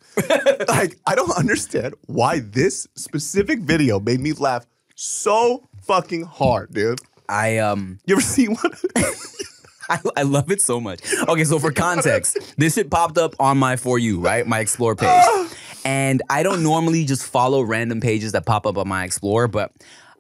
like, 0.69 0.99
I 1.07 1.15
don't 1.15 1.31
understand 1.37 1.95
why 2.07 2.41
this 2.41 2.89
specific 2.97 3.61
video 3.61 4.01
made 4.01 4.21
me 4.21 4.33
laugh 4.33 4.67
so 4.97 5.69
fucking 5.83 6.25
hard, 6.25 6.75
dude. 6.75 7.01
I 7.29 7.59
um 7.59 8.01
You 8.07 8.17
ever 8.17 8.23
see 8.23 8.49
one? 8.49 8.73
I, 10.17 10.21
I 10.21 10.23
love 10.23 10.51
it 10.51 10.61
so 10.63 10.81
much. 10.81 11.01
Okay, 11.29 11.45
so 11.45 11.59
for 11.59 11.73
context, 11.87 12.55
this 12.57 12.75
shit 12.75 12.91
popped 12.91 13.19
up 13.19 13.35
on 13.41 13.59
my 13.59 13.77
For 13.77 13.99
You, 13.99 14.21
right? 14.21 14.47
My 14.47 14.61
Explore 14.61 14.95
page. 14.97 15.25
And 15.85 16.23
I 16.31 16.43
don't 16.43 16.63
normally 16.63 17.05
just 17.05 17.27
follow 17.27 17.63
random 17.63 18.01
pages 18.01 18.33
that 18.33 18.47
pop 18.47 18.67
up 18.67 18.77
on 18.77 18.87
my 18.87 19.05
Explore, 19.05 19.49
but 19.49 19.73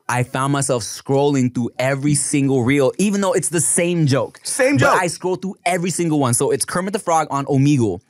I 0.08 0.24
found 0.24 0.52
myself 0.52 0.82
scrolling 0.82 1.54
through 1.54 1.70
every 1.78 2.16
single 2.16 2.64
reel, 2.64 2.92
even 2.98 3.20
though 3.20 3.32
it's 3.32 3.50
the 3.50 3.60
same 3.60 4.06
joke. 4.06 4.40
Same 4.42 4.76
But 4.76 4.80
joke. 4.80 5.02
I 5.02 5.06
scroll 5.06 5.36
through 5.36 5.56
every 5.64 5.90
single 5.90 6.18
one. 6.18 6.34
So 6.34 6.50
it's 6.50 6.64
Kermit 6.64 6.92
the 6.92 6.98
Frog 6.98 7.28
on 7.30 7.44
Omegle. 7.46 8.00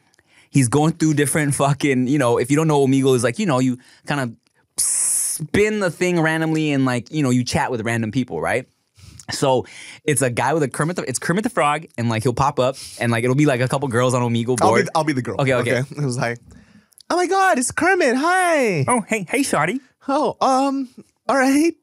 He's 0.49 0.69
going 0.69 0.95
through 0.95 1.15
different 1.15 1.55
fucking, 1.57 2.07
you 2.07 2.19
know, 2.19 2.39
if 2.39 2.51
you 2.51 2.57
don't 2.57 2.69
know 2.69 2.87
Omegle 2.87 3.15
is 3.15 3.23
like, 3.23 3.39
you 3.39 3.45
know, 3.47 3.59
you 3.59 3.79
kind 4.07 4.21
of 4.21 4.35
spin 4.79 5.81
the 5.81 5.91
thing 5.91 6.21
randomly 6.21 6.73
and 6.73 6.87
like, 6.87 7.13
you 7.13 7.23
know, 7.23 7.31
you 7.31 7.45
chat 7.45 7.71
with 7.71 7.83
random 7.83 8.13
people, 8.13 8.41
right? 8.41 8.67
So 9.31 9.67
it's 10.05 10.23
a 10.23 10.31
guy 10.31 10.55
with 10.55 10.63
a 10.63 10.69
Kermit 10.69 10.97
the, 10.97 11.03
it's 11.09 11.19
Kermit 11.19 11.45
the 11.45 11.51
Frog, 11.51 11.87
and 11.97 12.09
like 12.09 12.23
he'll 12.23 12.33
pop 12.35 12.59
up 12.59 12.77
and 12.99 13.11
like 13.13 13.25
it'll 13.25 13.37
be 13.37 13.47
like 13.47 13.61
a 13.61 13.69
couple 13.69 13.89
girls 13.89 14.15
on 14.15 14.23
Omegle 14.23 14.59
I'll 14.61 14.69
board. 14.69 14.85
be, 14.85 14.91
I'll 14.95 15.05
be 15.05 15.13
the 15.13 15.23
girl. 15.23 15.41
Okay, 15.41 15.55
okay. 15.55 15.79
It 15.79 16.05
was 16.05 16.17
like, 16.19 16.39
oh 17.09 17.17
my 17.17 17.27
God, 17.27 17.59
it's 17.59 17.71
Kermit. 17.71 18.17
Hi. 18.17 18.85
Oh, 18.89 19.01
hey, 19.09 19.27
hey, 19.29 19.41
Shotty. 19.41 19.81
Oh, 20.09 20.37
um, 20.41 20.89
all 21.29 21.37
right. 21.37 21.75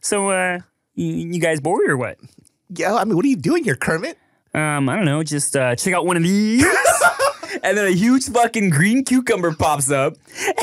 So, 0.00 0.30
uh, 0.30 0.60
you, 0.94 1.06
you 1.06 1.40
guys 1.40 1.60
bored 1.60 1.88
or 1.90 1.96
what? 1.96 2.18
Yeah, 2.70 2.94
I 2.94 3.04
mean, 3.04 3.16
what 3.16 3.24
are 3.24 3.28
you 3.28 3.36
doing 3.36 3.64
here, 3.64 3.76
Kermit? 3.76 4.18
Um, 4.54 4.88
I 4.88 4.96
don't 4.96 5.04
know. 5.04 5.22
Just 5.22 5.56
uh, 5.56 5.76
check 5.76 5.94
out 5.94 6.06
one 6.06 6.16
of 6.16 6.22
these. 6.22 6.64
and 7.62 7.76
then 7.76 7.86
a 7.86 7.94
huge 7.94 8.24
fucking 8.28 8.70
green 8.70 9.04
cucumber 9.04 9.54
pops 9.54 9.90
up, 9.90 10.14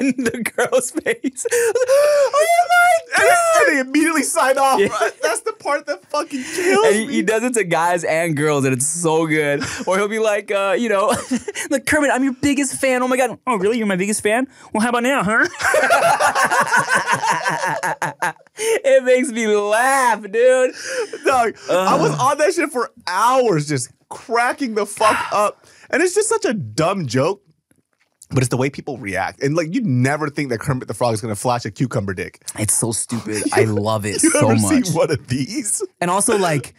and 0.00 0.14
the 0.16 0.42
girl's 0.56 0.90
face. 0.90 1.46
oh 1.52 2.30
my 2.32 3.16
god! 3.16 3.68
and 3.68 3.76
they 3.76 3.80
immediately 3.80 4.22
sign 4.22 4.58
off. 4.58 4.80
Yeah. 4.80 4.88
That's 5.22 5.40
the 5.42 5.52
part 5.52 5.86
that 5.86 6.04
fucking 6.10 6.42
kills 6.54 6.86
And 6.86 6.94
he, 6.96 7.06
me. 7.06 7.12
he 7.14 7.22
does 7.22 7.42
it 7.42 7.54
to 7.54 7.64
guys 7.64 8.04
and 8.04 8.36
girls, 8.36 8.64
and 8.64 8.72
it's 8.74 8.86
so 8.86 9.26
good. 9.26 9.62
Or 9.86 9.96
he'll 9.98 10.08
be 10.08 10.18
like, 10.18 10.50
uh, 10.50 10.74
you 10.78 10.88
know, 10.88 11.14
like 11.70 11.86
Kermit, 11.86 12.10
I'm 12.12 12.24
your 12.24 12.34
biggest 12.34 12.80
fan. 12.80 13.02
Oh 13.02 13.08
my 13.08 13.16
god! 13.16 13.38
oh, 13.46 13.56
really? 13.56 13.78
You're 13.78 13.86
my 13.86 13.96
biggest 13.96 14.22
fan? 14.22 14.46
Well, 14.72 14.82
how 14.82 14.88
about 14.90 15.02
now, 15.02 15.22
huh? 15.22 15.46
It 18.56 19.04
makes 19.04 19.28
me 19.30 19.46
laugh, 19.46 20.22
dude. 20.22 20.74
Dog, 21.24 21.54
I 21.70 21.96
was 21.96 22.18
on 22.18 22.38
that 22.38 22.52
shit 22.54 22.70
for 22.70 22.90
hours, 23.06 23.68
just 23.68 23.90
cracking 24.08 24.74
the 24.74 24.86
fuck 24.86 25.32
up. 25.32 25.66
And 25.90 26.02
it's 26.02 26.14
just 26.14 26.28
such 26.28 26.44
a 26.44 26.54
dumb 26.54 27.06
joke. 27.06 27.42
But 28.32 28.42
it's 28.42 28.48
the 28.48 28.56
way 28.56 28.70
people 28.70 28.98
react. 28.98 29.42
And 29.42 29.54
like 29.54 29.74
you'd 29.74 29.86
never 29.86 30.28
think 30.30 30.50
that 30.50 30.60
Kermit 30.60 30.88
the 30.88 30.94
Frog 30.94 31.14
is 31.14 31.20
gonna 31.20 31.36
flash 31.36 31.64
a 31.64 31.70
cucumber 31.70 32.14
dick. 32.14 32.42
It's 32.58 32.74
so 32.74 32.92
stupid. 32.92 33.42
I 33.52 33.64
love 33.64 34.04
it 34.06 34.22
You 34.22 34.30
so 34.30 34.50
ever 34.50 34.60
much. 34.60 34.86
see 34.86 34.96
one 34.96 35.10
of 35.10 35.26
these? 35.28 35.82
And 36.00 36.10
also 36.10 36.38
like 36.38 36.74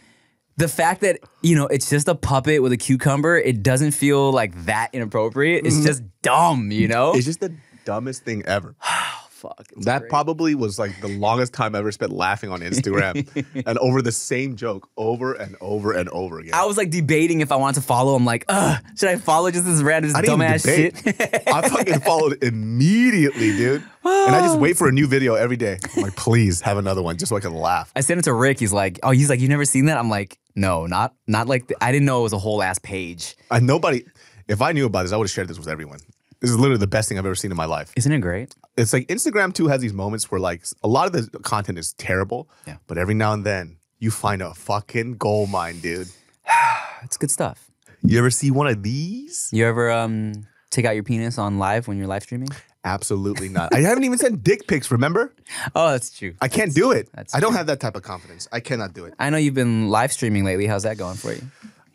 the 0.56 0.68
fact 0.68 1.00
that, 1.00 1.20
you 1.42 1.56
know, 1.56 1.66
it's 1.66 1.90
just 1.90 2.08
a 2.08 2.14
puppet 2.14 2.62
with 2.62 2.72
a 2.72 2.76
cucumber, 2.76 3.36
it 3.36 3.62
doesn't 3.62 3.92
feel 3.92 4.32
like 4.32 4.66
that 4.66 4.90
inappropriate. 4.92 5.66
It's 5.66 5.76
mm-hmm. 5.76 5.86
just 5.86 6.02
dumb, 6.22 6.70
you 6.70 6.88
know? 6.88 7.12
It's 7.14 7.24
just 7.24 7.40
the 7.40 7.54
dumbest 7.84 8.24
thing 8.24 8.44
ever. 8.44 8.76
Fuck. 9.44 9.66
it's 9.76 9.84
That 9.84 10.00
great. 10.00 10.08
probably 10.10 10.54
was 10.54 10.78
like 10.78 10.98
the 11.02 11.08
longest 11.08 11.52
time 11.52 11.74
I 11.74 11.80
ever 11.80 11.92
spent 11.92 12.12
laughing 12.12 12.50
on 12.50 12.60
Instagram 12.60 13.28
and 13.66 13.76
over 13.78 14.00
the 14.00 14.10
same 14.12 14.56
joke 14.56 14.88
over 14.96 15.34
and 15.34 15.54
over 15.60 15.92
and 15.92 16.08
over 16.08 16.38
again. 16.38 16.54
I 16.54 16.64
was 16.64 16.78
like 16.78 16.88
debating 16.90 17.42
if 17.42 17.52
I 17.52 17.56
wanted 17.56 17.80
to 17.80 17.86
follow. 17.86 18.14
I'm 18.14 18.24
like, 18.24 18.46
ugh, 18.48 18.82
should 18.96 19.10
I 19.10 19.16
follow 19.16 19.50
just 19.50 19.66
this 19.66 19.82
random 19.82 20.12
I 20.16 20.22
didn't 20.22 20.40
even 20.40 20.46
dumbass 20.56 20.64
shit? 20.64 21.48
I 21.48 21.68
fucking 21.68 22.00
followed 22.00 22.42
immediately, 22.42 23.52
dude. 23.56 23.82
And 24.04 24.34
I 24.34 24.40
just 24.40 24.58
wait 24.64 24.76
for 24.78 24.88
a 24.88 24.92
new 24.92 25.06
video 25.06 25.34
every 25.34 25.56
day. 25.56 25.78
I'm 25.96 26.02
like, 26.02 26.16
please 26.16 26.60
have 26.62 26.78
another 26.78 27.02
one 27.02 27.16
just 27.18 27.28
so 27.30 27.36
I 27.36 27.40
can 27.40 27.54
laugh. 27.54 27.92
I 27.94 28.00
sent 28.00 28.18
it 28.18 28.22
to 28.24 28.32
Rick. 28.32 28.58
He's 28.60 28.72
like, 28.72 28.98
oh, 29.02 29.10
he's 29.10 29.28
like, 29.28 29.40
you 29.40 29.48
never 29.48 29.64
seen 29.64 29.86
that? 29.86 29.98
I'm 29.98 30.08
like, 30.08 30.38
no, 30.56 30.86
not 30.86 31.14
not 31.26 31.48
like 31.48 31.70
I 31.80 31.92
didn't 31.92 32.06
know 32.06 32.20
it 32.20 32.22
was 32.24 32.32
a 32.32 32.38
whole 32.38 32.62
ass 32.62 32.78
page. 32.78 33.36
And 33.50 33.66
nobody, 33.66 34.04
if 34.48 34.62
I 34.62 34.72
knew 34.72 34.86
about 34.86 35.02
this, 35.02 35.12
I 35.12 35.16
would 35.16 35.24
have 35.26 35.30
shared 35.32 35.48
this 35.48 35.58
with 35.58 35.68
everyone. 35.68 35.98
This 36.44 36.50
is 36.50 36.58
literally 36.58 36.78
the 36.78 36.86
best 36.86 37.08
thing 37.08 37.18
I've 37.18 37.24
ever 37.24 37.34
seen 37.34 37.50
in 37.50 37.56
my 37.56 37.64
life. 37.64 37.90
Isn't 37.96 38.12
it 38.12 38.18
great? 38.20 38.54
It's 38.76 38.92
like 38.92 39.06
Instagram 39.08 39.54
too 39.54 39.68
has 39.68 39.80
these 39.80 39.94
moments 39.94 40.30
where 40.30 40.38
like 40.38 40.62
a 40.82 40.88
lot 40.88 41.06
of 41.06 41.12
the 41.14 41.38
content 41.38 41.78
is 41.78 41.94
terrible, 41.94 42.50
Yeah. 42.66 42.76
but 42.86 42.98
every 42.98 43.14
now 43.14 43.32
and 43.32 43.46
then 43.46 43.78
you 43.98 44.10
find 44.10 44.42
a 44.42 44.52
fucking 44.52 45.16
gold 45.16 45.48
mine, 45.48 45.78
dude. 45.80 46.08
It's 47.02 47.16
good 47.16 47.30
stuff. 47.30 47.70
You 48.02 48.18
ever 48.18 48.28
see 48.30 48.50
one 48.50 48.66
of 48.66 48.82
these? 48.82 49.48
You 49.54 49.64
ever 49.66 49.90
um 49.90 50.32
take 50.70 50.84
out 50.84 50.94
your 50.94 51.02
penis 51.04 51.38
on 51.38 51.58
live 51.58 51.88
when 51.88 51.96
you're 51.96 52.06
live 52.06 52.24
streaming? 52.24 52.48
Absolutely 52.84 53.48
not. 53.48 53.74
I 53.74 53.80
haven't 53.80 54.04
even 54.04 54.18
sent 54.18 54.42
dick 54.44 54.66
pics, 54.66 54.90
remember? 54.90 55.32
Oh, 55.74 55.92
that's 55.92 56.10
true. 56.10 56.34
I 56.42 56.48
can't 56.48 56.74
do 56.74 56.90
it. 56.92 57.08
that's 57.14 57.34
I 57.34 57.40
don't 57.40 57.52
true. 57.52 57.56
have 57.56 57.68
that 57.68 57.80
type 57.80 57.96
of 57.96 58.02
confidence. 58.02 58.48
I 58.52 58.60
cannot 58.60 58.92
do 58.92 59.06
it. 59.06 59.14
I 59.18 59.30
know 59.30 59.38
you've 59.38 59.54
been 59.54 59.88
live 59.88 60.12
streaming 60.12 60.44
lately. 60.44 60.66
How's 60.66 60.82
that 60.82 60.98
going 60.98 61.16
for 61.16 61.32
you? 61.32 61.40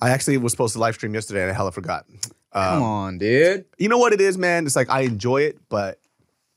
I 0.02 0.10
actually 0.10 0.38
was 0.38 0.54
supposed 0.54 0.74
to 0.74 0.80
live 0.80 0.96
stream 0.96 1.14
yesterday 1.14 1.44
and 1.44 1.52
I 1.52 1.54
hella 1.54 1.72
forgot. 1.72 2.06
Come 2.54 2.84
on, 2.84 3.18
dude. 3.18 3.66
You 3.78 3.90
know 3.90 3.98
what 3.98 4.14
it 4.14 4.22
is, 4.22 4.38
man? 4.38 4.66
It's 4.66 4.76
like 4.76 4.90
I 4.90 5.02
enjoy 5.02 5.42
it, 5.42 5.60
but 5.70 6.00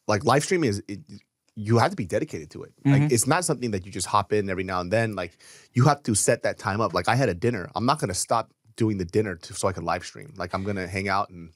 like 0.07 0.25
live 0.25 0.45
streaming 0.45 0.71
is 0.71 0.83
it, 0.89 1.01
you 1.55 1.79
have 1.79 1.91
to 1.91 1.97
be 1.97 2.07
dedicated 2.07 2.51
to 2.51 2.63
it. 2.63 2.73
Mm-hmm. 2.85 3.03
Like 3.03 3.13
it's 3.13 3.27
not 3.27 3.45
something 3.45 3.73
that 3.73 3.85
you 3.85 3.93
just 3.93 4.07
hop 4.07 4.33
in 4.33 4.49
every 4.49 4.65
now 4.65 4.81
and 4.81 4.91
then. 4.93 5.15
Like 5.15 5.37
you 5.73 5.85
have 5.85 6.03
to 6.05 6.15
set 6.15 6.45
that 6.45 6.59
time 6.59 6.81
up. 6.81 6.95
Like 6.95 7.09
I 7.09 7.15
had 7.15 7.29
a 7.29 7.35
dinner. 7.35 7.71
I'm 7.75 7.85
not 7.87 7.99
gonna 7.99 8.15
stop 8.15 8.51
doing 8.77 8.99
the 8.99 9.05
dinner 9.05 9.37
to, 9.37 9.55
so 9.55 9.69
I 9.69 9.73
can 9.73 9.85
live 9.85 10.05
stream. 10.05 10.33
Like 10.37 10.55
I'm 10.55 10.65
gonna 10.65 10.87
hang 10.87 11.09
out 11.09 11.29
and 11.29 11.51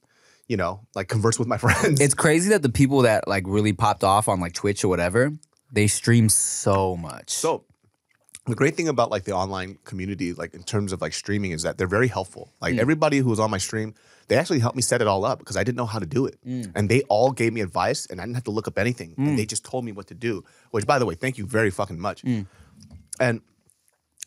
you 0.49 0.57
know 0.57 0.81
like 0.95 1.09
converse 1.09 1.39
with 1.39 1.49
my 1.49 1.57
friends. 1.59 2.01
It's 2.01 2.15
crazy 2.15 2.51
that 2.51 2.63
the 2.63 2.69
people 2.69 3.03
that 3.03 3.27
like 3.27 3.45
really 3.47 3.73
popped 3.73 4.05
off 4.05 4.29
on 4.29 4.41
like 4.41 4.53
Twitch 4.53 4.85
or 4.85 4.89
whatever, 4.89 5.33
they 5.73 5.87
stream 5.87 6.29
so 6.29 6.97
much. 6.97 7.31
So 7.31 7.65
the 8.47 8.55
great 8.55 8.77
thing 8.77 8.89
about 8.89 9.11
like 9.11 9.25
the 9.25 9.33
online 9.33 9.79
community, 9.85 10.33
like 10.33 10.55
in 10.55 10.63
terms 10.63 10.93
of 10.93 11.01
like 11.01 11.13
streaming, 11.15 11.53
is 11.53 11.63
that 11.63 11.79
they're 11.79 11.87
very 11.87 12.09
helpful. 12.09 12.53
Like 12.61 12.77
everybody 12.77 13.19
who 13.19 13.31
was 13.31 13.41
on 13.41 13.51
my 13.51 13.59
stream, 13.59 13.95
they 14.29 14.37
actually 14.37 14.59
helped 14.59 14.77
me 14.77 14.83
set 14.83 15.01
it 15.01 15.07
all 15.07 15.25
up 15.25 15.39
because 15.39 15.57
I 15.57 15.65
didn't 15.65 15.77
know 15.77 15.87
how 15.87 15.99
to 15.99 16.07
do 16.07 16.27
it. 16.27 16.39
Mm. 16.45 16.73
And 16.75 16.89
they 16.89 17.03
all 17.03 17.33
gave 17.33 17.53
me 17.53 17.61
advice 17.61 18.07
and 18.07 18.21
I 18.21 18.25
didn't 18.25 18.35
have 18.35 18.45
to 18.45 18.51
look 18.51 18.67
up 18.67 18.79
anything. 18.79 19.15
And 19.17 19.39
they 19.39 19.45
mm. 19.45 19.49
just 19.49 19.65
told 19.65 19.85
me 19.85 19.93
what 19.93 20.09
to 20.09 20.15
do. 20.15 20.45
Which 20.71 20.87
by 20.87 20.99
the 20.99 21.07
way, 21.07 21.15
thank 21.15 21.39
you 21.39 21.47
very 21.47 21.71
fucking 21.71 22.01
much. 22.01 22.23
Mm. 22.23 22.47
And 23.21 23.41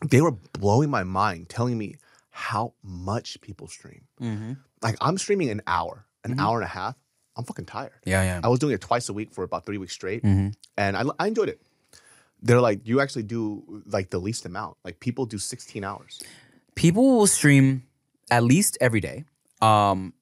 they 0.04 0.20
were 0.20 0.32
blowing 0.32 0.90
my 0.90 1.04
mind, 1.04 1.48
telling 1.48 1.76
me 1.76 1.96
how 2.30 2.72
much 2.82 3.40
people 3.40 3.68
stream. 3.68 4.02
Mm-hmm. 4.20 4.52
Like 4.82 4.96
I'm 5.00 5.18
streaming 5.18 5.50
an 5.50 5.62
hour, 5.66 6.06
an 6.24 6.32
mm-hmm. 6.32 6.40
hour 6.40 6.56
and 6.56 6.64
a 6.64 6.68
half. 6.68 6.96
I'm 7.36 7.44
fucking 7.44 7.66
tired. 7.66 7.92
yeah, 8.04 8.22
yeah. 8.22 8.40
I 8.42 8.48
was 8.48 8.58
doing 8.58 8.74
it 8.74 8.80
twice 8.80 9.08
a 9.08 9.12
week 9.12 9.32
for 9.32 9.44
about 9.44 9.64
three 9.64 9.78
weeks 9.78 9.94
straight, 9.94 10.22
mm-hmm. 10.22 10.48
and 10.76 10.96
I, 10.96 11.04
I 11.18 11.26
enjoyed 11.26 11.48
it. 11.48 11.60
They're 12.42 12.60
like, 12.60 12.80
you 12.84 13.00
actually 13.00 13.22
do 13.22 13.82
like 13.86 14.10
the 14.10 14.18
least 14.18 14.44
amount. 14.46 14.76
Like 14.84 15.00
people 15.00 15.26
do 15.26 15.38
16 15.38 15.84
hours. 15.84 16.22
People 16.74 17.18
will 17.18 17.26
stream 17.26 17.84
at 18.30 18.42
least 18.42 18.78
every 18.80 19.00
day, 19.00 19.24
um, 19.62 20.14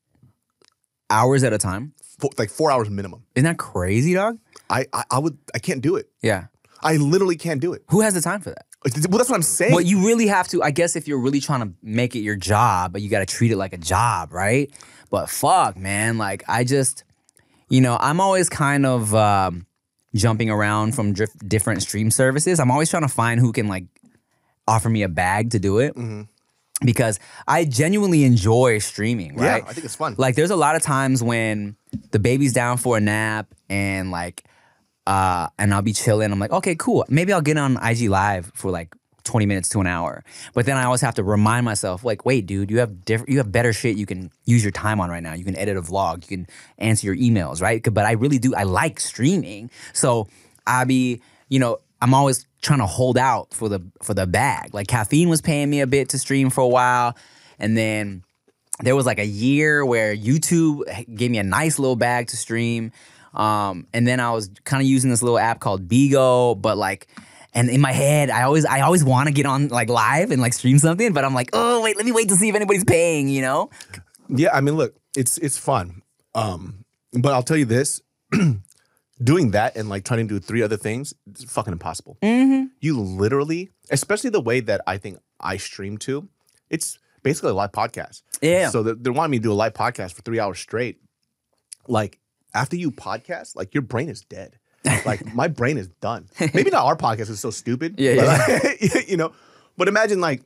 hours 1.10 1.44
at 1.44 1.52
a 1.52 1.58
time. 1.58 1.94
Four, 2.18 2.30
like 2.38 2.50
four 2.50 2.70
hours 2.70 2.90
minimum. 2.90 3.22
Isn't 3.34 3.44
that 3.44 3.58
crazy, 3.58 4.14
dog? 4.14 4.38
I, 4.68 4.86
I 4.92 5.04
I 5.12 5.18
would 5.18 5.38
I 5.54 5.58
can't 5.58 5.80
do 5.80 5.96
it. 5.96 6.10
Yeah. 6.22 6.46
I 6.82 6.96
literally 6.96 7.36
can't 7.36 7.60
do 7.60 7.72
it. 7.72 7.82
Who 7.90 8.00
has 8.00 8.14
the 8.14 8.20
time 8.20 8.40
for 8.40 8.50
that? 8.50 8.66
Well, 8.84 9.18
that's 9.18 9.28
what 9.28 9.36
I'm 9.36 9.42
saying. 9.42 9.72
Well, 9.72 9.80
you 9.80 10.06
really 10.06 10.28
have 10.28 10.46
to. 10.48 10.62
I 10.62 10.70
guess 10.70 10.94
if 10.94 11.08
you're 11.08 11.18
really 11.18 11.40
trying 11.40 11.60
to 11.60 11.74
make 11.82 12.14
it 12.14 12.20
your 12.20 12.36
job, 12.36 12.92
but 12.92 13.02
you 13.02 13.10
got 13.10 13.18
to 13.20 13.26
treat 13.26 13.50
it 13.50 13.56
like 13.56 13.72
a 13.72 13.78
job, 13.78 14.32
right? 14.32 14.70
But 15.10 15.28
fuck, 15.28 15.76
man. 15.76 16.18
Like 16.18 16.44
I 16.48 16.62
just, 16.64 17.02
you 17.68 17.80
know, 17.80 17.96
I'm 18.00 18.20
always 18.20 18.48
kind 18.48 18.86
of 18.86 19.14
um, 19.14 19.66
jumping 20.14 20.50
around 20.50 20.94
from 20.94 21.12
dif- 21.12 21.36
different 21.46 21.82
stream 21.82 22.10
services. 22.10 22.60
I'm 22.60 22.70
always 22.70 22.88
trying 22.90 23.02
to 23.02 23.08
find 23.08 23.40
who 23.40 23.52
can 23.52 23.66
like 23.66 23.86
offer 24.68 24.88
me 24.88 25.02
a 25.02 25.08
bag 25.08 25.50
to 25.50 25.58
do 25.58 25.78
it. 25.78 25.96
Because 26.84 27.18
I 27.46 27.64
genuinely 27.64 28.24
enjoy 28.24 28.78
streaming, 28.78 29.34
right? 29.34 29.62
yeah? 29.62 29.68
I 29.68 29.72
think 29.72 29.84
it's 29.84 29.96
fun. 29.96 30.14
Like 30.16 30.36
there's 30.36 30.50
a 30.50 30.56
lot 30.56 30.76
of 30.76 30.82
times 30.82 31.22
when 31.22 31.76
the 32.12 32.20
baby's 32.20 32.52
down 32.52 32.76
for 32.76 32.96
a 32.96 33.00
nap 33.00 33.52
and 33.68 34.12
like 34.12 34.44
uh 35.06 35.48
and 35.58 35.74
I'll 35.74 35.82
be 35.82 35.92
chilling. 35.92 36.30
I'm 36.30 36.38
like, 36.38 36.52
okay, 36.52 36.76
cool. 36.76 37.04
Maybe 37.08 37.32
I'll 37.32 37.40
get 37.40 37.56
on 37.56 37.76
IG 37.82 38.08
live 38.08 38.52
for 38.54 38.70
like 38.70 38.94
20 39.28 39.44
minutes 39.46 39.68
to 39.70 39.80
an 39.80 39.86
hour. 39.86 40.24
But 40.54 40.66
then 40.66 40.76
I 40.76 40.84
always 40.84 41.02
have 41.02 41.14
to 41.16 41.22
remind 41.22 41.64
myself, 41.64 42.02
like, 42.02 42.24
wait, 42.24 42.46
dude, 42.46 42.70
you 42.70 42.78
have 42.78 43.04
different 43.04 43.30
you 43.30 43.38
have 43.38 43.52
better 43.52 43.72
shit 43.72 43.96
you 43.96 44.06
can 44.06 44.30
use 44.46 44.64
your 44.64 44.72
time 44.72 45.00
on 45.00 45.10
right 45.10 45.22
now. 45.22 45.34
You 45.34 45.44
can 45.44 45.56
edit 45.56 45.76
a 45.76 45.82
vlog, 45.82 46.22
you 46.22 46.36
can 46.36 46.46
answer 46.78 47.12
your 47.12 47.16
emails, 47.16 47.60
right? 47.60 47.82
But 47.82 48.06
I 48.06 48.12
really 48.12 48.38
do 48.38 48.54
I 48.54 48.62
like 48.62 48.98
streaming. 49.00 49.70
So 49.92 50.28
I 50.66 50.84
be, 50.84 51.20
you 51.48 51.58
know, 51.58 51.78
I'm 52.00 52.14
always 52.14 52.46
trying 52.62 52.78
to 52.80 52.86
hold 52.86 53.18
out 53.18 53.52
for 53.54 53.68
the 53.68 53.80
for 54.02 54.14
the 54.14 54.26
bag. 54.26 54.74
Like 54.74 54.86
Caffeine 54.86 55.28
was 55.28 55.40
paying 55.40 55.70
me 55.70 55.80
a 55.80 55.86
bit 55.86 56.10
to 56.10 56.18
stream 56.18 56.50
for 56.50 56.60
a 56.60 56.68
while. 56.68 57.16
And 57.58 57.76
then 57.76 58.22
there 58.80 58.94
was 58.94 59.06
like 59.06 59.18
a 59.18 59.26
year 59.26 59.84
where 59.84 60.14
YouTube 60.14 60.82
gave 61.14 61.30
me 61.30 61.38
a 61.38 61.42
nice 61.42 61.78
little 61.78 61.96
bag 61.96 62.28
to 62.28 62.36
stream. 62.36 62.92
Um, 63.34 63.86
and 63.92 64.06
then 64.06 64.20
I 64.20 64.30
was 64.32 64.50
kind 64.64 64.80
of 64.80 64.88
using 64.88 65.10
this 65.10 65.22
little 65.22 65.38
app 65.38 65.60
called 65.60 65.88
Bigo, 65.88 66.60
but 66.60 66.76
like, 66.78 67.08
and 67.52 67.68
in 67.68 67.80
my 67.80 67.92
head, 67.92 68.30
I 68.30 68.42
always, 68.42 68.64
I 68.64 68.80
always 68.80 69.04
want 69.04 69.28
to 69.28 69.32
get 69.32 69.46
on 69.46 69.68
like 69.68 69.88
live 69.88 70.30
and 70.30 70.40
like 70.40 70.52
stream 70.52 70.78
something, 70.78 71.12
but 71.12 71.24
I'm 71.24 71.34
like, 71.34 71.50
oh 71.52 71.82
wait, 71.82 71.96
let 71.96 72.06
me 72.06 72.12
wait 72.12 72.28
to 72.28 72.36
see 72.36 72.48
if 72.48 72.54
anybody's 72.54 72.84
paying, 72.84 73.28
you 73.28 73.42
know? 73.42 73.70
yeah, 74.28 74.50
I 74.52 74.60
mean, 74.60 74.76
look, 74.76 74.94
it's 75.16 75.38
it's 75.38 75.58
fun. 75.58 76.02
Um, 76.34 76.84
but 77.12 77.32
I'll 77.32 77.42
tell 77.42 77.56
you 77.56 77.64
this. 77.64 78.02
Doing 79.22 79.50
that 79.52 79.76
and 79.76 79.88
like 79.88 80.04
trying 80.04 80.26
to 80.28 80.34
do 80.34 80.38
three 80.40 80.62
other 80.62 80.76
things, 80.76 81.12
it's 81.28 81.44
fucking 81.44 81.72
impossible. 81.72 82.18
Mm-hmm. 82.22 82.66
You 82.80 83.00
literally, 83.00 83.70
especially 83.90 84.30
the 84.30 84.40
way 84.40 84.60
that 84.60 84.80
I 84.86 84.96
think 84.98 85.18
I 85.40 85.56
stream 85.56 85.98
to, 85.98 86.28
it's 86.70 86.98
basically 87.22 87.50
a 87.50 87.54
live 87.54 87.72
podcast. 87.72 88.22
Yeah. 88.40 88.70
So 88.70 88.82
they're, 88.82 88.94
they're 88.94 89.12
wanting 89.12 89.32
me 89.32 89.38
to 89.38 89.42
do 89.42 89.52
a 89.52 89.54
live 89.54 89.74
podcast 89.74 90.12
for 90.12 90.22
three 90.22 90.38
hours 90.38 90.58
straight. 90.60 91.00
Like 91.88 92.20
after 92.54 92.76
you 92.76 92.90
podcast, 92.92 93.56
like 93.56 93.74
your 93.74 93.82
brain 93.82 94.08
is 94.08 94.22
dead. 94.22 94.58
Like 95.04 95.34
my 95.34 95.48
brain 95.48 95.76
is 95.76 95.88
done. 96.00 96.28
Maybe 96.54 96.70
not 96.70 96.86
our 96.86 96.96
podcast 96.96 97.28
is 97.28 97.40
so 97.40 97.50
stupid. 97.50 97.96
Yeah, 97.98 98.16
but, 98.16 98.62
like, 98.62 99.08
you 99.08 99.16
know, 99.16 99.32
but 99.76 99.86
imagine 99.88 100.20
like 100.20 100.42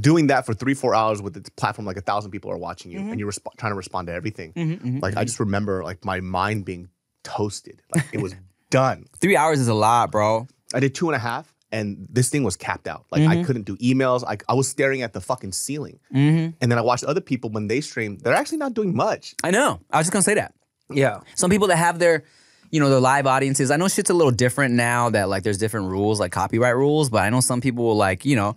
doing 0.00 0.26
that 0.28 0.44
for 0.46 0.52
three, 0.54 0.74
four 0.74 0.94
hours 0.94 1.22
with 1.22 1.36
a 1.36 1.50
platform 1.52 1.86
like 1.86 1.96
a 1.96 2.00
thousand 2.02 2.30
people 2.30 2.50
are 2.50 2.58
watching 2.58 2.90
you 2.90 2.98
Mm-hmm. 2.98 3.10
and 3.10 3.20
you're 3.20 3.30
resp- 3.30 3.56
trying 3.56 3.72
to 3.72 3.76
respond 3.76 4.08
to 4.08 4.12
everything. 4.12 4.52
Mm-hmm, 4.52 4.72
mm-hmm, 4.86 4.98
like 4.98 5.16
I 5.16 5.24
just 5.24 5.40
remember 5.40 5.82
like 5.82 6.04
my 6.04 6.20
mind 6.20 6.64
being 6.64 6.88
toasted. 7.22 7.82
Like 7.94 8.06
it 8.12 8.20
was 8.20 8.34
done. 8.70 9.06
Three 9.20 9.36
hours 9.36 9.60
is 9.60 9.68
a 9.68 9.74
lot, 9.74 10.10
bro. 10.10 10.46
I 10.74 10.80
did 10.80 10.94
two 10.94 11.08
and 11.08 11.16
a 11.16 11.18
half, 11.18 11.52
and 11.72 12.06
this 12.10 12.28
thing 12.30 12.44
was 12.44 12.56
capped 12.56 12.86
out. 12.86 13.06
Like 13.10 13.22
Mm-hmm. 13.22 13.30
I 13.40 13.44
couldn't 13.44 13.62
do 13.64 13.76
emails. 13.78 14.24
I, 14.26 14.38
I 14.48 14.54
was 14.54 14.68
staring 14.68 15.02
at 15.02 15.12
the 15.12 15.20
fucking 15.20 15.52
ceiling. 15.52 15.98
Mm-hmm. 16.14 16.56
And 16.60 16.70
then 16.72 16.78
I 16.78 16.82
watched 16.82 17.04
other 17.04 17.20
people 17.20 17.50
when 17.50 17.66
they 17.66 17.80
stream. 17.80 18.18
They're 18.18 18.34
actually 18.34 18.58
not 18.58 18.74
doing 18.74 18.94
much. 18.94 19.34
I 19.42 19.50
know. 19.50 19.80
I 19.90 19.98
was 19.98 20.06
just 20.06 20.12
gonna 20.12 20.22
say 20.22 20.34
that. 20.34 20.54
Yeah. 20.88 21.20
Some 21.34 21.50
people 21.50 21.68
that 21.68 21.76
have 21.76 21.98
their, 21.98 22.24
you 22.70 22.80
know, 22.80 22.88
their 22.90 23.00
live 23.00 23.26
audiences. 23.26 23.70
I 23.70 23.76
know 23.76 23.88
shit's 23.88 24.10
a 24.10 24.14
little 24.14 24.32
different 24.32 24.74
now 24.74 25.10
that 25.10 25.28
like 25.28 25.42
there's 25.42 25.58
different 25.58 25.86
rules, 25.88 26.18
like 26.20 26.32
copyright 26.32 26.76
rules. 26.76 27.10
But 27.10 27.22
I 27.22 27.30
know 27.30 27.40
some 27.40 27.60
people 27.60 27.84
will 27.84 27.96
like, 27.96 28.24
you 28.24 28.36
know, 28.36 28.56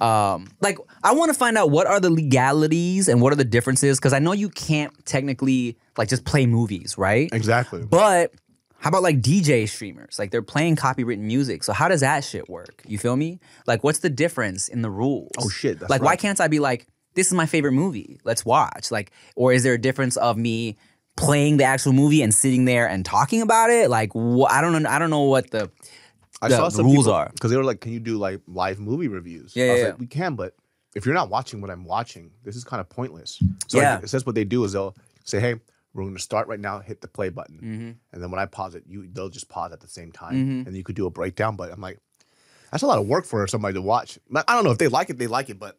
um, 0.00 0.48
like 0.60 0.78
I 1.04 1.12
want 1.12 1.32
to 1.32 1.38
find 1.38 1.58
out 1.58 1.70
what 1.70 1.86
are 1.86 1.98
the 2.00 2.10
legalities 2.10 3.08
and 3.08 3.20
what 3.20 3.32
are 3.32 3.36
the 3.36 3.44
differences 3.44 3.98
because 3.98 4.12
I 4.12 4.18
know 4.18 4.32
you 4.32 4.48
can't 4.48 4.92
technically 5.04 5.76
like 5.96 6.08
just 6.08 6.24
play 6.24 6.46
movies, 6.46 6.96
right? 6.96 7.28
Exactly. 7.32 7.84
But 7.84 8.32
how 8.78 8.88
about 8.88 9.02
like 9.02 9.20
DJ 9.20 9.68
streamers? 9.68 10.18
Like 10.18 10.30
they're 10.30 10.42
playing 10.42 10.76
copywritten 10.76 11.20
music. 11.20 11.64
So 11.64 11.72
how 11.72 11.88
does 11.88 12.00
that 12.00 12.24
shit 12.24 12.48
work? 12.48 12.82
You 12.86 12.98
feel 12.98 13.16
me? 13.16 13.40
Like 13.66 13.82
what's 13.84 14.00
the 14.00 14.10
difference 14.10 14.68
in 14.68 14.82
the 14.82 14.90
rules? 14.90 15.30
Oh, 15.38 15.48
shit, 15.48 15.78
that's 15.80 15.90
like 15.90 16.02
why 16.02 16.16
can't 16.16 16.40
I 16.40 16.48
be 16.48 16.58
like, 16.58 16.86
this 17.14 17.26
is 17.26 17.34
my 17.34 17.46
favorite 17.46 17.72
movie. 17.72 18.20
Let's 18.24 18.44
watch. 18.44 18.90
Like, 18.90 19.12
or 19.36 19.52
is 19.52 19.62
there 19.64 19.74
a 19.74 19.78
difference 19.78 20.16
of 20.16 20.36
me 20.36 20.76
playing 21.16 21.58
the 21.58 21.64
actual 21.64 21.92
movie 21.92 22.22
and 22.22 22.32
sitting 22.34 22.64
there 22.64 22.88
and 22.88 23.04
talking 23.04 23.42
about 23.42 23.70
it? 23.70 23.90
Like, 23.90 24.12
wh- 24.12 24.50
I 24.50 24.60
don't 24.60 24.82
know. 24.82 24.88
I 24.88 24.98
don't 24.98 25.10
know 25.10 25.22
what 25.22 25.50
the 25.50 25.70
I 26.40 26.48
the- 26.48 26.56
saw 26.56 26.68
some 26.70 26.86
rules 26.86 27.06
are. 27.08 27.30
because 27.34 27.50
they 27.50 27.56
were 27.56 27.64
like, 27.64 27.80
"Can 27.80 27.92
you 27.92 28.00
do 28.00 28.16
like 28.16 28.40
live 28.46 28.80
movie 28.80 29.08
reviews?" 29.08 29.54
Yeah, 29.54 29.64
I 29.64 29.70
was 29.72 29.78
yeah, 29.78 29.84
like, 29.86 29.94
yeah. 29.94 30.00
"We 30.00 30.06
can, 30.06 30.36
but 30.36 30.54
if 30.94 31.04
you're 31.06 31.14
not 31.14 31.30
watching 31.30 31.60
what 31.60 31.70
I'm 31.70 31.84
watching, 31.84 32.30
this 32.44 32.56
is 32.56 32.64
kind 32.64 32.80
of 32.80 32.88
pointless." 32.88 33.42
So 33.68 33.78
Yeah. 33.78 33.98
it 34.02 34.08
says 34.08 34.24
what 34.26 34.34
they 34.34 34.44
do 34.44 34.64
is 34.64 34.72
they'll 34.72 34.94
say, 35.24 35.40
"Hey, 35.40 35.54
we're 35.94 36.02
going 36.04 36.14
to 36.16 36.22
start 36.22 36.48
right 36.48 36.60
now. 36.60 36.80
Hit 36.80 37.00
the 37.00 37.08
play 37.08 37.28
button, 37.28 37.56
Mm-hmm. 37.56 37.90
and 38.12 38.22
then 38.22 38.30
when 38.30 38.40
I 38.40 38.46
pause 38.46 38.74
it, 38.74 38.84
you 38.86 39.06
they'll 39.12 39.28
just 39.28 39.48
pause 39.48 39.72
at 39.72 39.80
the 39.80 39.88
same 39.88 40.10
time, 40.12 40.64
and 40.66 40.76
you 40.76 40.82
could 40.84 40.96
do 40.96 41.06
a 41.06 41.10
breakdown." 41.10 41.56
But 41.56 41.70
I'm 41.72 41.80
like, 41.80 41.98
that's 42.70 42.82
a 42.82 42.86
lot 42.86 42.98
of 42.98 43.06
work 43.06 43.24
for 43.26 43.46
somebody 43.46 43.74
to 43.74 43.82
watch. 43.82 44.18
I 44.34 44.54
don't 44.54 44.64
know 44.64 44.70
if 44.70 44.78
they 44.78 44.88
like 44.88 45.10
it, 45.10 45.18
they 45.18 45.26
like 45.26 45.50
it, 45.50 45.58
but 45.58 45.78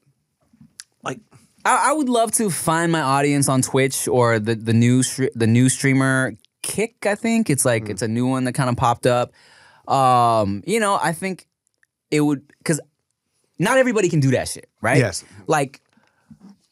like, 1.03 1.19
I, 1.65 1.89
I 1.89 1.93
would 1.93 2.09
love 2.09 2.31
to 2.33 2.49
find 2.49 2.91
my 2.91 3.01
audience 3.01 3.49
on 3.49 3.61
Twitch 3.61 4.07
or 4.07 4.39
the 4.39 4.55
the 4.55 4.73
new 4.73 5.03
the 5.35 5.47
new 5.47 5.69
streamer 5.69 6.33
Kick. 6.61 7.05
I 7.05 7.15
think 7.15 7.49
it's 7.49 7.65
like 7.65 7.89
it's 7.89 8.01
a 8.01 8.07
new 8.07 8.25
one 8.27 8.45
that 8.45 8.53
kind 8.53 8.69
of 8.69 8.77
popped 8.77 9.05
up. 9.05 9.33
Um, 9.87 10.63
you 10.65 10.79
know, 10.79 10.97
I 11.01 11.11
think 11.11 11.47
it 12.09 12.21
would 12.21 12.47
because 12.59 12.79
not 13.63 13.77
everybody 13.77 14.09
can 14.09 14.19
do 14.19 14.31
that 14.31 14.47
shit, 14.47 14.69
right? 14.81 14.97
Yes. 14.97 15.23
Like 15.47 15.81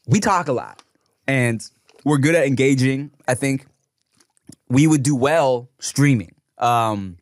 we 0.08 0.20
talk 0.20 0.48
a 0.48 0.54
lot 0.54 0.82
and 1.28 1.62
we're 2.04 2.18
good 2.18 2.36
at 2.36 2.46
engaging. 2.46 3.12
I 3.28 3.34
think 3.36 3.66
we 4.70 4.88
would 4.88 5.04
do 5.04 5.16
well 5.16 5.70
streaming. 5.80 6.36
Um, 6.58 7.18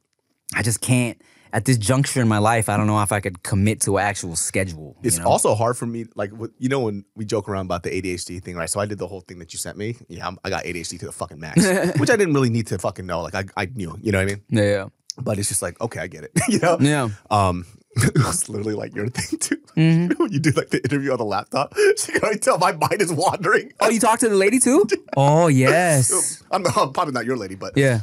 I 0.56 0.62
just 0.64 0.82
can't 0.82 1.22
at 1.52 1.66
this 1.66 1.78
juncture 1.78 2.22
in 2.22 2.28
my 2.28 2.38
life. 2.38 2.70
I 2.70 2.78
don't 2.78 2.86
know 2.88 3.02
if 3.02 3.12
I 3.12 3.20
could 3.22 3.42
commit 3.42 3.82
to 3.82 3.98
an 3.98 4.06
actual 4.06 4.36
schedule. 4.36 4.96
you 5.02 5.08
It's 5.08 5.18
know? 5.18 5.26
also 5.28 5.56
hard 5.56 5.78
for 5.78 5.86
me, 5.88 6.06
like 6.16 6.32
you 6.60 6.70
know 6.70 6.82
when 6.82 7.06
we 7.16 7.26
joke 7.26 7.50
around 7.50 7.66
about 7.66 7.84
the 7.84 7.90
ADHD 7.90 8.42
thing, 8.44 8.56
right? 8.56 8.70
So 8.70 8.80
I 8.80 8.86
did 8.86 9.00
the 9.00 9.08
whole 9.08 9.22
thing 9.22 9.40
that 9.40 9.52
you 9.54 9.58
sent 9.60 9.78
me. 9.78 9.96
Yeah, 10.08 10.28
I'm, 10.28 10.38
I 10.44 10.50
got 10.50 10.64
ADHD 10.64 11.00
to 11.00 11.06
the 11.08 11.12
fucking 11.12 11.40
max, 11.40 11.66
which 12.00 12.10
I 12.10 12.16
didn't 12.16 12.34
really 12.34 12.50
need 12.52 12.68
to 12.68 12.78
fucking 12.78 13.06
know. 13.06 13.22
Like 13.22 13.36
I, 13.36 13.46
I 13.58 13.66
knew, 13.66 13.98
you 14.02 14.12
know 14.12 14.20
what 14.20 14.24
I 14.32 14.36
mean? 14.36 14.44
yeah, 14.50 14.88
But 15.18 15.40
it's 15.40 15.48
just 15.50 15.62
like, 15.64 15.80
okay, 15.82 16.00
I 16.00 16.08
get 16.08 16.24
it. 16.24 16.32
you 16.48 16.60
know? 16.60 16.78
yeah. 16.80 17.10
Um, 17.32 17.66
it 18.16 18.18
was 18.18 18.50
literally 18.50 18.74
like 18.76 18.96
your 18.96 19.08
thing 19.10 19.40
too. 19.40 19.56
Mm-hmm. 19.80 20.02
You 20.02 20.08
know, 20.10 20.16
when 20.18 20.32
you 20.34 20.40
do 20.40 20.50
like 20.52 20.70
the 20.72 20.84
interview 20.84 21.12
on 21.12 21.20
the 21.20 21.26
laptop, 21.26 21.74
she 21.98 22.12
can 22.12 22.22
already 22.22 22.40
tell 22.40 22.58
my 22.58 22.74
mind 22.74 23.02
is 23.02 23.14
wandering. 23.14 23.72
Oh, 23.80 23.90
you 23.90 24.00
talked 24.00 24.22
to 24.22 24.30
the 24.30 24.36
lady 24.36 24.60
too? 24.60 24.86
Oh 25.16 25.48
yes. 25.48 26.44
I'm, 26.52 26.66
I'm 26.76 26.92
probably 26.92 27.14
not 27.14 27.26
your 27.26 27.38
lady, 27.38 27.56
but 27.56 27.78
Yeah. 27.78 28.02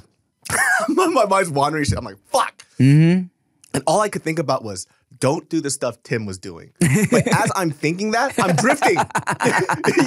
my, 0.88 1.06
my 1.08 1.26
mind's 1.26 1.50
wandering. 1.50 1.84
I'm 1.94 2.04
like, 2.04 2.16
fuck. 2.28 2.64
Mm-hmm. 2.78 3.26
And 3.74 3.82
all 3.86 4.00
I 4.00 4.08
could 4.08 4.22
think 4.22 4.38
about 4.38 4.64
was 4.64 4.86
don't 5.18 5.48
do 5.50 5.60
the 5.60 5.70
stuff 5.70 6.02
Tim 6.02 6.24
was 6.24 6.38
doing. 6.38 6.72
But 7.10 7.26
as 7.28 7.50
I'm 7.54 7.70
thinking 7.70 8.12
that, 8.12 8.38
I'm 8.38 8.56
drifting. 8.56 8.96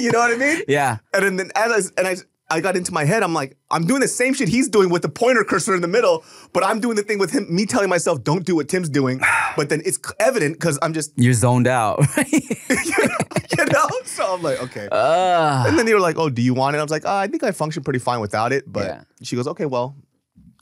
you 0.00 0.10
know 0.10 0.18
what 0.20 0.32
I 0.32 0.36
mean? 0.36 0.62
Yeah. 0.66 0.98
And 1.14 1.24
then, 1.24 1.36
then 1.36 1.50
as 1.54 1.92
I, 1.96 2.00
and 2.00 2.08
I, 2.08 2.16
I 2.50 2.60
got 2.60 2.76
into 2.76 2.92
my 2.92 3.04
head, 3.04 3.22
I'm 3.22 3.32
like, 3.32 3.56
I'm 3.70 3.86
doing 3.86 4.00
the 4.00 4.08
same 4.08 4.34
shit 4.34 4.48
he's 4.48 4.68
doing 4.68 4.90
with 4.90 5.02
the 5.02 5.08
pointer 5.08 5.44
cursor 5.44 5.74
in 5.74 5.82
the 5.82 5.88
middle, 5.88 6.24
but 6.52 6.64
I'm 6.64 6.80
doing 6.80 6.96
the 6.96 7.02
thing 7.02 7.18
with 7.18 7.30
him, 7.30 7.46
me 7.54 7.64
telling 7.64 7.88
myself, 7.88 8.24
don't 8.24 8.44
do 8.44 8.56
what 8.56 8.68
Tim's 8.68 8.88
doing. 8.88 9.20
But 9.56 9.68
then 9.68 9.82
it's 9.84 9.98
evident 10.20 10.54
because 10.54 10.78
I'm 10.80 10.92
just, 10.94 11.12
You're 11.16 11.32
zoned 11.34 11.66
out. 11.66 11.98
you 12.32 13.64
know? 13.66 13.88
So 14.04 14.34
I'm 14.34 14.42
like, 14.42 14.62
okay. 14.62 14.88
uh, 14.90 15.64
and 15.66 15.78
then 15.78 15.86
they 15.86 15.92
were 15.94 16.00
like, 16.00 16.16
oh, 16.18 16.30
do 16.30 16.40
you 16.40 16.54
want 16.54 16.76
it? 16.76 16.78
I 16.78 16.82
was 16.82 16.90
like, 16.90 17.02
oh, 17.04 17.14
I 17.16 17.26
think 17.26 17.42
I 17.42 17.50
function 17.50 17.82
pretty 17.82 17.98
fine 17.98 18.20
without 18.20 18.52
it. 18.52 18.64
But 18.70 18.86
Yeah. 18.86 19.02
she 19.22 19.36
goes, 19.36 19.46
okay, 19.48 19.66
well, 19.66 19.96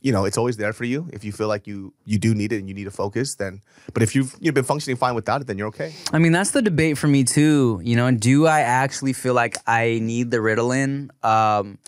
you 0.01 0.13
know, 0.13 0.25
it's 0.25 0.39
always 0.39 0.57
there 0.57 0.73
for 0.73 0.85
you. 0.85 1.09
If 1.13 1.25
you 1.25 1.33
feel 1.33 1.49
like 1.49 1.67
you 1.67 1.93
you 2.05 2.19
do 2.19 2.35
need 2.35 2.53
it 2.53 2.59
and 2.59 2.69
you 2.69 2.75
need 2.75 2.85
to 2.85 2.91
focus, 2.91 3.35
then. 3.35 3.63
But 3.93 4.03
if 4.03 4.15
you've 4.15 4.35
you've 4.41 4.55
been 4.55 4.65
functioning 4.65 4.97
fine 4.97 5.15
without 5.15 5.41
it, 5.41 5.47
then 5.47 5.59
you're 5.59 5.69
okay. 5.69 5.95
I 6.13 6.19
mean, 6.19 6.33
that's 6.33 6.53
the 6.53 6.63
debate 6.63 6.99
for 6.99 7.09
me 7.09 7.25
too. 7.25 7.81
You 7.83 7.97
know, 7.97 8.11
do 8.11 8.47
I 8.47 8.61
actually 8.61 9.13
feel 9.13 9.35
like 9.35 9.57
I 9.67 9.99
need 10.01 10.31
the 10.31 10.39
Ritalin? 10.39 11.11
Um, 11.25 11.79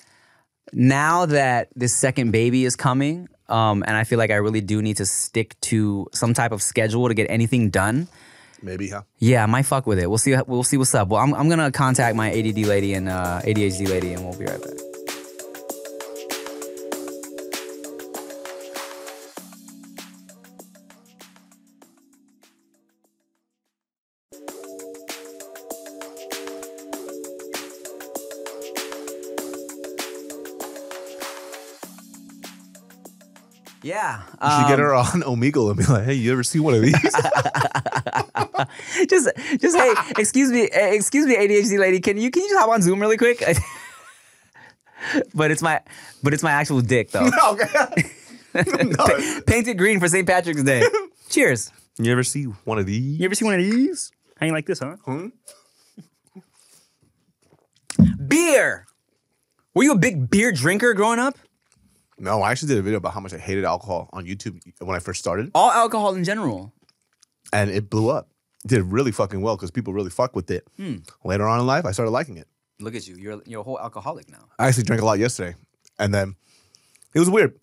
now 0.72 1.26
that 1.26 1.68
this 1.74 1.94
second 1.94 2.30
baby 2.30 2.64
is 2.64 2.76
coming, 2.76 3.28
um, 3.48 3.82
and 3.86 3.96
I 3.96 4.04
feel 4.04 4.18
like 4.18 4.30
I 4.30 4.36
really 4.36 4.60
do 4.60 4.82
need 4.82 4.96
to 4.98 5.06
stick 5.06 5.60
to 5.62 6.08
some 6.12 6.34
type 6.34 6.52
of 6.52 6.62
schedule 6.62 7.08
to 7.08 7.14
get 7.14 7.28
anything 7.30 7.70
done. 7.70 8.08
Maybe, 8.62 8.90
huh? 8.90 9.02
Yeah, 9.18 9.42
I 9.42 9.46
might 9.46 9.64
fuck 9.66 9.86
with 9.86 9.98
it. 9.98 10.08
We'll 10.08 10.18
see. 10.18 10.36
We'll 10.46 10.62
see 10.62 10.76
what's 10.76 10.94
up. 10.94 11.08
Well, 11.08 11.20
I'm, 11.22 11.32
I'm 11.34 11.48
gonna 11.48 11.72
contact 11.72 12.14
my 12.16 12.30
ADD 12.30 12.58
lady 12.58 12.94
and 12.94 13.08
uh, 13.08 13.40
ADHD 13.42 13.88
lady, 13.88 14.12
and 14.12 14.24
we'll 14.24 14.38
be 14.38 14.44
right 14.44 14.62
back. 14.62 14.89
Yeah. 33.90 34.20
You 34.20 34.50
should 34.50 34.68
get 34.68 34.78
um, 34.78 34.80
her 34.80 34.94
on 34.94 35.22
Omegle 35.22 35.70
and 35.70 35.78
be 35.78 35.84
like, 35.84 36.04
hey, 36.04 36.14
you 36.14 36.30
ever 36.32 36.44
see 36.44 36.60
one 36.60 36.74
of 36.74 36.82
these? 36.82 36.94
just 39.08 39.28
just 39.58 39.76
hey, 39.76 39.94
excuse 40.16 40.50
me, 40.52 40.68
eh, 40.70 40.92
excuse 40.92 41.26
me, 41.26 41.36
ADHD 41.36 41.78
lady. 41.78 41.98
Can 42.00 42.16
you 42.16 42.30
can 42.30 42.42
you 42.42 42.50
just 42.50 42.60
hop 42.60 42.70
on 42.70 42.82
Zoom 42.82 43.00
really 43.00 43.16
quick? 43.16 43.42
but 45.34 45.50
it's 45.50 45.60
my 45.60 45.80
but 46.22 46.32
it's 46.32 46.42
my 46.42 46.52
actual 46.52 46.80
dick 46.80 47.10
though. 47.10 47.28
okay. 47.48 47.66
no. 48.54 49.40
Painted 49.46 49.76
green 49.76 49.98
for 49.98 50.06
St. 50.06 50.26
Patrick's 50.26 50.62
Day. 50.62 50.84
Cheers. 51.28 51.72
You 51.98 52.12
ever 52.12 52.22
see 52.22 52.44
one 52.44 52.78
of 52.78 52.86
these? 52.86 53.18
You 53.18 53.24
ever 53.24 53.34
see 53.34 53.44
one 53.44 53.54
of 53.54 53.60
these? 53.60 54.12
Hang 54.38 54.52
like 54.52 54.66
this, 54.66 54.78
huh? 54.78 54.96
Beer. 58.26 58.86
Were 59.74 59.82
you 59.82 59.92
a 59.92 59.98
big 59.98 60.30
beer 60.30 60.52
drinker 60.52 60.94
growing 60.94 61.18
up? 61.18 61.36
No, 62.20 62.42
I 62.42 62.50
actually 62.52 62.68
did 62.68 62.78
a 62.78 62.82
video 62.82 62.98
about 62.98 63.14
how 63.14 63.20
much 63.20 63.32
I 63.32 63.38
hated 63.38 63.64
alcohol 63.64 64.08
on 64.12 64.26
YouTube 64.26 64.60
when 64.78 64.94
I 64.94 64.98
first 65.00 65.18
started, 65.20 65.50
All 65.54 65.70
alcohol 65.70 66.14
in 66.14 66.22
general. 66.24 66.72
and 67.52 67.70
it 67.70 67.88
blew 67.90 68.10
up. 68.10 68.28
It 68.64 68.68
did 68.68 68.82
really 68.84 69.10
fucking 69.10 69.40
well 69.40 69.56
because 69.56 69.70
people 69.70 69.94
really 69.94 70.10
fuck 70.10 70.36
with 70.36 70.50
it. 70.50 70.66
Hmm. 70.76 70.96
Later 71.24 71.48
on 71.48 71.60
in 71.60 71.66
life, 71.66 71.86
I 71.86 71.92
started 71.92 72.10
liking 72.10 72.36
it. 72.36 72.46
Look 72.78 72.94
at 72.94 73.08
you. 73.08 73.16
You're 73.16 73.40
you're 73.46 73.60
a 73.60 73.64
whole 73.64 73.80
alcoholic 73.80 74.28
now. 74.30 74.44
I 74.58 74.68
actually 74.68 74.84
drank 74.84 75.00
a 75.02 75.04
lot 75.04 75.18
yesterday, 75.18 75.54
and 75.98 76.12
then 76.14 76.36
it 77.14 77.18
was 77.18 77.30
weird. 77.30 77.58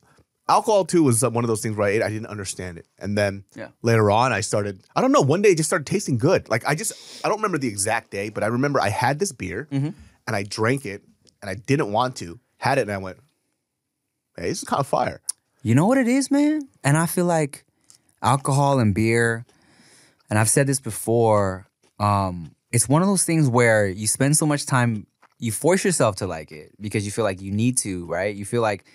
Alcohol 0.50 0.86
too 0.86 1.04
was 1.04 1.22
one 1.24 1.44
of 1.44 1.48
those 1.50 1.62
things 1.62 1.76
where 1.76 1.88
I 1.88 1.92
ate, 1.92 2.02
I 2.02 2.10
didn't 2.10 2.28
understand 2.28 2.78
it, 2.78 2.88
and 3.00 3.18
then 3.18 3.44
Yeah. 3.56 3.68
later 3.84 4.10
on, 4.10 4.32
I 4.34 4.42
started. 4.42 4.82
I 4.96 5.02
don't 5.02 5.12
know. 5.12 5.22
One 5.22 5.42
day, 5.42 5.50
it 5.50 5.58
just 5.58 5.70
started 5.70 5.86
tasting 5.86 6.18
good. 6.18 6.50
Like 6.50 6.66
I 6.68 6.74
just, 6.74 6.94
I 7.24 7.28
don't 7.30 7.38
remember 7.40 7.58
the 7.60 7.68
exact 7.68 8.12
day, 8.12 8.30
but 8.30 8.44
I 8.44 8.48
remember 8.48 8.80
I 8.82 8.90
had 8.90 9.20
this 9.20 9.32
beer, 9.32 9.68
Mm-hmm. 9.72 9.90
and 10.26 10.36
I 10.36 10.44
drank 10.44 10.86
it, 10.86 11.04
and 11.42 11.50
I 11.50 11.56
didn't 11.56 11.92
want 11.92 12.16
to. 12.18 12.40
Had 12.60 12.78
it, 12.80 12.82
and 12.82 12.92
I 12.92 12.98
went, 12.98 13.18
"Hey, 14.38 14.50
this 14.50 14.60
is 14.60 14.64
kind 14.64 14.80
of 14.80 14.88
fire." 14.88 15.22
You 15.64 15.76
know 15.76 15.86
what 15.86 15.98
it 15.98 16.08
is, 16.08 16.32
man? 16.32 16.62
And 16.84 16.98
I 16.98 17.08
feel 17.08 17.26
like 17.26 17.66
alcohol 18.22 18.80
and 18.80 18.94
beer, 18.96 19.46
and 20.30 20.40
I've 20.40 20.50
said 20.50 20.68
this 20.68 20.80
before, 20.80 21.68
um, 22.00 22.56
it's 22.72 22.88
one 22.88 23.02
of 23.02 23.08
those 23.08 23.24
things 23.24 23.50
where 23.50 23.88
you 23.88 24.08
spend 24.08 24.38
so 24.38 24.46
much 24.46 24.66
time, 24.66 25.08
you 25.40 25.52
force 25.52 25.84
yourself 25.84 26.18
to 26.18 26.28
like 26.28 26.52
it 26.52 26.72
because 26.80 27.06
you 27.06 27.12
feel 27.12 27.26
like 27.26 27.42
you 27.42 27.52
need 27.52 27.78
to, 27.80 28.06
right? 28.06 28.36
You 28.36 28.46
feel 28.46 28.62
like, 28.62 28.86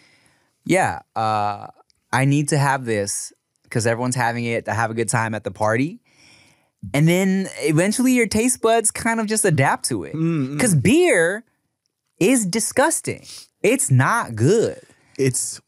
yeah, 0.64 1.00
uh, 1.16 1.66
I 2.12 2.24
need 2.24 2.48
to 2.48 2.58
have 2.58 2.84
this 2.84 3.32
because 3.64 3.86
everyone's 3.86 4.16
having 4.16 4.44
it 4.44 4.66
to 4.66 4.74
have 4.74 4.90
a 4.90 4.94
good 4.94 5.08
time 5.08 5.34
at 5.34 5.44
the 5.44 5.50
party. 5.50 6.00
And 6.92 7.06
then 7.06 7.48
eventually 7.60 8.12
your 8.12 8.26
taste 8.26 8.60
buds 8.60 8.90
kind 8.90 9.20
of 9.20 9.26
just 9.26 9.44
adapt 9.44 9.84
to 9.86 10.04
it. 10.04 10.12
Because 10.54 10.74
beer 10.74 11.44
is 12.18 12.44
disgusting. 12.44 13.24
It's 13.62 13.90
not 13.90 14.34
good. 14.34 14.80
It's 15.22 15.60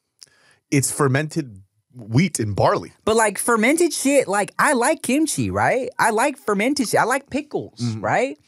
it's 0.70 0.90
fermented 0.90 1.62
wheat 1.94 2.40
and 2.40 2.56
barley. 2.56 2.92
But 3.04 3.16
like 3.16 3.38
fermented 3.38 3.92
shit, 3.92 4.28
like 4.28 4.52
I 4.58 4.72
like 4.72 5.02
kimchi, 5.02 5.50
right? 5.50 5.88
I 5.98 6.10
like 6.10 6.38
fermented 6.38 6.88
shit. 6.88 7.00
I 7.00 7.04
like 7.04 7.30
pickles, 7.30 7.80
mm-hmm. 7.80 8.00
right? 8.00 8.38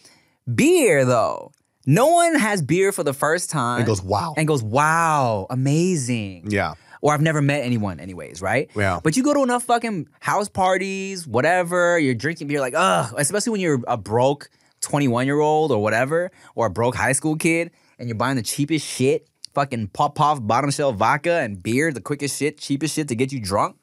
Beer 0.53 1.05
though. 1.05 1.53
No 1.87 2.09
one 2.09 2.35
has 2.35 2.63
beer 2.63 2.91
for 2.91 3.05
the 3.05 3.13
first 3.13 3.49
time 3.49 3.79
And 3.79 3.87
goes, 3.87 4.03
"Wow." 4.03 4.35
and 4.37 4.49
goes, 4.49 4.63
wow, 4.63 5.47
amazing. 5.51 6.51
Yeah. 6.51 6.75
Or 7.01 7.15
I've 7.15 7.23
never 7.23 7.41
met 7.41 7.63
anyone, 7.63 8.01
anyways, 8.01 8.43
right? 8.43 8.69
Yeah. 8.75 8.99
But 9.03 9.17
you 9.17 9.23
go 9.23 9.33
to 9.35 9.43
enough 9.45 9.63
fucking 9.63 10.09
house 10.19 10.49
parties, 10.49 11.29
whatever, 11.29 11.97
you're 11.97 12.15
drinking 12.15 12.49
beer, 12.49 12.59
like, 12.59 12.75
ugh, 12.77 13.15
especially 13.17 13.53
when 13.53 13.61
you're 13.61 13.81
a 13.87 13.97
broke 13.97 14.51
21 14.81 15.27
year 15.27 15.39
old 15.39 15.71
or 15.71 15.81
whatever, 15.81 16.33
or 16.57 16.67
a 16.67 16.71
broke 16.71 16.97
high 16.97 17.13
school 17.13 17.37
kid, 17.37 17.71
and 18.01 18.09
you're 18.09 18.19
buying 18.19 18.37
the 18.37 18.43
cheapest 18.43 18.85
shit, 18.85 19.29
fucking 19.57 19.89
pop 19.89 20.21
off 20.21 20.39
bottom 20.47 20.71
shelf 20.71 20.97
vodka 20.97 21.41
and 21.41 21.63
beer, 21.63 21.91
the 21.93 22.01
quickest 22.01 22.39
shit, 22.39 22.59
cheapest 22.59 22.95
shit 22.95 23.09
to 23.09 23.15
get 23.17 23.33
you 23.33 23.41
drunk. 23.41 23.77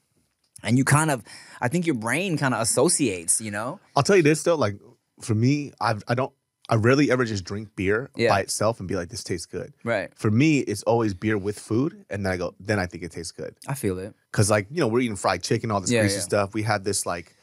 And 0.65 0.77
you 0.77 0.85
kind 0.85 1.11
of, 1.11 1.23
I 1.59 1.67
think 1.67 1.85
your 1.85 1.95
brain 1.95 2.37
kind 2.37 2.53
of 2.53 2.61
associates, 2.61 3.41
you 3.41 3.51
know? 3.51 3.79
I'll 3.95 4.03
tell 4.03 4.15
you 4.15 4.23
this 4.23 4.43
though, 4.43 4.55
like 4.55 4.75
for 5.19 5.35
me, 5.35 5.73
I 5.81 5.95
I 6.07 6.15
don't 6.15 6.31
I 6.69 6.75
rarely 6.75 7.11
ever 7.11 7.25
just 7.25 7.43
drink 7.43 7.75
beer 7.75 8.09
Yeah. 8.15 8.29
by 8.29 8.39
itself 8.41 8.79
and 8.79 8.87
be 8.87 8.95
like, 8.95 9.09
this 9.09 9.23
tastes 9.23 9.45
good. 9.45 9.73
Right. 9.83 10.09
For 10.15 10.31
me, 10.31 10.59
it's 10.59 10.83
always 10.83 11.13
beer 11.13 11.37
with 11.37 11.59
food, 11.59 12.05
and 12.09 12.25
then 12.25 12.31
I 12.31 12.37
go, 12.37 12.55
then 12.59 12.79
I 12.79 12.85
think 12.85 13.03
it 13.03 13.11
tastes 13.11 13.33
good. 13.33 13.53
I 13.67 13.73
feel 13.73 13.99
it. 13.99 14.13
Cause 14.31 14.49
like 14.49 14.67
you 14.71 14.79
know 14.79 14.87
we're 14.87 15.01
eating 15.01 15.17
fried 15.17 15.43
chicken, 15.43 15.71
all 15.71 15.81
this 15.81 15.91
Yeah, 15.91 16.01
greasy 16.03 16.15
yeah. 16.23 16.29
stuff. 16.31 16.53
We 16.53 16.63
had 16.63 16.85
this 16.85 17.05
like 17.05 17.35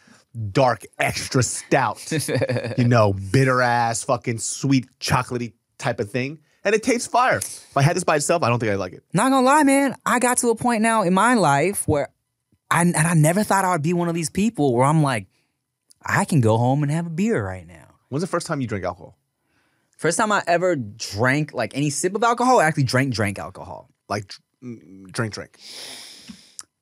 dark 0.52 0.86
extra 0.98 1.42
stout, 1.42 2.00
you 2.78 2.88
know, 2.88 3.12
bitter 3.12 3.60
ass 3.60 4.02
fucking 4.04 4.38
sweet 4.38 4.86
chocolatey 5.00 5.52
type 5.76 6.00
of 6.00 6.10
thing, 6.10 6.38
and 6.64 6.74
it 6.74 6.82
tastes 6.82 7.06
fire. 7.06 7.38
If 7.38 7.76
I 7.76 7.82
had 7.82 7.96
this 7.96 8.04
by 8.04 8.16
itself, 8.16 8.42
I 8.42 8.48
don't 8.48 8.58
think 8.58 8.72
I'd 8.72 8.76
like 8.76 8.92
it. 8.92 9.02
Not 9.12 9.30
gonna 9.30 9.44
lie, 9.44 9.62
man. 9.62 9.96
I 10.04 10.18
got 10.18 10.38
to 10.38 10.48
a 10.48 10.54
point 10.54 10.82
now 10.82 11.02
in 11.02 11.14
my 11.14 11.34
life 11.34 11.86
where 11.88 12.08
I 12.70 12.82
and 12.82 12.96
I 12.96 13.14
never 13.14 13.42
thought 13.42 13.64
I 13.64 13.72
would 13.72 13.82
be 13.82 13.92
one 13.92 14.08
of 14.08 14.14
these 14.14 14.30
people 14.30 14.74
where 14.74 14.86
I'm 14.86 15.02
like, 15.02 15.26
I 16.04 16.24
can 16.24 16.40
go 16.40 16.56
home 16.56 16.82
and 16.82 16.92
have 16.92 17.06
a 17.06 17.10
beer 17.10 17.44
right 17.44 17.66
now. 17.66 17.94
When's 18.08 18.22
the 18.22 18.28
first 18.28 18.46
time 18.46 18.60
you 18.60 18.66
drank 18.66 18.84
alcohol? 18.84 19.16
First 19.96 20.18
time 20.18 20.32
I 20.32 20.42
ever 20.46 20.76
drank 20.76 21.52
like 21.52 21.76
any 21.76 21.90
sip 21.90 22.14
of 22.14 22.22
alcohol, 22.22 22.60
I 22.60 22.64
actually 22.64 22.84
drank 22.84 23.12
drank 23.12 23.38
alcohol. 23.38 23.90
Like 24.08 24.32
mm, 24.62 25.10
drink, 25.12 25.34
drink. 25.34 25.58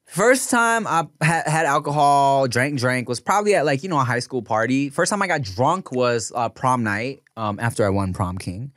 First 0.06 0.50
time 0.50 0.86
I 0.86 1.06
had, 1.20 1.46
had 1.46 1.66
alcohol, 1.66 2.48
drank, 2.48 2.78
drank 2.78 3.08
was 3.08 3.20
probably 3.20 3.54
at 3.54 3.66
like 3.66 3.82
you 3.82 3.88
know 3.88 3.98
a 3.98 4.04
high 4.04 4.20
school 4.20 4.40
party. 4.40 4.88
First 4.88 5.10
time 5.10 5.20
I 5.20 5.26
got 5.26 5.42
drunk 5.42 5.92
was 5.92 6.32
uh, 6.34 6.48
prom 6.48 6.82
night 6.82 7.22
um, 7.36 7.58
after 7.60 7.84
I 7.84 7.90
won 7.90 8.14
prom 8.14 8.38
king, 8.38 8.72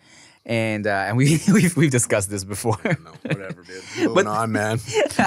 and 0.52 0.86
uh, 0.86 1.06
and 1.08 1.16
we 1.16 1.39
we've, 1.54 1.78
we've 1.78 1.91
discussed 1.91 2.30
this 2.30 2.43
before. 2.43 2.78
No, 2.84 3.12
whatever, 3.22 3.64
dude. 3.64 4.10
Moving 4.10 4.28
on, 4.28 4.52
man. 4.52 4.80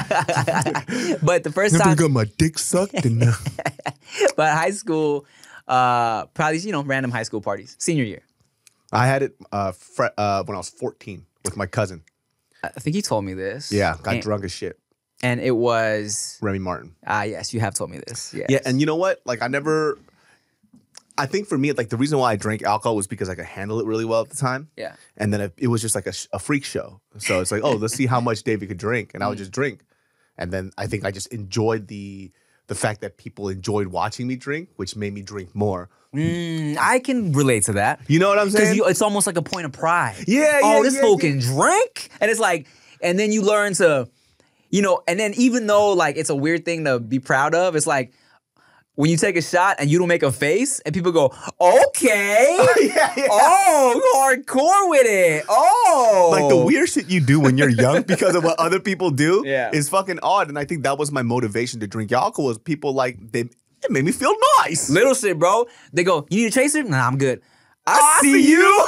but 1.23 1.45
the 1.45 1.51
first 1.53 1.73
Never 1.73 1.85
time, 1.85 1.97
got 1.97 2.11
my 2.11 2.27
dick 2.37 2.59
sucked. 2.59 3.07
And, 3.07 3.23
uh, 3.23 3.33
but 4.37 4.53
high 4.53 4.71
school, 4.71 5.25
uh, 5.67 6.27
probably 6.27 6.59
you 6.59 6.73
know 6.73 6.85
random 6.85 7.11
high 7.11 7.23
school 7.23 7.41
parties, 7.41 7.75
senior 7.79 8.05
year. 8.05 8.23
I 8.93 9.07
had 9.07 9.23
it 9.23 9.35
uh, 9.51 9.73
fr- 9.73 10.15
uh, 10.19 10.45
when 10.45 10.57
I 10.57 10.59
was 10.59 10.69
14 10.69 11.25
with 11.43 11.57
my 11.57 11.67
cousin. 11.67 12.03
I 12.63 12.69
think 12.69 12.95
he 12.95 13.01
told 13.01 13.25
me 13.25 13.33
this. 13.33 13.73
Yeah, 13.73 13.97
got 14.03 14.15
and, 14.15 14.23
drunk 14.23 14.45
as 14.45 14.53
shit. 14.53 14.79
and 15.23 15.41
it 15.41 15.53
was 15.53 16.39
Remy 16.43 16.59
Martin. 16.59 16.97
ah 17.07 17.23
yes, 17.23 17.55
you 17.55 17.61
have 17.61 17.73
told 17.73 17.91
me 17.91 17.99
this. 18.07 18.35
Yes. 18.35 18.47
Yeah, 18.51 18.61
and 18.67 18.79
you 18.79 18.85
know 18.85 18.97
what? 18.97 19.23
Like 19.25 19.41
I 19.41 19.49
never. 19.49 19.99
I 21.17 21.27
think 21.27 21.47
for 21.49 21.57
me, 21.57 21.73
like 21.73 21.89
the 21.91 21.97
reason 21.97 22.19
why 22.19 22.33
I 22.33 22.37
drank 22.37 22.63
alcohol 22.63 22.97
was 22.97 23.07
because 23.07 23.29
I 23.29 23.35
could 23.37 23.45
handle 23.45 23.79
it 23.81 23.87
really 23.87 24.05
well 24.05 24.23
at 24.23 24.31
the 24.31 24.37
time. 24.37 24.69
yeah. 24.77 24.97
And 25.17 25.33
then 25.33 25.41
it, 25.41 25.53
it 25.57 25.69
was 25.69 25.81
just 25.81 25.95
like 25.95 26.07
a, 26.09 26.13
sh- 26.13 26.27
a 26.33 26.39
freak 26.41 26.65
show. 26.65 27.01
So 27.19 27.41
it's 27.41 27.53
like, 27.53 27.63
oh, 27.63 27.73
let's 27.75 27.95
see 27.95 28.07
how 28.07 28.21
much 28.21 28.43
David 28.43 28.69
could 28.69 28.79
drink, 28.79 29.13
and 29.15 29.23
I 29.23 29.27
Mm. 29.27 29.31
would 29.31 29.39
just 29.39 29.53
drink. 29.53 29.85
And 30.37 30.51
then 30.53 30.73
I 30.77 30.87
think 30.89 31.05
I 31.05 31.11
just 31.13 31.29
enjoyed 31.29 31.87
the 31.89 32.33
the 32.67 32.75
fact 32.75 33.03
that 33.03 33.19
people 33.19 33.49
enjoyed 33.51 33.89
watching 33.89 34.27
me 34.27 34.37
drink, 34.37 34.71
which 34.77 34.97
made 34.97 35.13
me 35.13 35.21
drink 35.23 35.55
more. 35.55 35.91
Mm, 36.15 36.79
I 36.81 36.99
can 36.99 37.33
relate 37.33 37.65
to 37.65 37.75
that. 37.75 38.01
You 38.09 38.19
know 38.19 38.29
what 38.31 38.39
I'm 38.39 38.49
saying? 38.51 38.75
Because 38.75 38.91
it's 38.93 39.03
almost 39.03 39.27
like 39.27 39.37
a 39.37 39.43
point 39.43 39.67
of 39.67 39.73
pride. 39.73 40.17
Yeah, 40.27 40.61
Oh, 40.63 40.77
yeah, 40.79 40.83
this 40.83 40.95
yeah, 40.95 41.01
fool 41.03 41.19
yeah. 41.21 41.31
can 41.31 41.39
drink, 41.41 42.09
and 42.21 42.31
it's 42.31 42.41
like, 42.41 42.67
and 43.03 43.19
then 43.19 43.33
you 43.33 43.43
learn 43.43 43.75
to, 43.75 44.09
you 44.71 44.81
know, 44.83 45.03
and 45.07 45.21
then 45.21 45.35
even 45.37 45.67
though 45.67 45.93
like 45.93 46.17
it's 46.17 46.31
a 46.31 46.35
weird 46.35 46.65
thing 46.65 46.85
to 46.87 46.99
be 46.99 47.19
proud 47.21 47.55
of, 47.55 47.77
it's 47.77 47.87
like, 47.87 48.13
when 48.97 49.11
you 49.11 49.17
take 49.17 49.37
a 49.37 49.43
shot 49.43 49.77
and 49.81 49.91
you 49.91 49.99
don't 49.99 50.07
make 50.09 50.23
a 50.23 50.31
face, 50.31 50.79
and 50.81 50.95
people 50.95 51.11
go, 51.13 51.33
"Okay, 51.61 52.57
oh, 52.61 52.75
yeah, 52.81 53.13
yeah. 53.17 53.27
oh, 53.31 54.01
hardcore 54.17 54.89
with 54.91 55.07
it, 55.07 55.45
oh." 55.49 56.29
Like 56.31 56.49
the 56.49 56.57
weird 56.57 56.89
shit 56.89 57.09
you 57.11 57.21
do 57.21 57.41
when 57.41 57.59
you're 57.59 57.69
young 57.69 58.03
because 58.07 58.35
of 58.37 58.45
what 58.45 58.59
other 58.59 58.79
people 58.81 59.11
do 59.11 59.43
Yeah. 59.45 59.71
is 59.73 59.89
fucking 59.89 60.21
odd. 60.23 60.49
And 60.49 60.59
I 60.59 60.65
think 60.65 60.85
that 60.85 60.97
was 60.99 61.11
my 61.11 61.23
motivation 61.23 61.81
to 61.81 61.87
drink 61.87 62.13
alcohol. 62.13 62.47
Was 62.47 62.59
people 62.59 62.93
like 62.95 63.19
they 63.33 63.41
it 63.41 63.91
made 63.91 64.05
me 64.05 64.13
feel 64.13 64.35
nice. 64.61 64.89
little 64.91 65.15
shit, 65.15 65.39
bro. 65.39 65.67
They 65.93 66.05
go, 66.05 66.27
"You 66.31 66.43
need 66.43 66.47
a 66.47 66.51
chaser?" 66.53 66.83
Nah, 66.85 67.07
I'm 67.07 67.19
good. 67.19 67.41
I, 67.87 67.99
oh, 67.99 68.01
I 68.01 68.21
see, 68.23 68.43
see 68.45 68.51
you. 68.51 68.87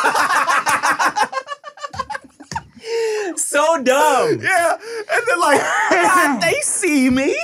so 3.36 3.82
dumb. 3.82 4.40
Yeah, 4.40 4.72
and 5.12 5.22
then 5.26 5.40
like 5.40 6.40
they 6.40 6.60
see 6.62 7.10
me. 7.10 7.36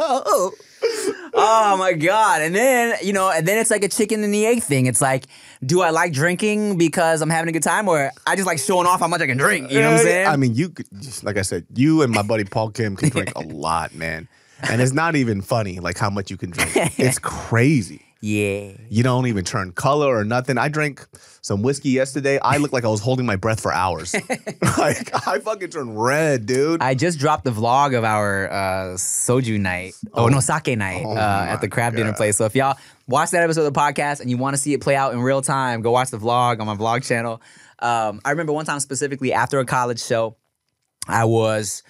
Oh 0.00 0.52
Oh 1.34 1.76
my 1.78 1.92
god! 1.92 2.42
And 2.42 2.54
then 2.54 2.96
you 3.02 3.12
know, 3.12 3.30
and 3.30 3.46
then 3.46 3.58
it's 3.58 3.70
like 3.70 3.84
a 3.84 3.88
chicken 3.88 4.24
and 4.24 4.32
the 4.32 4.46
egg 4.46 4.62
thing. 4.62 4.86
It's 4.86 5.00
like, 5.00 5.26
do 5.64 5.82
I 5.82 5.90
like 5.90 6.12
drinking 6.12 6.78
because 6.78 7.22
I'm 7.22 7.30
having 7.30 7.48
a 7.48 7.52
good 7.52 7.62
time, 7.62 7.88
or 7.88 8.10
I 8.26 8.34
just 8.34 8.46
like 8.46 8.58
showing 8.58 8.86
off 8.86 9.00
how 9.00 9.08
much 9.08 9.20
I 9.20 9.26
can 9.26 9.38
drink? 9.38 9.70
You 9.70 9.80
know 9.80 9.90
what 9.90 10.00
I'm 10.00 10.00
uh, 10.00 10.04
saying? 10.04 10.26
I 10.26 10.36
mean, 10.36 10.54
you 10.54 10.70
could, 10.70 10.86
just 11.00 11.24
like 11.24 11.36
I 11.36 11.42
said, 11.42 11.66
you 11.74 12.02
and 12.02 12.12
my 12.12 12.22
buddy 12.22 12.44
Paul 12.44 12.70
Kim 12.70 12.96
can 12.96 13.10
drink 13.10 13.32
a 13.36 13.40
lot, 13.46 13.94
man. 13.94 14.28
And 14.62 14.80
it's 14.82 14.92
not 14.92 15.14
even 15.14 15.40
funny, 15.40 15.78
like 15.78 15.98
how 15.98 16.10
much 16.10 16.30
you 16.30 16.36
can 16.36 16.50
drink. 16.50 16.72
It's 16.98 17.18
crazy. 17.18 18.07
Yeah. 18.20 18.72
You 18.88 19.02
don't 19.02 19.26
even 19.26 19.44
turn 19.44 19.72
color 19.72 20.16
or 20.16 20.24
nothing. 20.24 20.58
I 20.58 20.68
drank 20.68 21.06
some 21.40 21.62
whiskey 21.62 21.90
yesterday. 21.90 22.38
I 22.40 22.56
looked 22.56 22.72
like 22.72 22.84
I 22.84 22.88
was 22.88 23.00
holding 23.00 23.26
my 23.26 23.36
breath 23.36 23.60
for 23.60 23.72
hours. 23.72 24.14
like 24.78 25.26
I 25.26 25.38
fucking 25.38 25.70
turned 25.70 26.00
red, 26.00 26.44
dude. 26.44 26.82
I 26.82 26.94
just 26.94 27.18
dropped 27.18 27.44
the 27.44 27.52
vlog 27.52 27.96
of 27.96 28.04
our 28.04 28.50
uh, 28.50 28.94
soju 28.96 29.60
night. 29.60 29.94
Oh, 30.12 30.26
no, 30.26 30.40
sake 30.40 30.76
night 30.76 31.04
Oh 31.04 31.16
uh, 31.16 31.46
at 31.48 31.60
the 31.60 31.68
crab 31.68 31.94
dinner 31.94 32.12
place. 32.12 32.36
So 32.36 32.44
if 32.44 32.56
y'all 32.56 32.76
watch 33.06 33.30
that 33.30 33.44
episode 33.44 33.66
of 33.66 33.72
the 33.72 33.78
podcast 33.78 34.20
and 34.20 34.28
you 34.28 34.36
want 34.36 34.56
to 34.56 34.60
see 34.60 34.74
it 34.74 34.80
play 34.80 34.96
out 34.96 35.12
in 35.12 35.20
real 35.20 35.40
time, 35.40 35.80
go 35.80 35.92
watch 35.92 36.10
the 36.10 36.18
vlog 36.18 36.60
on 36.60 36.66
my 36.66 36.74
vlog 36.74 37.06
channel. 37.06 37.40
Um, 37.78 38.20
I 38.24 38.30
remember 38.30 38.52
one 38.52 38.64
time 38.64 38.80
specifically 38.80 39.32
after 39.32 39.60
a 39.60 39.64
college 39.64 40.02
show, 40.02 40.36
I 41.06 41.24
was 41.24 41.84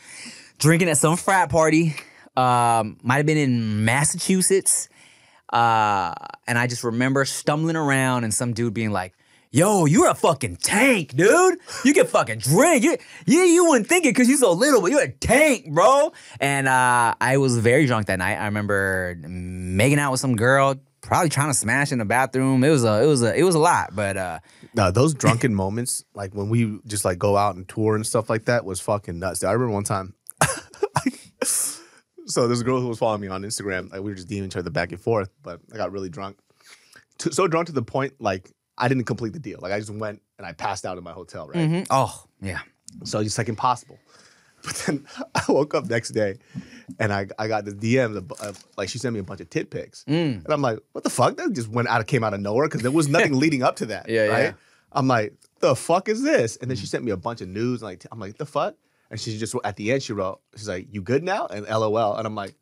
drinking 0.59 0.91
at 0.91 0.99
some 0.99 1.17
frat 1.17 1.49
party. 1.49 1.97
Um, 2.37 2.99
might 3.03 3.17
have 3.17 3.27
been 3.27 3.39
in 3.39 3.85
Massachusetts. 3.87 4.91
Uh, 5.51 6.15
and 6.47 6.59
I 6.59 6.67
just 6.67 6.85
remember 6.85 7.25
stumbling 7.25 7.77
around 7.77 8.25
and 8.25 8.33
some 8.33 8.53
dude 8.53 8.75
being 8.75 8.91
like, 8.91 9.15
Yo, 9.51 9.87
you're 9.87 10.11
a 10.11 10.15
fucking 10.15 10.57
tank, 10.57 11.17
dude. 11.17 11.59
You 11.83 11.95
can 11.95 12.07
fucking 12.07 12.41
drink. 12.41 12.85
You, 12.85 12.99
yeah, 13.25 13.45
you 13.45 13.65
wouldn't 13.65 13.87
think 13.89 14.05
it 14.05 14.11
because 14.11 14.29
you're 14.29 14.37
so 14.37 14.53
little, 14.53 14.83
but 14.83 14.91
you're 14.91 15.01
a 15.01 15.11
tank, 15.11 15.71
bro. 15.73 16.13
And 16.39 16.69
uh, 16.69 17.15
I 17.19 17.39
was 17.39 17.57
very 17.57 17.87
drunk 17.87 18.09
that 18.09 18.19
night. 18.19 18.37
I 18.37 18.45
remember 18.45 19.17
making 19.27 19.99
out 19.99 20.11
with 20.11 20.21
some 20.21 20.37
girl, 20.37 20.75
probably 21.01 21.31
trying 21.31 21.49
to 21.49 21.55
smash 21.55 21.93
in 21.93 21.99
the 21.99 22.05
bathroom. 22.05 22.63
It 22.63 22.69
was 22.69 22.85
a, 22.85 23.03
it 23.03 23.07
was 23.07 23.23
a, 23.23 23.35
it 23.35 23.43
was 23.43 23.55
a 23.55 23.59
lot. 23.59 23.97
But 23.97 24.19
uh, 24.19 24.41
No, 24.75 24.91
those 24.91 25.15
drunken 25.25 25.55
moments, 25.55 26.05
like 26.13 26.35
when 26.35 26.51
we 26.51 26.81
just 26.87 27.07
like 27.07 27.19
go 27.19 27.39
out 27.39 27.57
and 27.57 27.67
tour 27.67 27.95
and 27.95 28.07
stuff 28.07 28.29
like 28.29 28.45
that, 28.45 28.67
was 28.67 28.83
fucking 28.83 29.19
nuts. 29.19 29.43
I 29.43 29.53
remember 29.53 29.73
one 29.73 29.85
time. 29.85 30.13
So 32.29 32.47
there's 32.47 32.61
a 32.61 32.65
girl 32.65 32.81
who 32.81 32.89
was 32.89 32.99
following 32.99 33.23
me 33.23 33.29
on 33.29 33.43
Instagram. 33.43 33.91
Like 33.91 34.01
we 34.01 34.11
were 34.11 34.15
just 34.15 34.29
DMing 34.29 34.47
each 34.47 34.57
other 34.57 34.71
back 34.71 34.93
and 34.93 35.01
forth, 35.01 35.31
but 35.43 35.61
I 35.73 35.77
got 35.77 35.93
really 35.93 36.09
drunk. 36.09 36.39
To, 37.19 37.33
so 37.33 37.49
drunk 37.49 37.67
to 37.67 37.73
the 37.73 37.83
point 37.83 38.15
like 38.21 38.53
I 38.77 38.89
didn't 38.89 39.05
complete 39.05 39.33
the 39.33 39.39
deal. 39.39 39.59
Like 39.61 39.73
I 39.73 39.79
just 39.81 39.91
went 39.91 40.23
and 40.39 40.47
I 40.47 40.53
passed 40.53 40.87
out 40.87 40.99
in 40.99 41.05
my 41.05 41.13
hotel, 41.13 41.49
right? 41.49 41.87
oh 41.91 42.25
yeah, 42.41 42.61
So 43.05 43.19
it's 43.21 43.39
like 43.39 43.49
impossible. 43.49 43.99
But 44.61 44.75
then 44.87 45.07
I 45.37 45.43
woke 45.49 45.73
up 45.77 45.89
next 45.89 46.09
day 46.11 46.35
and 46.99 47.13
I, 47.13 47.29
I 47.39 47.47
got 47.47 47.65
the 47.65 47.71
DM, 47.71 48.15
the, 48.15 48.35
uh, 48.45 48.53
like 48.77 48.89
she 48.89 48.99
sent 48.99 49.15
me 49.15 49.21
a 49.21 49.23
bunch 49.23 49.41
of 49.41 49.49
tit 49.49 49.71
pics. 49.71 50.05
Mm. 50.09 50.45
And 50.45 50.53
I'm 50.53 50.61
like, 50.61 50.81
what 50.91 51.05
the 51.05 51.11
fuck? 51.11 51.37
That 51.37 51.53
just 51.53 51.69
went 51.69 51.87
out, 51.87 52.05
came 52.09 52.25
out 52.25 52.35
of 52.35 52.41
nowhere 52.41 52.67
because 52.67 52.83
there 52.83 52.91
was 52.91 53.07
nothing 53.07 53.35
leading 53.39 53.63
up 53.63 53.77
to 53.77 53.87
that. 53.87 54.09
Yeah, 54.09 54.27
right? 54.27 54.43
yeah. 54.43 54.53
I'm 54.91 55.07
like, 55.07 55.35
the 55.61 55.77
fuck 55.77 56.09
is 56.09 56.25
this? 56.25 56.57
And 56.57 56.69
then 56.69 56.77
she 56.77 56.87
sent 56.87 57.05
me 57.05 57.13
a 57.13 57.17
bunch 57.17 57.41
of 57.41 57.49
news. 57.49 57.83
And 57.83 57.91
like, 57.91 58.05
I'm 58.11 58.19
like, 58.19 58.37
the 58.37 58.47
fuck? 58.47 58.75
And 59.11 59.19
she 59.19 59.39
just, 59.39 59.55
at 59.65 59.77
the 59.77 59.93
end, 59.93 60.03
she 60.03 60.13
wrote, 60.13 60.41
she's 60.57 60.69
like, 60.69 60.89
you 60.91 61.01
good 61.03 61.23
now? 61.23 61.47
And 61.47 61.67
LOL. 61.67 62.17
And 62.17 62.27
I'm 62.27 62.35
like, 62.35 62.55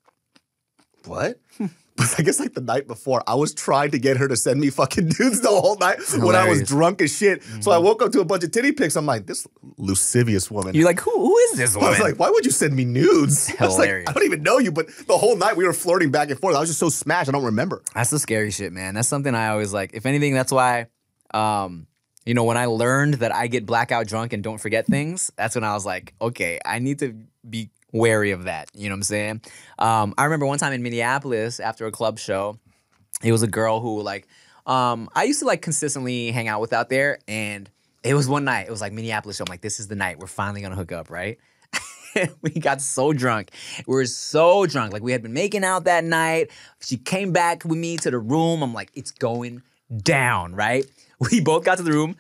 what? 1.05 1.41
But 1.99 2.15
I 2.19 2.23
guess 2.25 2.39
like 2.39 2.53
the 2.53 2.61
night 2.61 2.87
before, 2.87 3.23
I 3.27 3.37
was 3.37 3.55
trying 3.55 3.93
to 3.93 3.99
get 3.99 4.19
her 4.19 4.29
to 4.29 4.37
send 4.37 4.61
me 4.61 4.69
fucking 4.69 5.05
nudes 5.19 5.41
the 5.41 5.49
whole 5.49 5.79
night 5.79 5.97
when 6.19 6.37
I 6.37 6.47
was 6.47 6.59
Mm-hmm. 6.59 6.77
drunk 6.77 7.01
as 7.01 7.17
shit. 7.17 7.43
So 7.61 7.71
I 7.71 7.79
woke 7.79 8.03
up 8.03 8.13
to 8.13 8.21
a 8.21 8.25
bunch 8.27 8.45
of 8.45 8.51
titty 8.51 8.73
pics. 8.73 8.97
I'm 8.97 9.07
like, 9.07 9.25
this 9.25 9.47
lascivious 9.79 10.51
woman. 10.51 10.75
you're 10.75 10.85
like, 10.85 11.01
who, 11.01 11.11
who 11.11 11.35
is 11.39 11.53
this 11.57 11.75
I 11.75 11.79
woman? 11.79 11.91
was 11.93 12.01
like, 12.01 12.19
why 12.19 12.29
would 12.29 12.45
you 12.45 12.51
send 12.51 12.77
me 12.77 12.85
nudes? 12.85 13.51
I 13.59 13.65
was 13.65 13.79
like, 13.79 13.87
Hilarious. 13.87 14.11
I 14.11 14.13
don't 14.13 14.25
even 14.27 14.43
know 14.43 14.59
you, 14.59 14.73
but 14.73 14.89
the 15.07 15.17
whole 15.17 15.37
night 15.37 15.57
we 15.57 15.65
were 15.65 15.73
flirting 15.73 16.11
back 16.11 16.29
and 16.29 16.39
forth. 16.39 16.55
I 16.55 16.61
was 16.61 16.69
just 16.69 16.81
so 16.81 16.91
smashed, 16.91 17.31
I 17.31 17.33
don't 17.33 17.45
remember. 17.45 17.81
That's 17.95 18.11
the 18.11 18.19
scary 18.19 18.51
shit, 18.51 18.75
man. 18.75 18.93
That's 18.95 19.09
something 19.09 19.35
I 19.35 19.49
always 19.49 19.73
like. 19.73 19.93
If 19.95 20.05
anything, 20.05 20.35
that's 20.35 20.53
why, 20.53 20.89
um, 21.33 21.87
you 22.27 22.35
know, 22.35 22.45
when 22.45 22.57
I 22.57 22.66
learned 22.66 23.14
that 23.14 23.35
I 23.35 23.47
get 23.47 23.64
blackout 23.64 24.09
drunk 24.09 24.33
and 24.33 24.43
don't 24.43 24.59
forget 24.59 24.87
things, 24.87 25.33
that's 25.37 25.55
when 25.55 25.64
I 25.64 25.72
was 25.74 25.87
like, 25.87 26.12
okay, 26.20 26.59
I 26.64 26.81
need 26.81 26.99
to 26.99 27.14
be 27.49 27.70
wary 27.93 28.33
of 28.33 28.45
that. 28.45 28.68
You 28.74 28.89
know 28.89 28.95
what 28.95 28.99
I'm 28.99 29.03
saying? 29.05 29.41
Um, 29.79 30.12
I 30.18 30.24
remember 30.24 30.45
one 30.45 30.59
time 30.59 30.72
in 30.72 30.83
Minneapolis 30.83 31.61
after 31.61 31.87
a 31.87 31.93
club 31.93 32.18
show, 32.18 32.59
it 33.22 33.31
was 33.31 33.45
a 33.45 33.47
girl 33.47 33.81
who 33.81 34.03
like, 34.03 34.27
um, 34.66 35.09
I 35.14 35.22
used 35.22 35.39
to 35.39 35.47
like 35.47 35.62
consistently 35.62 36.33
hang 36.33 36.49
out 36.49 36.61
with 36.61 36.72
out 36.72 36.89
there, 36.89 37.20
and 37.29 37.70
it 38.03 38.14
was 38.14 38.29
one 38.29 38.45
night. 38.45 38.66
It 38.66 38.70
was 38.72 38.81
like 38.81 38.93
Minneapolis 38.93 39.37
show. 39.37 39.45
I'm 39.47 39.51
like, 39.51 39.61
this 39.61 39.79
is 39.79 39.87
the 39.87 39.95
night 39.95 40.18
we're 40.18 40.27
finally 40.27 40.61
gonna 40.61 40.74
hook 40.74 40.91
up, 40.91 41.09
right? 41.09 41.39
we 42.43 42.51
got 42.51 42.83
so 42.83 43.12
drunk. 43.12 43.51
We 43.87 43.95
were 43.95 44.07
so 44.07 44.66
drunk. 44.66 44.93
Like 44.93 45.03
we 45.03 45.12
had 45.12 45.22
been 45.22 45.33
making 45.33 45.62
out 45.62 45.85
that 45.85 46.03
night. 46.03 46.51
She 46.81 46.97
came 46.97 47.33
back 47.33 47.64
with 47.64 47.79
me 47.79 47.97
to 47.99 48.11
the 48.11 48.18
room. 48.18 48.62
I'm 48.62 48.74
like, 48.74 48.91
it's 48.95 49.12
going 49.12 49.62
down, 50.03 50.57
right? 50.57 50.85
We 51.19 51.41
both 51.41 51.64
got 51.64 51.79
to 51.79 51.83
the 51.83 51.93
room, 51.93 52.17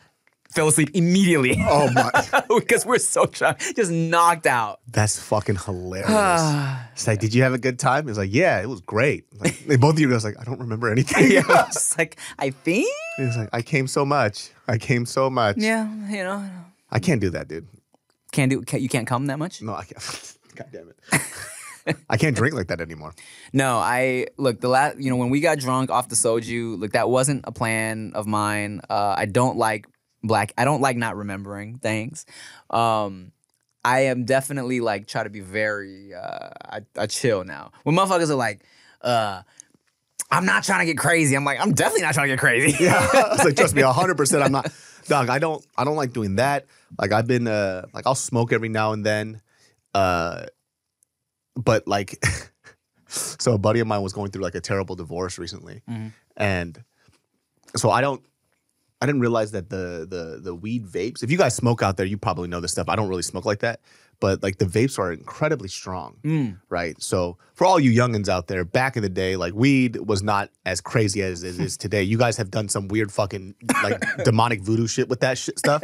fell 0.50 0.68
asleep 0.68 0.90
immediately. 0.94 1.54
Oh 1.58 1.90
my, 1.92 2.10
because 2.58 2.86
we're 2.86 2.98
so 2.98 3.26
drunk, 3.26 3.58
just 3.76 3.90
knocked 3.90 4.46
out. 4.46 4.80
that's 4.88 5.18
fucking 5.20 5.56
hilarious. 5.56 6.08
it's 6.92 7.06
like, 7.06 7.20
did 7.20 7.34
you 7.34 7.42
have 7.42 7.52
a 7.52 7.58
good 7.58 7.78
time? 7.78 8.08
It's 8.08 8.16
like, 8.18 8.32
yeah, 8.32 8.60
it 8.62 8.68
was 8.68 8.80
great. 8.80 9.24
Like, 9.38 9.58
they 9.66 9.76
both 9.76 9.94
of 9.94 10.00
you 10.00 10.10
guys 10.10 10.24
like, 10.24 10.38
I 10.40 10.44
don't 10.44 10.60
remember 10.60 10.90
anything. 10.90 11.30
yeah, 11.30 11.42
I 11.48 11.64
was 11.66 11.94
like, 11.98 12.18
I 12.38 12.50
think, 12.50 12.88
It's 13.18 13.36
like, 13.36 13.50
I 13.52 13.60
came 13.62 13.86
so 13.86 14.04
much. 14.06 14.50
I 14.66 14.78
came 14.78 15.04
so 15.04 15.28
much. 15.28 15.56
yeah, 15.58 15.86
you 16.08 16.24
know, 16.24 16.42
I 16.90 16.98
can't 17.00 17.20
do 17.20 17.30
that, 17.30 17.48
dude. 17.48 17.66
can't 18.32 18.50
do. 18.50 18.62
Can't, 18.62 18.82
you 18.82 18.88
can't 18.88 19.06
come 19.06 19.26
that 19.26 19.38
much. 19.38 19.60
No, 19.60 19.74
I 19.74 19.84
can't. 19.84 20.36
God 20.56 20.68
damn 20.72 20.88
it. 20.88 21.20
I 22.10 22.16
can't 22.16 22.36
drink 22.36 22.54
like 22.54 22.68
that 22.68 22.80
anymore. 22.80 23.14
No, 23.52 23.78
I 23.78 24.26
look 24.36 24.60
the 24.60 24.68
last. 24.68 24.98
You 24.98 25.10
know, 25.10 25.16
when 25.16 25.30
we 25.30 25.40
got 25.40 25.58
drunk 25.58 25.90
off 25.90 26.08
the 26.08 26.16
soju, 26.16 26.78
look, 26.78 26.92
that 26.92 27.08
wasn't 27.08 27.44
a 27.46 27.52
plan 27.52 28.12
of 28.14 28.26
mine. 28.26 28.80
Uh, 28.88 29.14
I 29.16 29.26
don't 29.26 29.56
like 29.56 29.86
black. 30.22 30.52
I 30.58 30.64
don't 30.64 30.80
like 30.80 30.96
not 30.96 31.16
remembering 31.16 31.78
things. 31.78 32.26
Um, 32.70 33.32
I 33.84 34.00
am 34.06 34.24
definitely 34.24 34.80
like 34.80 35.06
try 35.06 35.22
to 35.22 35.30
be 35.30 35.40
very. 35.40 36.12
Uh, 36.14 36.50
I, 36.64 36.80
I 36.98 37.06
chill 37.06 37.44
now. 37.44 37.70
When 37.84 37.94
motherfuckers 37.94 38.30
are 38.30 38.34
like, 38.34 38.62
uh, 39.02 39.42
I'm 40.30 40.44
not 40.44 40.64
trying 40.64 40.80
to 40.80 40.86
get 40.86 40.98
crazy. 40.98 41.36
I'm 41.36 41.44
like, 41.44 41.60
I'm 41.60 41.72
definitely 41.72 42.02
not 42.02 42.14
trying 42.14 42.28
to 42.28 42.32
get 42.32 42.40
crazy. 42.40 42.82
Yeah. 42.82 43.08
it's 43.32 43.44
like, 43.44 43.56
trust 43.56 43.74
me, 43.74 43.82
hundred 43.82 44.16
percent. 44.16 44.42
I'm 44.42 44.52
not, 44.52 44.72
dog. 45.06 45.28
I 45.28 45.38
don't. 45.38 45.64
I 45.76 45.84
don't 45.84 45.96
like 45.96 46.12
doing 46.12 46.36
that. 46.36 46.66
Like 46.98 47.12
I've 47.12 47.26
been, 47.26 47.46
uh, 47.46 47.86
like 47.92 48.06
I'll 48.06 48.14
smoke 48.14 48.52
every 48.52 48.68
now 48.68 48.92
and 48.92 49.06
then, 49.06 49.40
uh, 49.94 50.46
but 51.56 51.86
like, 51.88 52.22
so 53.08 53.52
a 53.54 53.58
buddy 53.58 53.80
of 53.80 53.86
mine 53.86 54.02
was 54.02 54.12
going 54.12 54.30
through 54.30 54.42
like 54.42 54.54
a 54.54 54.60
terrible 54.60 54.96
divorce 54.96 55.38
recently, 55.38 55.82
Mhm. 55.88 56.12
and 56.36 56.82
so 57.76 57.90
I 57.90 58.00
don't. 58.00 58.22
I 59.00 59.04
didn't 59.04 59.20
realize 59.20 59.50
that 59.52 59.68
the 59.68 60.06
the 60.08 60.40
the 60.42 60.54
weed 60.54 60.86
vapes. 60.86 61.22
If 61.22 61.30
you 61.30 61.36
guys 61.36 61.54
smoke 61.54 61.82
out 61.82 61.96
there, 61.98 62.06
you 62.06 62.16
probably 62.16 62.48
know 62.48 62.60
this 62.60 62.72
stuff. 62.72 62.88
I 62.88 62.96
don't 62.96 63.08
really 63.10 63.22
smoke 63.22 63.44
like 63.44 63.58
that, 63.60 63.80
but 64.20 64.42
like 64.42 64.56
the 64.56 64.64
vapes 64.64 64.98
are 64.98 65.12
incredibly 65.12 65.68
strong 65.68 66.16
Mm. 66.24 66.58
right? 66.70 67.00
So 67.02 67.36
for 67.52 67.66
all 67.66 67.78
you 67.78 67.90
youngins 67.92 68.28
out 68.30 68.46
there, 68.48 68.64
back 68.64 68.96
in 68.96 69.02
the 69.02 69.10
day, 69.10 69.36
like 69.36 69.52
weed 69.52 69.96
was 69.96 70.22
not 70.22 70.48
as 70.64 70.80
crazy 70.80 71.20
as 71.22 71.42
it 71.42 71.60
is 71.60 71.76
today. 71.76 72.02
You 72.04 72.16
guys 72.16 72.38
have 72.38 72.50
done 72.50 72.70
some 72.70 72.88
weird 72.88 73.12
fucking 73.12 73.54
like 73.82 74.02
demonic 74.24 74.62
voodoo 74.62 74.86
shit 74.86 75.10
with 75.10 75.20
that 75.20 75.36
shit 75.36 75.58
stuff. 75.58 75.82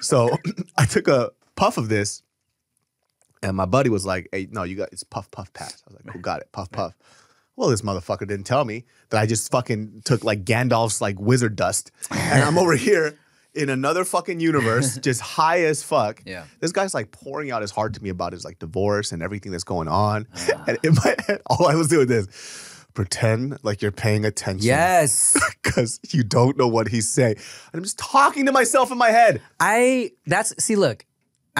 So 0.00 0.36
I 0.76 0.86
took 0.86 1.06
a 1.06 1.30
puff 1.54 1.78
of 1.78 1.88
this, 1.88 2.20
and 3.42 3.56
my 3.56 3.66
buddy 3.66 3.90
was 3.90 4.04
like, 4.06 4.28
"Hey, 4.32 4.48
no, 4.50 4.62
you 4.62 4.76
got 4.76 4.92
it's 4.92 5.04
puff 5.04 5.30
puff 5.30 5.52
pass." 5.52 5.82
I 5.86 5.92
was 5.92 6.00
like, 6.04 6.14
"Who 6.14 6.20
got 6.20 6.40
it? 6.40 6.52
Puff 6.52 6.70
puff." 6.70 6.94
Well, 7.56 7.68
this 7.68 7.82
motherfucker 7.82 8.26
didn't 8.26 8.44
tell 8.44 8.64
me 8.64 8.84
that 9.10 9.20
I 9.20 9.26
just 9.26 9.50
fucking 9.50 10.02
took 10.04 10.24
like 10.24 10.44
Gandalf's 10.44 11.00
like 11.00 11.18
wizard 11.20 11.56
dust, 11.56 11.90
and 12.10 12.42
I'm 12.42 12.58
over 12.58 12.74
here. 12.74 13.18
In 13.52 13.68
another 13.68 14.04
fucking 14.04 14.38
universe, 14.38 14.96
just 15.02 15.20
high 15.20 15.64
as 15.64 15.82
fuck. 15.82 16.22
Yeah. 16.24 16.44
This 16.60 16.70
guy's 16.70 16.94
like 16.94 17.10
pouring 17.10 17.50
out 17.50 17.62
his 17.62 17.72
heart 17.72 17.94
to 17.94 18.02
me 18.02 18.08
about 18.08 18.32
his 18.32 18.44
like 18.44 18.60
divorce 18.60 19.10
and 19.10 19.24
everything 19.24 19.50
that's 19.50 19.64
going 19.64 19.88
on. 19.88 20.28
Ah. 20.36 20.64
And 20.68 20.78
in 20.84 20.94
my 20.94 21.16
head, 21.26 21.42
all 21.46 21.66
I 21.66 21.74
was 21.74 21.88
doing 21.88 22.08
is 22.12 22.28
pretend 22.94 23.58
like 23.64 23.82
you're 23.82 23.90
paying 23.90 24.24
attention. 24.24 24.66
Yes. 24.66 25.36
Because 25.62 26.00
you 26.08 26.24
don't 26.24 26.56
know 26.56 26.66
what 26.66 26.88
he's 26.88 27.08
saying. 27.08 27.36
And 27.36 27.74
I'm 27.74 27.82
just 27.82 27.98
talking 27.98 28.46
to 28.46 28.52
myself 28.52 28.90
in 28.90 28.98
my 28.98 29.10
head. 29.10 29.40
I 29.60 30.12
that's 30.26 30.52
see 30.62 30.74
look, 30.74 31.04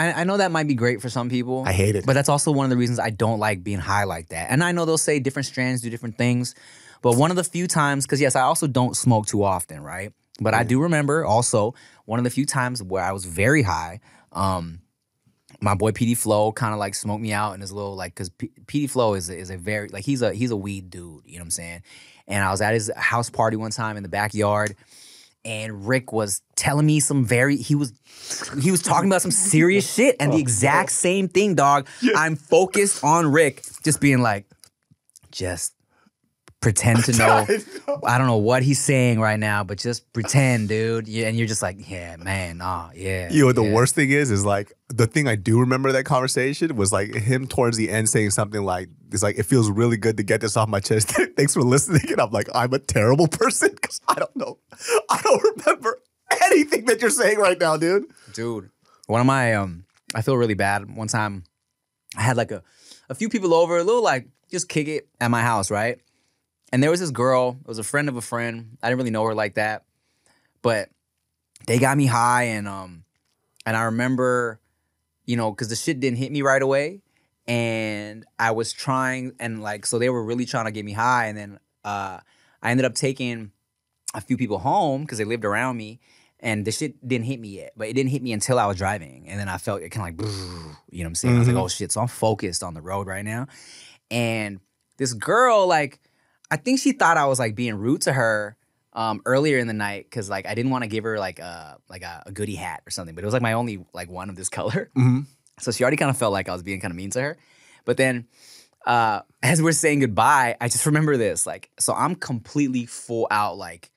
I, 0.01 0.21
I 0.21 0.25
know 0.25 0.39
that 0.39 0.51
might 0.51 0.67
be 0.67 0.75
great 0.75 1.03
for 1.03 1.09
some 1.09 1.29
people. 1.29 1.65
I 1.67 1.73
hate 1.73 1.95
it. 1.95 2.07
But 2.07 2.15
that's 2.15 2.29
also 2.29 2.51
one 2.51 2.65
of 2.65 2.71
the 2.71 2.77
reasons 2.77 2.99
I 2.99 3.11
don't 3.11 3.39
like 3.39 3.63
being 3.63 3.79
high 3.79 4.05
like 4.05 4.29
that. 4.29 4.51
And 4.51 4.65
I 4.65 4.73
know 4.73 4.85
they'll 4.85 4.99
say 4.99 5.19
different 5.19 5.47
strands 5.47 5.83
do 5.83 5.91
different 5.91 6.17
things. 6.17 6.55
But 7.03 7.17
one 7.17 7.31
of 7.31 7.37
the 7.37 7.45
few 7.45 7.67
times, 7.67 8.07
because 8.07 8.21
yes, 8.21 8.37
I 8.37 8.43
also 8.43 8.67
don't 8.67 8.97
smoke 8.97 9.27
too 9.27 9.43
often, 9.43 9.83
right? 9.83 10.13
But 10.41 10.55
I 10.55 10.65
do 10.65 10.81
remember 10.81 11.25
also 11.25 11.75
one 12.07 12.19
of 12.19 12.25
the 12.25 12.31
few 12.31 12.47
times 12.47 12.83
where 12.83 13.03
I 13.03 13.13
was 13.13 13.27
very 13.27 13.63
high. 13.63 14.01
Um, 14.33 14.81
my 15.61 15.75
boy 15.75 15.91
PD 15.91 16.17
Flow 16.17 16.53
kind 16.53 16.73
of 16.73 16.79
like 16.79 16.95
smoked 16.95 17.21
me 17.21 17.33
out 17.33 17.55
in 17.55 17.61
his 17.61 17.73
little 17.73 17.95
like 17.95 18.15
because 18.15 18.31
P- 18.31 18.53
PD 18.67 18.89
Flow 18.89 19.15
is 19.15 19.29
a, 19.29 19.37
is 19.37 19.51
a 19.51 19.59
very 19.59 19.89
like 19.89 20.05
he's 20.05 20.23
a 20.23 20.33
he's 20.33 20.51
a 20.51 20.57
weed 20.57 20.89
dude, 20.89 21.23
you 21.27 21.35
know 21.35 21.41
what 21.41 21.47
I'm 21.47 21.51
saying? 21.51 21.83
And 22.27 22.43
I 22.43 22.51
was 22.51 22.63
at 22.63 22.73
his 22.73 22.91
house 22.97 23.29
party 23.29 23.57
one 23.57 23.71
time 23.71 23.97
in 23.97 24.03
the 24.03 24.09
backyard, 24.09 24.77
and 25.45 25.87
Rick 25.87 26.13
was 26.13 26.43
telling 26.57 26.87
me 26.87 27.01
some 27.01 27.25
very 27.25 27.57
he 27.57 27.75
was 27.75 27.93
he 28.61 28.71
was 28.71 28.83
talking 28.83 29.09
about 29.09 29.23
some 29.23 29.31
serious 29.31 29.93
shit 29.95 30.17
and 30.21 30.33
the 30.33 30.37
oh. 30.37 30.41
exact 30.41 30.93
same 30.93 31.29
thing, 31.29 31.55
dog. 31.55 31.89
I'm 32.17 32.37
focused 32.37 33.03
on 33.03 33.31
Rick 33.31 33.63
just 33.83 34.01
being 34.01 34.21
like, 34.21 34.47
just 35.31 35.75
pretend 36.61 37.05
to 37.05 37.13
know. 37.17 37.47
I 38.05 38.19
don't 38.19 38.27
know 38.27 38.37
what 38.37 38.63
he's 38.63 38.79
saying 38.79 39.21
right 39.21 39.39
now, 39.39 39.65
but 39.65 39.79
just 39.79 40.13
pretend, 40.13 40.69
dude. 40.69 41.09
Yeah, 41.09 41.29
and 41.29 41.37
you're 41.37 41.47
just 41.47 41.63
like, 41.63 41.89
yeah, 41.91 42.17
man, 42.17 42.59
nah, 42.59 42.91
yeah. 42.95 43.31
You 43.31 43.41
know 43.41 43.47
what 43.47 43.57
the 43.57 43.65
yeah. 43.65 43.73
worst 43.73 43.95
thing 43.95 44.11
is? 44.11 44.31
Is 44.31 44.45
like 44.45 44.73
the 44.89 45.07
thing 45.07 45.27
I 45.29 45.37
do 45.37 45.61
remember 45.61 45.93
that 45.93 46.05
conversation 46.05 46.77
was 46.77 46.93
like 46.93 47.15
him 47.15 47.47
towards 47.47 47.77
the 47.77 47.91
end 47.91 48.09
saying 48.09 48.31
something 48.31 48.63
like, 48.63 48.89
"It's 49.11 49.23
like 49.23 49.39
it 49.39 49.45
feels 49.45 49.71
really 49.71 49.97
good 49.97 50.17
to 50.19 50.23
get 50.23 50.41
this 50.41 50.57
off 50.57 50.69
my 50.69 50.81
chest. 50.81 51.09
Thanks 51.37 51.55
for 51.55 51.63
listening." 51.63 52.11
And 52.11 52.21
I'm 52.21 52.31
like, 52.31 52.49
I'm 52.55 52.73
a 52.73 52.79
terrible 52.79 53.29
person 53.29 53.71
because 53.73 54.01
I 54.09 54.15
don't 54.15 54.37
know, 54.37 54.59
I 55.09 55.21
don't 55.23 55.43
remember 55.57 56.01
anything 56.43 56.85
that 56.87 57.01
you're 57.01 57.11
saying 57.11 57.39
right 57.39 57.59
now, 57.59 57.77
dude. 57.77 58.05
dude. 58.33 58.71
One 59.07 59.21
of 59.21 59.27
my 59.27 59.55
um, 59.55 59.85
I 60.15 60.23
feel 60.23 60.37
really 60.37 60.55
bad. 60.55 60.95
One 60.95 61.09
time, 61.09 61.45
I 62.17 62.23
had 62.23 62.37
like 62.37 62.51
a, 62.51 62.63
a 63.09 63.15
few 63.15 63.29
people 63.29 63.55
over, 63.55 63.79
a 63.79 63.85
little 63.85 64.03
like 64.03 64.29
just 64.51 64.69
kick 64.69 64.89
it 64.89 65.09
at 65.21 65.31
my 65.31 65.43
house, 65.43 65.71
right? 65.71 66.01
And 66.73 66.83
there 66.83 66.91
was 66.91 67.01
this 67.01 67.11
girl. 67.11 67.59
It 67.61 67.69
was 67.69 67.79
a 67.79 67.85
friend 67.85 68.09
of 68.09 68.17
a 68.17 68.21
friend. 68.21 68.79
I 68.83 68.89
didn't 68.89 68.99
really 68.99 69.11
know 69.11 69.25
her 69.25 69.35
like 69.35 69.55
that, 69.55 69.85
but 70.63 70.89
they 71.67 71.79
got 71.79 71.97
me 71.97 72.07
high, 72.07 72.45
and 72.45 72.69
um, 72.69 73.05
and 73.67 73.77
I 73.77 73.83
remember, 73.85 74.61
you 75.25 75.37
know, 75.37 75.51
because 75.51 75.69
the 75.69 75.77
shit 75.77 76.01
didn't 76.01 76.19
hit 76.19 76.33
me 76.33 76.43
right 76.43 76.63
away, 76.63 77.01
and 77.47 78.25
I 78.39 78.53
was 78.53 78.73
trying, 78.73 79.33
and 79.39 79.63
like, 79.63 79.87
so 79.87 79.99
they 79.99 80.09
were 80.11 80.25
really 80.25 80.47
trying 80.47 80.67
to 80.67 80.71
get 80.71 80.85
me 80.85 80.93
high, 80.93 81.27
and 81.27 81.37
then 81.37 81.59
uh, 81.85 82.21
I 82.63 82.71
ended 82.71 82.87
up 82.87 82.95
taking 82.95 83.51
a 84.15 84.21
few 84.21 84.37
people 84.37 84.59
home 84.59 85.03
because 85.03 85.19
they 85.19 85.25
lived 85.25 85.45
around 85.45 85.77
me, 85.77 86.01
and 86.39 86.65
the 86.65 86.73
shit 86.73 87.07
didn't 87.07 87.27
hit 87.27 87.41
me 87.41 87.49
yet, 87.49 87.73
but 87.77 87.89
it 87.89 87.95
didn't 87.95 88.11
hit 88.11 88.23
me 88.23 88.33
until 88.33 88.59
I 88.59 88.67
was 88.67 88.77
driving, 88.77 89.29
and 89.29 89.39
then 89.39 89.49
I 89.49 89.59
felt 89.59 89.83
it 89.83 89.91
kind 89.91 90.21
of 90.21 90.25
like, 90.25 90.35
you 90.91 90.99
know 90.99 91.05
what 91.05 91.09
I'm 91.09 91.15
saying? 91.17 91.37
I 91.37 91.39
was 91.41 91.49
like, 91.49 91.57
oh 91.57 91.69
shit, 91.69 91.93
so 91.93 92.01
I'm 92.01 92.09
focused 92.09 92.63
on 92.63 92.75
the 92.75 92.83
road 92.83 93.07
right 93.07 93.25
now, 93.25 93.49
and 94.11 94.61
this 94.97 95.13
girl, 95.13 95.67
like, 95.67 95.99
I 96.51 96.57
think 96.57 96.81
she 96.81 96.93
thought 96.93 97.17
I 97.17 97.27
was 97.27 97.39
like 97.39 97.55
being 97.55 97.75
rude 97.77 98.03
to 98.03 98.13
her 98.13 98.57
um, 98.93 99.21
earlier 99.25 99.59
in 99.59 99.67
the 99.69 99.73
night 99.73 100.05
because 100.05 100.29
like 100.29 100.47
I 100.47 100.55
didn't 100.55 100.71
want 100.73 100.83
to 100.85 100.89
give 100.89 101.05
her 101.05 101.19
like 101.19 101.39
a 101.39 101.79
like 101.89 102.03
a, 102.03 102.25
a 102.27 102.33
goodie 102.33 102.57
hat 102.57 102.83
or 102.87 102.91
something, 102.91 103.15
but 103.15 103.23
it 103.23 103.27
was 103.27 103.33
like 103.35 103.43
my 103.43 103.53
only 103.55 103.85
like 103.93 104.11
one 104.11 104.29
of 104.31 104.37
this 104.37 104.49
color, 104.59 104.91
Mhm. 104.97 105.27
so 105.61 105.71
she 105.71 105.83
already 105.85 105.97
kind 105.97 106.11
of 106.11 106.17
felt 106.19 106.33
like 106.33 106.49
I 106.49 106.53
was 106.53 106.63
being 106.63 106.81
kind 106.81 106.91
of 106.93 106.97
mean 106.97 107.11
to 107.11 107.21
her, 107.23 107.37
but 107.85 107.97
then. 107.97 108.27
Uh, 108.87 109.21
as 109.43 109.61
we're 109.61 109.73
saying 109.73 110.01
goodbye, 110.01 110.57
I 110.59 110.69
just 110.69 110.87
remember 110.87 111.19
this. 111.19 111.47
Like, 111.47 111.69
so 111.79 111.93
I'm 111.93 112.15
completely 112.15 112.87
full 112.87 113.27
out, 113.31 113.59
like, 113.59 113.91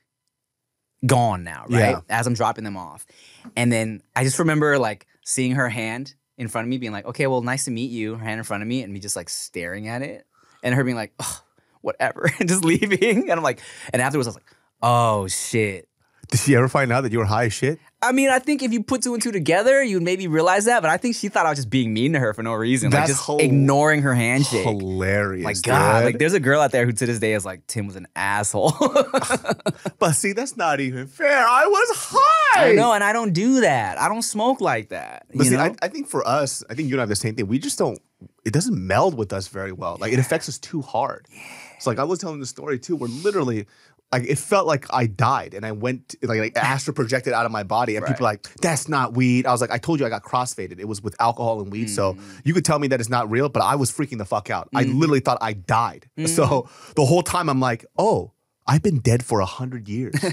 gone 1.06 1.44
now, 1.44 1.66
right? 1.70 1.92
Yeah. 1.92 2.00
As 2.10 2.28
I'm 2.28 2.34
dropping 2.34 2.64
them 2.64 2.78
off. 2.78 3.06
And 3.56 3.72
then 3.72 4.02
I 4.16 4.24
just 4.24 4.40
remember 4.40 4.78
like 4.78 5.08
seeing 5.26 5.54
her 5.54 5.70
hand 5.70 6.16
in 6.38 6.48
front 6.48 6.66
of 6.66 6.70
me, 6.70 6.78
being 6.78 6.92
like, 6.92 7.06
okay, 7.06 7.28
well, 7.28 7.42
nice 7.42 7.66
to 7.66 7.72
meet 7.72 7.92
you. 7.92 8.16
Her 8.16 8.24
hand 8.26 8.40
in 8.40 8.44
front 8.44 8.62
of 8.64 8.68
me, 8.68 8.84
and 8.84 8.92
me 8.94 9.00
just 9.00 9.16
like 9.16 9.30
staring 9.30 9.88
at 9.88 10.02
it. 10.02 10.26
And 10.64 10.74
her 10.76 10.84
being 10.84 10.96
like, 10.98 11.14
oh, 11.20 11.42
whatever, 11.84 12.32
and 12.40 12.50
just 12.50 12.66
leaving. 12.66 13.30
And 13.30 13.32
I'm 13.32 13.44
like, 13.44 13.62
and 13.92 14.02
afterwards, 14.02 14.28
I 14.28 14.30
was 14.30 14.36
like, 14.36 14.52
oh 14.82 15.28
shit. 15.28 15.88
Did 16.30 16.40
she 16.40 16.56
ever 16.56 16.68
find 16.68 16.92
out 16.92 17.02
that 17.02 17.12
you 17.12 17.20
were 17.20 17.26
high 17.26 17.46
as 17.46 17.54
shit? 17.54 17.78
I 18.02 18.12
mean, 18.12 18.30
I 18.30 18.40
think 18.40 18.64
if 18.64 18.74
you 18.74 18.84
put 18.84 19.02
two 19.02 19.14
and 19.14 19.22
two 19.22 19.32
together, 19.32 19.82
you'd 19.82 20.04
maybe 20.04 20.28
realize 20.28 20.66
that. 20.66 20.82
But 20.82 20.90
I 20.90 20.98
think 20.98 21.16
she 21.16 21.30
thought 21.30 21.46
I 21.46 21.50
was 21.50 21.60
just 21.60 21.70
being 21.70 21.94
mean 21.94 22.14
to 22.14 22.20
her 22.20 22.34
for 22.34 22.44
no 22.44 22.54
reason, 22.54 22.92
like 22.92 23.08
just 23.08 23.30
ignoring 23.40 24.02
her 24.02 24.14
handshake. 24.14 24.66
Hilarious. 24.66 25.44
My 25.44 25.54
God, 25.54 26.00
dude. 26.00 26.06
like 26.06 26.20
there's 26.20 26.34
a 26.34 26.40
girl 26.40 26.60
out 26.60 26.72
there 26.72 26.86
who 26.86 26.92
to 26.92 27.06
this 27.06 27.20
day 27.20 27.34
is 27.34 27.46
like 27.46 27.66
Tim 27.68 27.88
was 27.88 27.96
an 27.96 28.08
asshole. 28.16 28.74
but 30.00 30.14
see, 30.14 30.34
that's 30.34 30.58
not 30.58 30.82
even 30.82 31.08
fair. 31.08 31.46
I 31.48 31.66
was 31.66 31.88
high. 31.94 32.74
No, 32.74 32.92
and 32.92 33.04
I 33.04 33.14
don't 33.14 33.32
do 33.32 33.62
that. 33.62 33.98
I 33.98 34.10
don't 34.10 34.22
smoke 34.22 34.60
like 34.60 34.90
that. 34.90 35.26
But 35.34 35.48
see? 35.48 35.56
I, 35.56 35.74
I 35.82 35.88
think 35.88 36.08
for 36.08 36.28
us, 36.28 36.64
I 36.70 36.74
think 36.74 36.90
you 36.90 36.96
and 36.96 37.02
I 37.02 37.04
have 37.04 37.10
the 37.10 37.16
same 37.16 37.36
thing. 37.36 37.48
We 37.48 37.60
just 37.60 37.78
don't. 37.78 38.00
It 38.44 38.52
doesn't 38.52 38.76
meld 38.76 39.16
with 39.16 39.32
us 39.32 39.48
very 39.48 39.72
well. 39.72 39.98
Like 40.00 40.12
it 40.12 40.20
affects 40.20 40.50
us 40.50 40.58
too 40.58 40.82
hard. 40.82 41.28
It's 41.84 41.88
like 41.88 42.00
I 42.00 42.06
was 42.06 42.20
telling 42.20 42.40
the 42.40 42.46
story 42.46 42.80
too, 42.80 42.96
where 42.96 43.10
literally, 43.10 43.68
like 44.14 44.24
it 44.24 44.38
felt 44.38 44.66
like 44.66 44.86
I 44.94 45.06
died, 45.06 45.54
and 45.54 45.66
I 45.66 45.74
went 45.74 46.16
like, 46.24 46.40
like 46.40 46.56
astral 46.74 46.96
projected 46.96 47.34
out 47.34 47.46
of 47.46 47.52
my 47.52 47.64
body, 47.64 47.98
and 47.98 48.06
people 48.06 48.26
are 48.26 48.32
like, 48.32 48.48
"That's 48.62 48.88
not 48.88 49.14
weed." 49.16 49.46
I 49.46 49.52
was 49.52 49.60
like, 49.60 49.70
"I 49.72 49.80
told 49.80 50.00
you 50.00 50.06
I 50.06 50.10
got 50.10 50.24
crossfaded. 50.24 50.80
It 50.80 50.88
was 50.88 51.02
with 51.04 51.14
alcohol 51.20 51.62
and 51.62 51.70
weed." 51.70 51.90
So 51.90 52.14
Mm. 52.14 52.22
you 52.46 52.54
could 52.54 52.64
tell 52.64 52.80
me 52.80 52.88
that 52.88 53.02
it's 53.02 53.10
not 53.10 53.30
real, 53.30 53.50
but 53.50 53.62
I 53.64 53.76
was 53.76 53.92
freaking 53.92 54.18
the 54.18 54.24
fuck 54.26 54.50
out. 54.50 54.68
Mm-hmm. 54.68 54.78
I 54.78 54.84
literally 54.94 55.20
thought 55.20 55.40
I 55.42 55.52
died. 55.54 56.10
So 56.26 56.70
the 56.96 57.04
whole 57.04 57.22
time 57.24 57.50
I'm 57.50 57.60
like, 57.60 57.86
"Oh, 57.98 58.32
I've 58.66 58.82
been 58.82 59.00
dead 59.00 59.26
for 59.26 59.42
a 59.42 59.46
hundred 59.46 59.90
years." 59.90 60.16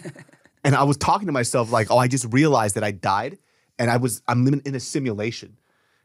And 0.62 0.74
I 0.76 0.82
was 0.82 0.98
talking 0.98 1.24
to 1.26 1.32
myself 1.32 1.72
like, 1.72 1.90
oh, 1.90 1.96
I 1.96 2.06
just 2.06 2.26
realized 2.30 2.74
that 2.76 2.84
I 2.84 2.90
died 2.90 3.38
and 3.78 3.90
I 3.90 3.96
was 3.96 4.20
I'm 4.28 4.44
living 4.44 4.60
in 4.66 4.74
a 4.74 4.80
simulation. 4.80 5.56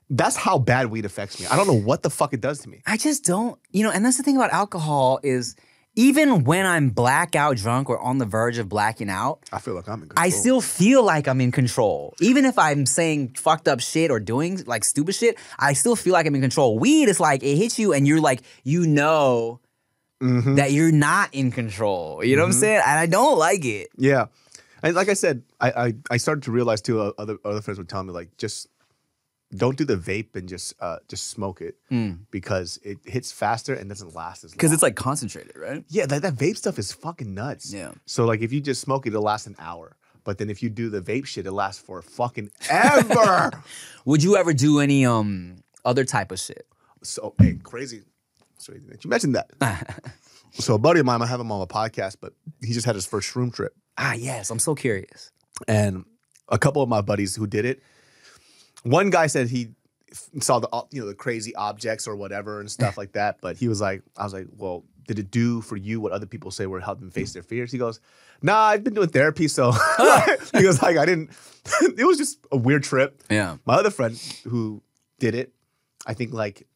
That's 0.09 0.35
how 0.35 0.59
bad 0.59 0.87
weed 0.87 1.05
affects 1.05 1.39
me. 1.39 1.47
I 1.47 1.55
don't 1.55 1.67
know 1.67 1.73
what 1.79 2.03
the 2.03 2.09
fuck 2.09 2.33
it 2.33 2.41
does 2.41 2.59
to 2.59 2.69
me. 2.69 2.81
I 2.85 2.97
just 2.97 3.23
don't, 3.23 3.59
you 3.71 3.83
know, 3.83 3.91
and 3.91 4.05
that's 4.05 4.17
the 4.17 4.23
thing 4.23 4.35
about 4.35 4.51
alcohol 4.51 5.19
is 5.23 5.55
even 5.95 6.43
when 6.43 6.65
I'm 6.65 6.89
blackout 6.89 7.55
drunk 7.57 7.89
or 7.89 7.99
on 7.99 8.17
the 8.17 8.25
verge 8.25 8.57
of 8.57 8.67
blacking 8.69 9.09
out, 9.09 9.39
I 9.53 9.59
feel 9.59 9.73
like 9.73 9.87
I'm 9.87 10.03
in 10.03 10.09
control. 10.09 10.25
I 10.25 10.29
still 10.29 10.61
feel 10.61 11.03
like 11.03 11.27
I'm 11.27 11.39
in 11.41 11.51
control. 11.51 12.13
Even 12.19 12.45
if 12.45 12.59
I'm 12.59 12.85
saying 12.85 13.35
fucked 13.37 13.67
up 13.67 13.79
shit 13.79 14.11
or 14.11 14.19
doing 14.19 14.61
like 14.67 14.83
stupid 14.83 15.15
shit, 15.15 15.37
I 15.57 15.73
still 15.73 15.95
feel 15.95 16.13
like 16.13 16.27
I'm 16.27 16.35
in 16.35 16.41
control. 16.41 16.77
Weed 16.77 17.07
is 17.09 17.19
like 17.19 17.41
it 17.43 17.55
hits 17.55 17.79
you 17.79 17.93
and 17.93 18.05
you're 18.07 18.21
like, 18.21 18.41
you 18.63 18.85
know 18.85 19.59
Mhm. 20.21 20.55
that 20.57 20.71
you're 20.71 20.91
not 20.93 21.33
in 21.33 21.51
control. 21.51 22.23
You 22.23 22.35
know 22.35 22.43
what 22.43 22.47
I'm 22.47 22.53
saying? 22.53 22.81
And 22.85 22.99
I 22.99 23.05
don't 23.05 23.37
like 23.37 23.65
it. 23.65 23.89
Yeah. 23.97 24.27
And 24.81 24.95
like 24.95 25.09
I 25.09 25.13
said, 25.13 25.43
I, 25.59 25.71
I 25.71 25.93
I 26.11 26.17
started 26.17 26.43
to 26.43 26.51
realize 26.51 26.81
too. 26.81 27.01
Uh, 27.01 27.11
other 27.17 27.37
other 27.43 27.61
friends 27.61 27.77
would 27.79 27.89
tell 27.89 28.03
me 28.03 28.11
like, 28.13 28.35
just 28.37 28.67
don't 29.55 29.77
do 29.77 29.85
the 29.85 29.95
vape 29.95 30.35
and 30.35 30.49
just 30.49 30.73
uh 30.81 30.97
just 31.07 31.27
smoke 31.27 31.61
it 31.61 31.75
because 32.31 32.79
it 32.83 32.97
hits 33.05 33.31
faster 33.31 33.73
and 33.73 33.89
doesn't 33.89 34.15
last 34.15 34.43
as 34.43 34.51
long. 34.51 34.55
Because 34.57 34.71
it's 34.73 34.83
like 34.83 34.95
concentrated, 34.95 35.55
right? 35.57 35.83
yeah, 35.89 36.05
that, 36.05 36.21
that 36.23 36.33
vape 36.35 36.57
stuff 36.57 36.79
is 36.79 36.91
fucking 36.91 37.33
nuts. 37.33 37.73
Yeah. 37.73 37.91
So 38.05 38.25
like 38.25 38.41
if 38.41 38.51
you 38.51 38.61
just 38.61 38.81
smoke 38.81 39.05
it, 39.05 39.09
it'll 39.09 39.21
last 39.23 39.47
an 39.47 39.55
hour. 39.59 39.95
But 40.23 40.39
then 40.39 40.49
if 40.49 40.63
you 40.63 40.69
do 40.69 40.89
the 40.89 41.01
vape 41.01 41.25
shit, 41.27 41.45
it 41.45 41.51
lasts 41.51 41.81
for 41.81 42.01
fucking 42.01 42.49
ever. 42.69 43.51
Would 44.05 44.23
you 44.23 44.35
ever 44.37 44.53
do 44.53 44.79
any 44.79 45.05
um 45.05 45.57
other 45.85 46.03
type 46.03 46.31
of 46.31 46.39
shit? 46.39 46.67
So 47.03 47.35
hey, 47.39 47.59
crazy. 47.61 48.01
Crazy 48.65 48.81
that 48.89 49.03
you 49.03 49.09
mentioned 49.11 49.35
that. 49.35 49.51
so 50.53 50.73
a 50.73 50.77
buddy 50.79 50.99
of 51.01 51.05
mine, 51.05 51.21
I 51.21 51.27
have 51.27 51.39
him 51.39 51.51
on 51.51 51.61
a 51.61 51.67
podcast, 51.67 52.17
but 52.19 52.33
he 52.63 52.73
just 52.73 52.85
had 52.87 52.95
his 52.95 53.05
first 53.05 53.31
shroom 53.31 53.53
trip, 53.53 53.75
Ah, 53.97 54.13
yes. 54.13 54.49
I'm 54.49 54.57
so 54.59 54.73
curious. 54.73 55.31
and 55.67 56.03
a 56.49 56.57
couple 56.57 56.81
of 56.81 56.89
my 56.89 57.01
buddies 57.01 57.35
who 57.35 57.45
did 57.47 57.65
it. 57.65 57.81
One 58.85 59.09
guy 59.09 59.27
said 59.27 59.49
he 59.49 59.69
saw 60.39 60.59
the 60.59 60.69
you 60.91 61.01
know 61.01 61.07
the 61.07 61.13
crazy 61.15 61.53
objects 61.55 62.07
or 62.07 62.15
whatever 62.15 62.59
and 62.59 62.69
stuff 62.71 62.97
like 63.01 63.11
that, 63.13 63.39
but 63.41 63.57
he 63.57 63.67
was 63.67 63.81
like, 63.81 64.01
I 64.17 64.23
was 64.23 64.33
like, 64.33 64.47
well, 64.55 64.83
did 65.07 65.19
it 65.19 65.29
do 65.29 65.61
for 65.61 65.75
you 65.75 65.99
what 65.99 66.11
other 66.11 66.25
people 66.25 66.49
say 66.51 66.65
were 66.65 66.79
help 66.79 66.99
them 66.99 67.11
face 67.11 67.33
their 67.33 67.43
fears? 67.43 67.71
He 67.71 67.77
goes, 67.77 67.99
Nah, 68.41 68.57
I've 68.59 68.83
been 68.83 68.93
doing 68.93 69.09
therapy, 69.09 69.47
so 69.47 69.71
he 70.53 70.61
goes 70.63 70.81
like 70.81 70.97
I 70.97 71.05
didn't. 71.05 71.31
it 71.97 72.05
was 72.05 72.17
just 72.17 72.39
a 72.51 72.57
weird 72.57 72.83
trip. 72.83 73.21
Yeah. 73.29 73.57
My 73.65 73.75
other 73.75 73.91
friend 73.91 74.15
who 74.47 74.81
did 75.19 75.35
it, 75.35 75.53
I 76.07 76.13
think 76.13 76.33
like 76.33 76.67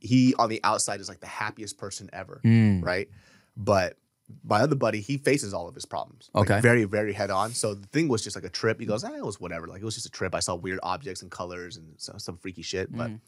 he 0.00 0.34
on 0.38 0.48
the 0.48 0.60
outside 0.64 1.00
is 1.00 1.08
like 1.08 1.20
the 1.20 1.26
happiest 1.26 1.78
person 1.78 2.10
ever, 2.12 2.40
Mm. 2.44 2.84
right? 2.84 3.08
But 3.56 3.96
my 4.44 4.60
other 4.60 4.74
buddy, 4.76 5.00
he 5.00 5.16
faces 5.18 5.52
all 5.54 5.68
of 5.68 5.74
his 5.74 5.84
problems. 5.84 6.30
like, 6.34 6.50
Okay. 6.50 6.60
very, 6.60 6.84
very 6.84 7.12
head 7.12 7.30
on. 7.30 7.52
So 7.52 7.74
the 7.74 7.86
thing 7.88 8.08
was 8.08 8.22
just 8.22 8.36
like 8.36 8.44
a 8.44 8.48
trip. 8.50 8.78
He 8.80 8.86
goes, 8.86 9.04
ah, 9.04 9.12
it 9.14 9.24
was 9.24 9.40
whatever. 9.40 9.66
Like 9.66 9.80
it 9.80 9.84
was 9.84 9.94
just 9.94 10.06
a 10.06 10.10
trip. 10.10 10.34
I 10.34 10.40
saw 10.40 10.54
weird 10.54 10.80
objects 10.82 11.22
and 11.22 11.30
colors 11.30 11.76
and 11.76 11.94
so, 11.96 12.14
some 12.18 12.36
freaky 12.36 12.62
shit, 12.62 12.90
but 12.94 13.10
Mm. 13.10 13.20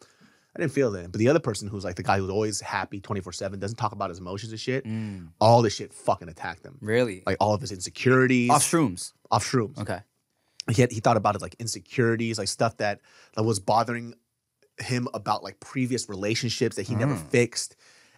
I 0.57 0.61
didn't 0.61 0.72
feel 0.72 0.92
that. 0.92 1.11
But 1.11 1.18
the 1.18 1.28
other 1.28 1.40
person 1.40 1.66
who's 1.66 1.82
like 1.84 1.96
the 1.96 2.05
guy 2.05 2.18
who's 2.18 2.30
always 2.30 2.61
happy 2.61 3.00
24 3.00 3.32
7, 3.32 3.59
doesn't 3.59 3.76
talk 3.76 3.90
about 3.92 4.11
his 4.11 4.18
emotions 4.20 4.52
and 4.52 4.61
shit, 4.61 4.84
Mm. 4.86 5.30
all 5.40 5.62
this 5.62 5.74
shit 5.74 5.92
fucking 5.92 6.28
attacked 6.28 6.64
him. 6.64 6.78
Really? 6.80 7.22
Like 7.26 7.38
all 7.40 7.55
of 7.55 7.61
his 7.61 7.72
insecurities. 7.72 8.50
Off 8.50 8.62
shrooms. 8.62 9.12
off 9.32 9.44
shrooms 9.44 9.78
Okay. 9.78 9.98
he 10.70 10.80
had, 10.80 10.92
he 10.92 11.00
thought 11.00 11.16
about 11.16 11.34
it 11.34 11.42
like 11.42 11.57
insecurities, 11.59 12.38
like 12.38 12.46
stuff 12.48 12.76
that, 12.76 13.00
that 13.34 13.42
was 13.42 13.59
bothering 13.59 14.14
him 14.78 15.09
about 15.12 15.42
like 15.42 15.59
previous 15.61 16.09
relationships 16.09 16.76
that 16.76 16.82
he 16.86 16.94
never 16.94 17.14
Mm. 17.14 17.26
fixed. 17.30 17.76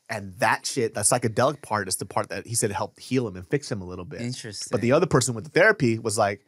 And 0.09 0.35
that 0.39 0.65
shit, 0.67 0.95
that 0.95 1.05
psychedelic 1.05 1.63
part 1.63 1.89
is 1.89 1.97
the 1.97 2.07
part 2.07 2.29
that 2.29 2.47
he 2.47 2.55
said 2.55 2.71
helped 2.71 3.01
heal 3.01 3.27
him 3.27 3.35
and 3.37 3.47
fix 3.49 3.71
him 3.71 3.81
a 3.83 3.85
little 3.85 4.05
bit. 4.05 4.21
Interesting. 4.21 4.69
But 4.71 4.81
the 4.81 4.93
other 4.93 5.07
person 5.07 5.35
with 5.35 5.45
the 5.45 5.51
therapy 5.51 5.99
was 5.99 6.17
like, 6.17 6.45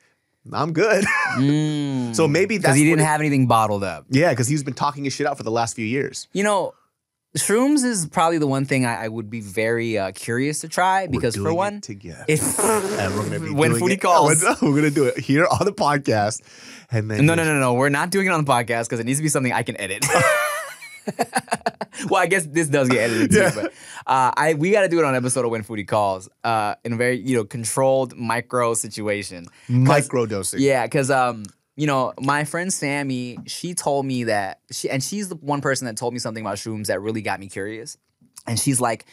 I'm 0.52 0.72
good. 0.72 1.04
so 2.14 2.28
maybe 2.28 2.56
because 2.58 2.76
he 2.76 2.84
didn't 2.84 3.00
it- 3.00 3.04
have 3.06 3.20
anything 3.20 3.46
bottled 3.48 3.82
up. 3.84 4.06
Yeah, 4.10 4.30
because 4.30 4.46
he's 4.48 4.62
been 4.62 4.74
talking 4.74 5.04
his 5.04 5.12
shit 5.12 5.26
out 5.26 5.36
for 5.36 5.42
the 5.42 5.50
last 5.50 5.74
few 5.74 5.84
years. 5.84 6.28
You 6.32 6.44
know, 6.44 6.74
shrooms 7.36 7.84
is 7.84 8.06
probably 8.06 8.38
the 8.38 8.46
one 8.46 8.64
thing 8.64 8.86
I, 8.86 9.04
I 9.04 9.08
would 9.08 9.28
be 9.28 9.40
very 9.40 9.98
uh, 9.98 10.12
curious 10.12 10.60
to 10.60 10.68
try 10.68 11.06
because 11.08 11.36
We're 11.36 11.46
for 11.50 11.54
one, 11.54 11.74
it 11.78 11.82
together. 11.82 12.24
it, 12.28 12.40
and 12.40 13.14
we're 13.16 13.24
gonna 13.24 13.40
be 13.40 13.50
when 13.54 13.72
foodie 13.72 13.92
it- 13.94 14.00
calls. 14.00 14.42
We're 14.62 14.74
gonna 14.76 14.90
do 14.90 15.04
it 15.06 15.18
here 15.18 15.46
on 15.50 15.66
the 15.66 15.72
podcast, 15.72 16.42
and 16.92 17.10
then 17.10 17.26
No, 17.26 17.34
no, 17.34 17.44
no, 17.44 17.58
no. 17.58 17.74
We're 17.74 17.88
not 17.90 18.10
doing 18.10 18.26
it 18.28 18.30
on 18.30 18.44
the 18.44 18.50
podcast 18.50 18.84
because 18.84 19.00
it 19.00 19.04
needs 19.04 19.18
to 19.18 19.22
be 19.24 19.28
something 19.28 19.52
I 19.52 19.64
can 19.64 19.78
edit. 19.80 20.06
well, 22.10 22.20
I 22.22 22.26
guess 22.26 22.46
this 22.46 22.68
does 22.68 22.88
get 22.88 22.98
edited 23.10 23.30
too, 23.30 23.38
Yeah. 23.38 23.52
but 23.54 23.72
uh, 24.06 24.32
I 24.36 24.54
we 24.54 24.70
got 24.70 24.82
to 24.82 24.88
do 24.88 24.98
it 24.98 25.04
on 25.04 25.14
an 25.14 25.16
episode 25.16 25.44
of 25.44 25.50
When 25.50 25.62
Foodie 25.64 25.86
Calls 25.86 26.28
uh, 26.44 26.74
in 26.84 26.92
a 26.92 26.96
very 26.96 27.16
you 27.18 27.36
know 27.36 27.44
controlled 27.44 28.16
micro 28.16 28.74
situation. 28.74 29.46
micro 29.68 30.26
dosing. 30.26 30.60
Yeah, 30.60 30.84
because 30.84 31.10
um, 31.10 31.44
you 31.76 31.86
know, 31.86 32.12
my 32.20 32.44
friend 32.44 32.72
Sammy, 32.72 33.38
she 33.46 33.74
told 33.74 34.06
me 34.06 34.24
that 34.24 34.60
she 34.70 34.90
and 34.90 35.02
she's 35.02 35.28
the 35.28 35.36
one 35.36 35.60
person 35.60 35.86
that 35.86 35.96
told 35.96 36.12
me 36.12 36.18
something 36.18 36.44
about 36.44 36.56
shrooms 36.56 36.86
that 36.86 37.00
really 37.00 37.22
got 37.22 37.40
me 37.40 37.48
curious. 37.48 37.96
And 38.46 38.58
she's 38.58 38.80
like, 38.80 39.04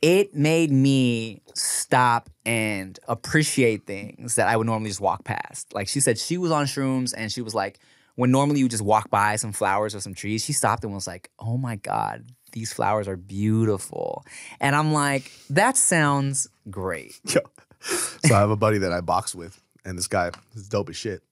it 0.00 0.34
made 0.34 0.70
me 0.70 1.42
stop 1.54 2.28
and 2.46 2.98
appreciate 3.08 3.86
things 3.86 4.36
that 4.36 4.48
I 4.48 4.56
would 4.56 4.66
normally 4.66 4.90
just 4.90 5.00
walk 5.00 5.24
past. 5.24 5.72
Like 5.74 5.88
she 5.88 5.98
said, 6.00 6.18
she 6.18 6.36
was 6.38 6.52
on 6.52 6.66
shrooms 6.66 7.14
and 7.16 7.32
she 7.32 7.40
was 7.42 7.54
like, 7.54 7.78
when 8.16 8.30
normally 8.30 8.60
you 8.60 8.68
just 8.68 8.82
walk 8.82 9.10
by 9.10 9.36
some 9.36 9.52
flowers 9.52 9.94
or 9.94 10.00
some 10.00 10.14
trees, 10.14 10.44
she 10.44 10.52
stopped 10.52 10.84
and 10.84 10.94
was 10.94 11.06
like, 11.06 11.30
oh 11.38 11.56
my 11.56 11.76
God, 11.76 12.24
these 12.52 12.72
flowers 12.72 13.08
are 13.08 13.16
beautiful. 13.16 14.24
And 14.60 14.76
I'm 14.76 14.92
like, 14.92 15.30
that 15.50 15.76
sounds 15.76 16.48
great. 16.70 17.20
Yo. 17.24 17.40
So 17.80 18.34
I 18.34 18.38
have 18.38 18.50
a 18.50 18.56
buddy 18.56 18.78
that 18.78 18.92
I 18.92 19.00
box 19.00 19.34
with, 19.34 19.60
and 19.84 19.98
this 19.98 20.06
guy 20.06 20.30
is 20.54 20.68
dope 20.68 20.88
as 20.88 20.96
shit. 20.96 21.22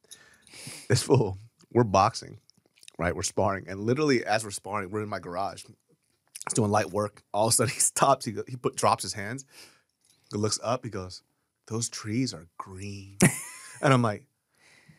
This 0.88 1.02
fool, 1.02 1.38
we're 1.72 1.84
boxing, 1.84 2.38
right? 2.98 3.16
We're 3.16 3.22
sparring, 3.22 3.64
and 3.68 3.80
literally 3.80 4.24
as 4.24 4.44
we're 4.44 4.50
sparring, 4.50 4.90
we're 4.90 5.02
in 5.02 5.08
my 5.08 5.18
garage. 5.18 5.64
He's 5.64 6.54
doing 6.54 6.70
light 6.70 6.90
work. 6.90 7.22
All 7.32 7.46
of 7.46 7.52
a 7.52 7.54
sudden, 7.54 7.72
he 7.72 7.80
stops. 7.80 8.26
He 8.26 8.34
he 8.46 8.56
put 8.56 8.76
drops 8.76 9.02
his 9.02 9.14
hands. 9.14 9.46
He 10.30 10.36
looks 10.36 10.60
up. 10.62 10.84
He 10.84 10.90
goes, 10.90 11.22
"Those 11.68 11.88
trees 11.88 12.34
are 12.34 12.48
green," 12.58 13.16
and 13.82 13.94
I'm 13.94 14.02
like. 14.02 14.24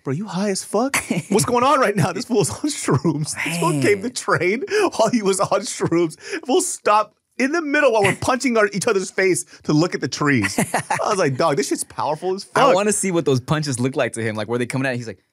Bro, 0.04 0.16
you 0.16 0.28
high 0.28 0.50
as 0.50 0.66
fuck? 0.66 0.98
What's 1.30 1.46
going 1.46 1.64
on 1.64 1.80
right 1.80 1.96
now? 1.96 2.12
This 2.12 2.26
fool's 2.26 2.50
on 2.50 2.70
shrooms. 2.70 3.36
This 3.46 3.58
fool 3.58 3.82
came 3.82 4.02
to 4.02 4.10
train 4.10 4.64
while 4.98 5.10
he 5.10 5.22
was 5.22 5.40
on 5.40 5.62
shrooms. 5.62 6.18
We'll 6.46 6.62
stop 6.62 7.16
in 7.38 7.54
the 7.54 7.62
middle 7.62 7.94
while 7.94 8.04
we're 8.04 8.16
punching 8.18 8.58
our, 8.58 8.68
each 8.74 8.86
other's 8.86 9.10
face 9.10 9.46
to 9.64 9.72
look 9.72 9.96
at 9.96 10.02
the 10.02 10.10
trees. 10.10 10.60
I 10.60 11.10
was 11.10 11.18
like, 11.18 11.38
dog, 11.38 11.56
this 11.56 11.70
shit's 11.70 11.86
powerful 11.86 12.36
as 12.36 12.44
fuck. 12.44 12.64
I 12.64 12.74
want 12.74 12.90
to 12.90 12.94
see 12.94 13.12
what 13.12 13.24
those 13.24 13.40
punches 13.40 13.80
look 13.80 13.96
like 13.96 14.14
to 14.14 14.22
him. 14.22 14.36
Like, 14.36 14.50
were 14.50 14.58
they 14.58 14.66
coming 14.66 14.86
at? 14.86 14.98
He's 14.98 15.08
like, 15.08 15.24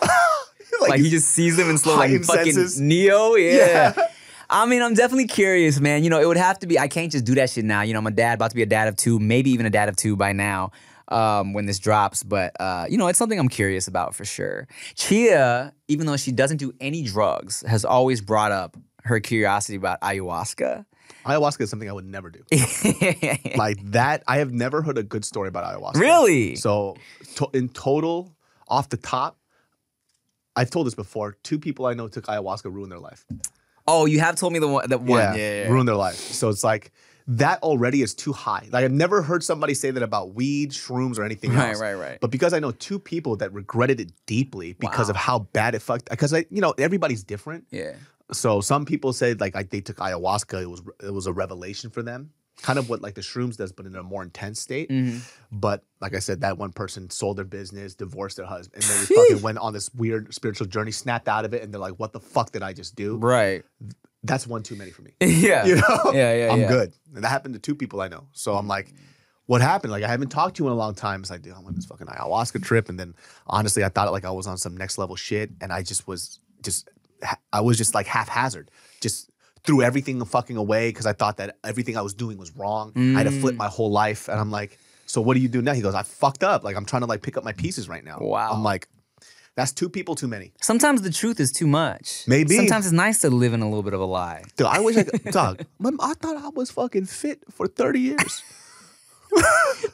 like, 0.80 1.00
he 1.00 1.10
just 1.10 1.28
sees 1.28 1.58
them 1.58 1.68
in 1.68 1.76
slow, 1.76 1.96
like 1.96 2.10
fucking 2.24 2.52
senses. 2.52 2.80
Neo. 2.80 3.34
Yeah. 3.34 3.92
Yeah. 3.96 4.06
I 4.48 4.66
mean, 4.66 4.82
I'm 4.82 4.94
definitely 4.94 5.28
curious, 5.28 5.78
man. 5.78 6.04
You 6.04 6.10
know, 6.10 6.20
it 6.20 6.26
would 6.26 6.36
have 6.36 6.58
to 6.60 6.66
be. 6.66 6.78
I 6.78 6.88
can't 6.88 7.12
just 7.12 7.24
do 7.24 7.34
that 7.34 7.50
shit 7.50 7.64
now. 7.64 7.82
You 7.82 7.92
know, 7.92 7.98
I'm 7.98 8.06
a 8.06 8.10
dad, 8.10 8.34
about 8.34 8.50
to 8.50 8.56
be 8.56 8.62
a 8.62 8.66
dad 8.66 8.88
of 8.88 8.96
two, 8.96 9.18
maybe 9.18 9.50
even 9.50 9.64
a 9.66 9.70
dad 9.70 9.88
of 9.88 9.96
two 9.96 10.16
by 10.16 10.32
now. 10.32 10.72
Um, 11.08 11.52
when 11.52 11.66
this 11.66 11.78
drops, 11.78 12.22
but 12.22 12.52
uh, 12.60 12.86
you 12.88 12.96
know, 12.96 13.08
it's 13.08 13.18
something 13.18 13.38
I'm 13.38 13.48
curious 13.48 13.88
about 13.88 14.14
for 14.14 14.24
sure. 14.24 14.68
Chia, 14.94 15.74
even 15.88 16.06
though 16.06 16.16
she 16.16 16.32
doesn't 16.32 16.58
do 16.58 16.72
any 16.80 17.02
drugs, 17.02 17.62
has 17.66 17.84
always 17.84 18.20
brought 18.20 18.52
up 18.52 18.76
her 19.04 19.20
curiosity 19.20 19.76
about 19.76 20.00
ayahuasca. 20.00 20.86
Ayahuasca 21.26 21.62
is 21.62 21.70
something 21.70 21.88
I 21.88 21.92
would 21.92 22.06
never 22.06 22.30
do. 22.30 22.40
like 23.56 23.78
that, 23.92 24.22
I 24.26 24.38
have 24.38 24.52
never 24.52 24.82
heard 24.82 24.98
a 24.98 25.02
good 25.02 25.24
story 25.24 25.48
about 25.48 25.64
ayahuasca. 25.64 26.00
Really? 26.00 26.56
So, 26.56 26.96
to, 27.36 27.48
in 27.52 27.68
total, 27.68 28.34
off 28.68 28.88
the 28.88 28.96
top, 28.96 29.38
I've 30.56 30.70
told 30.70 30.86
this 30.86 30.94
before. 30.94 31.36
Two 31.42 31.58
people 31.58 31.86
I 31.86 31.94
know 31.94 32.08
took 32.08 32.26
ayahuasca, 32.26 32.72
ruined 32.72 32.92
their 32.92 32.98
life. 32.98 33.24
oh, 33.86 34.06
you 34.06 34.20
have 34.20 34.36
told 34.36 34.52
me 34.52 34.58
the 34.58 34.68
one. 34.68 34.88
The 34.88 34.98
one. 34.98 35.08
Yeah, 35.18 35.34
yeah, 35.34 35.62
yeah. 35.64 35.68
ruined 35.68 35.88
their 35.88 35.96
life. 35.96 36.16
So 36.16 36.48
it's 36.48 36.64
like 36.64 36.92
that 37.38 37.62
already 37.62 38.02
is 38.02 38.14
too 38.14 38.32
high. 38.32 38.66
Like 38.72 38.84
I've 38.84 38.92
never 38.92 39.22
heard 39.22 39.42
somebody 39.44 39.74
say 39.74 39.90
that 39.90 40.02
about 40.02 40.34
weed, 40.34 40.70
shrooms, 40.72 41.18
or 41.18 41.24
anything 41.24 41.52
Right, 41.54 41.70
else. 41.70 41.80
right, 41.80 41.94
right. 41.94 42.08
right. 42.10 42.18
But 42.20 42.30
because 42.30 42.52
I 42.52 42.58
know 42.58 42.72
two 42.72 42.98
people 42.98 43.36
that 43.36 43.52
regretted 43.52 44.00
it 44.00 44.12
deeply 44.26 44.72
because 44.74 45.08
of 45.08 45.16
how 45.16 45.40
bad 45.52 45.74
it 45.74 45.80
fucked. 45.82 46.10
Because 46.10 46.32
I, 46.34 46.46
you 46.50 46.60
know, 46.60 46.74
everybody's 46.78 47.22
different. 47.24 47.66
yeah. 47.70 47.92
So 48.32 48.60
some 48.62 48.84
people 48.86 49.12
say 49.12 49.34
like 49.34 49.54
I, 49.54 49.62
they 49.64 49.80
took 49.82 49.98
ayahuasca, 49.98 50.62
it 50.62 50.66
was 50.70 50.82
it 51.02 51.12
was 51.12 51.26
a 51.26 51.32
revelation 51.32 51.90
for 51.90 52.02
them, 52.02 52.30
kind 52.62 52.78
of 52.78 52.88
what 52.88 53.02
like 53.02 53.14
the 53.14 53.20
shrooms 53.20 53.56
does, 53.58 53.72
but 53.72 53.84
in 53.84 53.94
a 53.94 54.02
more 54.02 54.22
intense 54.22 54.58
state. 54.58 54.88
Mm-hmm. 54.88 55.18
But 55.50 55.84
like 56.00 56.14
I 56.14 56.18
said, 56.18 56.40
that 56.40 56.56
one 56.56 56.72
person 56.72 57.10
sold 57.10 57.36
their 57.36 57.44
business, 57.44 57.94
divorced 57.94 58.38
their 58.38 58.46
husband, 58.46 58.82
and 58.84 58.90
then 58.90 59.06
they 59.06 59.14
fucking 59.28 59.42
went 59.42 59.58
on 59.58 59.74
this 59.74 59.92
weird 59.94 60.32
spiritual 60.32 60.66
journey, 60.66 60.92
snapped 60.92 61.28
out 61.28 61.44
of 61.44 61.52
it, 61.52 61.62
and 61.62 61.74
they're 61.74 61.80
like, 61.80 61.98
"What 61.98 62.12
the 62.14 62.20
fuck 62.20 62.52
did 62.52 62.62
I 62.62 62.72
just 62.72 62.94
do?" 62.96 63.18
Right. 63.18 63.64
That's 64.24 64.46
one 64.46 64.62
too 64.62 64.76
many 64.76 64.90
for 64.90 65.02
me. 65.02 65.12
yeah. 65.20 65.64
You 65.66 65.76
know? 65.76 66.12
Yeah, 66.12 66.34
yeah, 66.34 66.52
I'm 66.52 66.60
yeah. 66.60 66.68
good, 66.68 66.92
and 67.14 67.24
that 67.24 67.28
happened 67.28 67.54
to 67.54 67.60
two 67.60 67.74
people 67.74 68.00
I 68.00 68.08
know. 68.08 68.26
So 68.32 68.54
I'm 68.54 68.66
like. 68.68 68.92
What 69.46 69.60
happened? 69.60 69.90
Like 69.90 70.04
I 70.04 70.08
haven't 70.08 70.28
talked 70.28 70.56
to 70.56 70.62
you 70.62 70.68
in 70.68 70.72
a 70.72 70.76
long 70.76 70.94
time. 70.94 71.20
It's 71.20 71.28
like, 71.30 71.42
dude, 71.42 71.52
I'm 71.52 71.66
on 71.66 71.74
this 71.74 71.84
fucking 71.84 72.06
ayahuasca 72.06 72.62
trip, 72.62 72.88
and 72.88 72.98
then 72.98 73.12
honestly, 73.48 73.82
I 73.84 73.88
thought 73.88 74.10
like 74.12 74.24
I 74.24 74.30
was 74.30 74.46
on 74.46 74.56
some 74.56 74.76
next 74.76 74.98
level 74.98 75.16
shit, 75.16 75.50
and 75.60 75.72
I 75.72 75.82
just 75.82 76.06
was 76.06 76.38
just, 76.62 76.88
I 77.52 77.60
was 77.60 77.76
just 77.76 77.92
like 77.92 78.06
haphazard, 78.06 78.70
just 79.00 79.30
threw 79.64 79.82
everything 79.82 80.24
fucking 80.24 80.56
away 80.56 80.90
because 80.90 81.06
I 81.06 81.12
thought 81.12 81.38
that 81.38 81.58
everything 81.64 81.96
I 81.96 82.02
was 82.02 82.14
doing 82.14 82.38
was 82.38 82.56
wrong. 82.56 82.92
I 82.94 83.18
had 83.18 83.24
to 83.24 83.30
Mm. 83.30 83.40
flip 83.40 83.56
my 83.56 83.66
whole 83.66 83.90
life, 83.90 84.28
and 84.28 84.38
I'm 84.38 84.52
like, 84.52 84.78
so 85.06 85.20
what 85.20 85.34
do 85.34 85.40
you 85.40 85.48
do 85.48 85.60
now? 85.60 85.72
He 85.74 85.82
goes, 85.82 85.96
I 85.96 86.04
fucked 86.04 86.44
up. 86.44 86.62
Like 86.62 86.76
I'm 86.76 86.84
trying 86.86 87.02
to 87.02 87.08
like 87.08 87.20
pick 87.20 87.36
up 87.36 87.42
my 87.42 87.52
pieces 87.52 87.88
right 87.88 88.04
now. 88.04 88.18
Wow. 88.20 88.52
I'm 88.52 88.62
like, 88.62 88.86
that's 89.54 89.72
two 89.72 89.88
people 89.88 90.14
too 90.14 90.28
many. 90.28 90.52
Sometimes 90.60 91.02
the 91.02 91.10
truth 91.10 91.38
is 91.40 91.52
too 91.52 91.66
much. 91.66 92.24
Maybe. 92.26 92.56
Sometimes 92.56 92.86
it's 92.86 92.92
nice 92.92 93.20
to 93.20 93.30
live 93.30 93.52
in 93.52 93.60
a 93.60 93.66
little 93.66 93.82
bit 93.82 93.92
of 93.92 94.00
a 94.00 94.04
lie. 94.04 94.44
Dude, 94.56 94.66
I 94.66 94.80
wish 94.80 94.96
I 94.96 95.02
could, 95.04 95.24
dog. 95.32 95.64
I 96.00 96.14
thought 96.14 96.36
I 96.36 96.48
was 96.48 96.70
fucking 96.70 97.06
fit 97.06 97.42
for 97.50 97.66
30 97.66 98.00
years. 98.00 98.42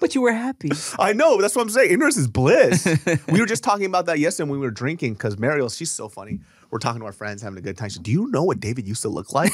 But 0.01 0.15
you 0.15 0.21
were 0.21 0.33
happy. 0.33 0.71
I 0.99 1.13
know, 1.13 1.37
but 1.37 1.43
that's 1.43 1.55
what 1.57 1.63
I'm 1.63 1.69
saying. 1.71 1.91
Ignorance 1.93 2.17
is 2.17 2.27
bliss. 2.27 2.87
we 3.33 3.41
were 3.41 3.47
just 3.47 3.63
talking 3.65 3.87
about 3.87 4.07
that 4.07 4.19
yesterday 4.19 4.51
when 4.51 4.59
we 4.61 4.65
were 4.67 4.71
drinking 4.73 5.15
because 5.15 5.39
Mariel, 5.39 5.69
she's 5.71 5.91
so 5.93 6.09
funny. 6.09 6.41
We're 6.71 6.79
talking 6.81 7.01
to 7.01 7.07
our 7.07 7.13
friends, 7.13 7.41
having 7.41 7.59
a 7.59 7.63
good 7.63 7.77
time. 7.79 7.89
She, 7.89 7.99
do 8.01 8.11
you 8.11 8.29
know 8.31 8.43
what 8.45 8.61
David 8.61 8.87
used 8.87 9.03
to 9.03 9.09
look 9.09 9.33
like? 9.33 9.53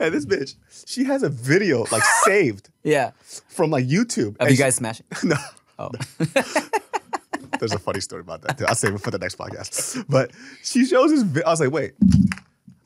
and 0.00 0.12
this 0.14 0.26
bitch, 0.26 0.54
she 0.86 1.04
has 1.04 1.22
a 1.22 1.28
video 1.28 1.86
like 1.92 2.02
saved 2.24 2.68
Yeah. 2.82 3.12
from 3.48 3.70
like 3.70 3.86
YouTube. 3.86 4.36
And 4.38 4.50
you 4.50 4.56
she- 4.56 4.62
guys 4.62 4.74
smashing? 4.76 5.06
no. 5.24 5.36
Oh. 5.78 5.90
There's 7.58 7.72
a 7.72 7.78
funny 7.78 8.00
story 8.00 8.20
about 8.20 8.42
that 8.42 8.58
too. 8.58 8.66
I'll 8.66 8.74
save 8.74 8.94
it 8.94 9.00
for 9.00 9.10
the 9.10 9.18
next 9.18 9.38
podcast. 9.38 10.04
But 10.08 10.30
she 10.62 10.84
shows 10.84 11.10
this. 11.10 11.22
Vi- 11.22 11.42
I 11.44 11.50
was 11.50 11.60
like, 11.60 11.70
wait, 11.70 11.94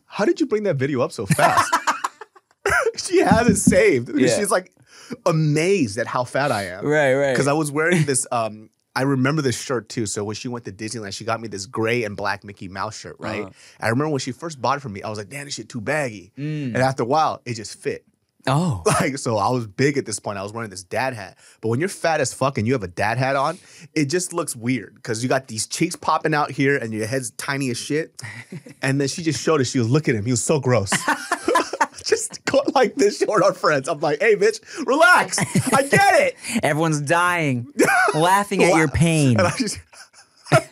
how 0.06 0.24
did 0.24 0.40
you 0.40 0.46
bring 0.46 0.64
that 0.64 0.76
video 0.76 1.00
up 1.00 1.12
so 1.12 1.26
fast? 1.26 1.72
she 2.96 3.18
has 3.18 3.48
it 3.48 3.56
saved. 3.56 4.10
Yeah. 4.18 4.36
She's 4.36 4.50
like 4.50 4.72
amazed 5.26 5.98
at 5.98 6.06
how 6.06 6.24
fat 6.24 6.52
I 6.52 6.66
am. 6.66 6.84
Right, 6.86 7.14
right. 7.14 7.32
Because 7.32 7.48
I 7.48 7.52
was 7.52 7.70
wearing 7.70 8.04
this. 8.04 8.26
Um, 8.30 8.70
I 8.94 9.02
remember 9.02 9.40
this 9.40 9.60
shirt 9.60 9.88
too. 9.88 10.06
So 10.06 10.24
when 10.24 10.34
she 10.34 10.48
went 10.48 10.64
to 10.64 10.72
Disneyland, 10.72 11.14
she 11.14 11.24
got 11.24 11.40
me 11.40 11.48
this 11.48 11.66
gray 11.66 12.04
and 12.04 12.16
black 12.16 12.42
Mickey 12.42 12.68
Mouse 12.68 12.98
shirt. 12.98 13.16
Right. 13.18 13.42
Uh-huh. 13.42 13.50
I 13.80 13.88
remember 13.88 14.10
when 14.10 14.18
she 14.18 14.32
first 14.32 14.60
bought 14.60 14.78
it 14.78 14.80
for 14.80 14.88
me, 14.88 15.02
I 15.02 15.08
was 15.08 15.18
like, 15.18 15.28
damn, 15.28 15.44
this 15.44 15.54
shit 15.54 15.68
too 15.68 15.80
baggy. 15.80 16.32
Mm. 16.36 16.74
And 16.74 16.76
after 16.78 17.04
a 17.04 17.06
while, 17.06 17.40
it 17.44 17.54
just 17.54 17.78
fit. 17.78 18.04
Oh. 18.46 18.82
Like, 19.00 19.16
so 19.16 19.38
I 19.38 19.48
was 19.48 19.66
big 19.66 19.96
at 19.96 20.04
this 20.04 20.18
point. 20.18 20.36
I 20.36 20.42
was 20.42 20.52
wearing 20.52 20.68
this 20.68 20.82
dad 20.82 21.14
hat. 21.14 21.38
But 21.62 21.68
when 21.68 21.80
you're 21.80 21.88
fat 21.88 22.20
as 22.20 22.34
fuck 22.34 22.58
and 22.58 22.66
you 22.66 22.74
have 22.74 22.82
a 22.82 22.88
dad 22.88 23.16
hat 23.16 23.34
on, 23.34 23.58
it 23.94 24.06
just 24.06 24.34
looks 24.34 24.54
weird 24.54 24.94
because 24.94 25.22
you 25.22 25.28
got 25.28 25.48
these 25.48 25.66
cheeks 25.66 25.96
popping 25.96 26.34
out 26.34 26.50
here 26.50 26.76
and 26.76 26.92
your 26.92 27.06
head's 27.06 27.30
tiny 27.32 27.70
as 27.70 27.78
shit. 27.78 28.20
And 28.82 28.98
then 28.98 29.08
she 29.08 29.22
just 29.22 29.42
showed 29.42 29.60
us, 29.60 29.70
she 29.70 29.78
was 29.78 29.90
looking 29.90 30.14
at 30.14 30.20
him. 30.20 30.24
He 30.24 30.30
was 30.30 30.42
so 30.42 30.58
gross. 30.58 30.90
just 32.04 32.40
like 32.74 32.94
this, 32.94 33.18
short 33.18 33.42
our 33.42 33.52
friends. 33.52 33.88
I'm 33.88 34.00
like, 34.00 34.20
hey, 34.20 34.36
bitch, 34.36 34.60
relax. 34.86 35.38
I 35.72 35.82
get 35.82 36.14
it. 36.20 36.36
Everyone's 36.62 37.00
dying, 37.00 37.66
laughing 38.14 38.62
at 38.64 38.74
your 38.76 38.88
pain. 38.88 39.38
And 39.38 39.46
I 39.46 39.56
just, 39.56 39.78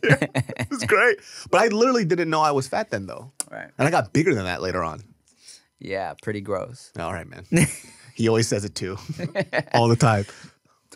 it 0.02 0.70
was 0.70 0.84
great. 0.84 1.18
But 1.50 1.60
I 1.60 1.66
literally 1.68 2.04
didn't 2.04 2.30
know 2.30 2.40
I 2.40 2.52
was 2.52 2.66
fat 2.66 2.90
then, 2.90 3.06
though. 3.06 3.32
Right. 3.50 3.70
And 3.78 3.86
I 3.86 3.90
got 3.90 4.12
bigger 4.12 4.34
than 4.34 4.44
that 4.44 4.62
later 4.62 4.82
on. 4.82 5.02
Yeah, 5.80 6.14
pretty 6.22 6.40
gross. 6.40 6.92
All 6.98 7.12
right, 7.12 7.28
man. 7.28 7.44
he 8.14 8.28
always 8.28 8.48
says 8.48 8.64
it 8.64 8.74
too, 8.74 8.96
all 9.74 9.88
the 9.88 9.96
time. 9.96 10.26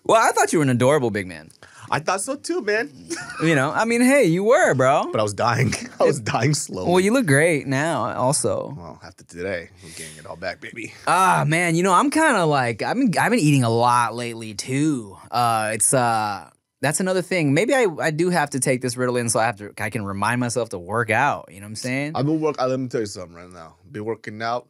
Well, 0.04 0.20
I 0.20 0.32
thought 0.32 0.52
you 0.52 0.58
were 0.58 0.64
an 0.64 0.70
adorable 0.70 1.12
big 1.12 1.28
man. 1.28 1.50
I 1.88 2.00
thought 2.00 2.20
so 2.20 2.36
too, 2.36 2.62
man. 2.62 2.90
You 3.42 3.56
know, 3.56 3.72
I 3.72 3.86
mean, 3.86 4.02
hey, 4.02 4.24
you 4.24 4.44
were, 4.44 4.72
bro. 4.74 5.08
But 5.10 5.18
I 5.18 5.22
was 5.24 5.34
dying. 5.34 5.74
I 5.98 6.04
was 6.04 6.20
dying 6.20 6.54
slowly. 6.54 6.88
Well, 6.88 7.00
you 7.00 7.12
look 7.12 7.26
great 7.26 7.66
now, 7.66 8.14
also. 8.14 8.72
Well, 8.76 9.00
after 9.02 9.24
today, 9.24 9.68
I'm 9.82 9.90
getting 9.96 10.16
it 10.16 10.26
all 10.26 10.36
back, 10.36 10.60
baby. 10.60 10.94
Ah, 11.08 11.44
man, 11.44 11.74
you 11.74 11.82
know, 11.82 11.92
I'm 11.92 12.10
kind 12.10 12.36
of 12.36 12.48
like 12.48 12.82
I've 12.82 12.96
been 12.96 13.12
I've 13.18 13.30
been 13.30 13.40
eating 13.40 13.64
a 13.64 13.68
lot 13.68 14.14
lately 14.14 14.54
too. 14.54 15.16
Uh, 15.28 15.72
it's 15.74 15.92
uh, 15.92 16.50
that's 16.82 17.00
another 17.00 17.22
thing. 17.22 17.54
Maybe 17.54 17.72
I 17.74 17.86
I 17.98 18.10
do 18.10 18.28
have 18.28 18.50
to 18.50 18.60
take 18.60 18.82
this 18.82 18.96
Ritalin 18.96 19.30
so 19.30 19.40
I 19.40 19.46
have 19.46 19.56
to 19.56 19.72
I 19.78 19.88
can 19.88 20.04
remind 20.04 20.40
myself 20.40 20.68
to 20.70 20.78
work 20.78 21.08
out. 21.10 21.48
You 21.50 21.60
know 21.60 21.64
what 21.66 21.70
I'm 21.70 21.76
saying? 21.76 22.12
I've 22.14 22.26
been 22.26 22.40
work. 22.40 22.56
uh, 22.60 22.66
Let 22.66 22.78
me 22.78 22.88
tell 22.88 23.00
you 23.00 23.06
something 23.06 23.34
right 23.36 23.50
now. 23.50 23.76
Been 23.90 24.04
working 24.04 24.42
out. 24.42 24.68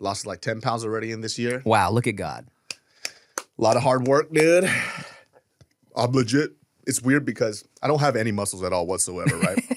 Lost 0.00 0.26
like 0.26 0.40
ten 0.40 0.60
pounds 0.60 0.84
already 0.84 1.12
in 1.12 1.20
this 1.20 1.38
year. 1.38 1.62
wow, 1.64 1.90
look 1.90 2.06
at 2.06 2.16
God. 2.16 2.46
A 3.36 3.62
lot 3.62 3.76
of 3.76 3.82
hard 3.82 4.06
work, 4.06 4.32
dude. 4.32 4.70
I'm 5.96 6.12
legit. 6.12 6.52
It's 6.86 7.02
weird 7.02 7.24
because 7.24 7.64
I 7.82 7.88
don't 7.88 7.98
have 8.00 8.14
any 8.14 8.30
muscles 8.30 8.62
at 8.62 8.72
all 8.72 8.86
whatsoever, 8.86 9.36
right? 9.38 9.58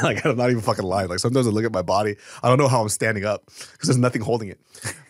like 0.02 0.24
I'm 0.24 0.36
not 0.36 0.50
even 0.50 0.62
fucking 0.62 0.84
lying. 0.84 1.08
Like 1.08 1.18
sometimes 1.18 1.46
I 1.46 1.50
look 1.50 1.64
at 1.64 1.72
my 1.72 1.82
body, 1.82 2.16
I 2.42 2.48
don't 2.48 2.58
know 2.58 2.68
how 2.68 2.80
I'm 2.80 2.88
standing 2.88 3.24
up 3.24 3.44
because 3.46 3.88
there's 3.88 3.98
nothing 3.98 4.22
holding 4.22 4.48
it. 4.48 4.60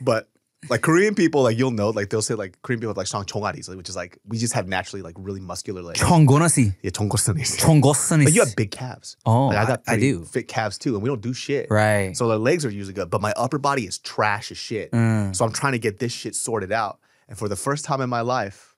But 0.00 0.29
like 0.68 0.82
Korean 0.82 1.14
people, 1.14 1.42
like 1.42 1.56
you'll 1.56 1.70
know, 1.70 1.90
like 1.90 2.10
they'll 2.10 2.22
say 2.22 2.34
like 2.34 2.60
Korean 2.62 2.80
people 2.80 2.90
have 2.90 2.96
like 2.96 3.06
strong 3.06 3.24
chongaris, 3.24 3.74
which 3.74 3.88
is 3.88 3.96
like 3.96 4.18
we 4.26 4.36
just 4.36 4.52
have 4.52 4.68
naturally 4.68 5.02
like 5.02 5.14
really 5.18 5.40
muscular 5.40 5.82
legs. 5.82 6.00
Chongonasi. 6.00 6.76
Yeah, 6.82 6.90
chongosanis. 6.90 7.58
Chongosanis. 7.58 8.24
But 8.24 8.32
you 8.34 8.40
have 8.44 8.54
big 8.56 8.70
calves. 8.70 9.16
Oh, 9.24 9.46
like, 9.46 9.56
I 9.56 9.64
got 9.66 9.82
I, 9.86 9.94
I 9.94 9.98
do 9.98 10.24
fit 10.24 10.48
calves 10.48 10.76
too, 10.76 10.94
and 10.94 11.02
we 11.02 11.08
don't 11.08 11.22
do 11.22 11.32
shit. 11.32 11.68
Right. 11.70 12.16
So 12.16 12.28
the 12.28 12.38
legs 12.38 12.64
are 12.66 12.70
usually 12.70 12.94
good, 12.94 13.10
but 13.10 13.20
my 13.20 13.32
upper 13.36 13.58
body 13.58 13.86
is 13.86 13.98
trash 13.98 14.50
as 14.50 14.58
shit. 14.58 14.92
Mm. 14.92 15.34
So 15.34 15.44
I'm 15.44 15.52
trying 15.52 15.72
to 15.72 15.78
get 15.78 15.98
this 15.98 16.12
shit 16.12 16.34
sorted 16.34 16.72
out, 16.72 16.98
and 17.28 17.38
for 17.38 17.48
the 17.48 17.56
first 17.56 17.84
time 17.84 18.00
in 18.00 18.10
my 18.10 18.20
life, 18.20 18.70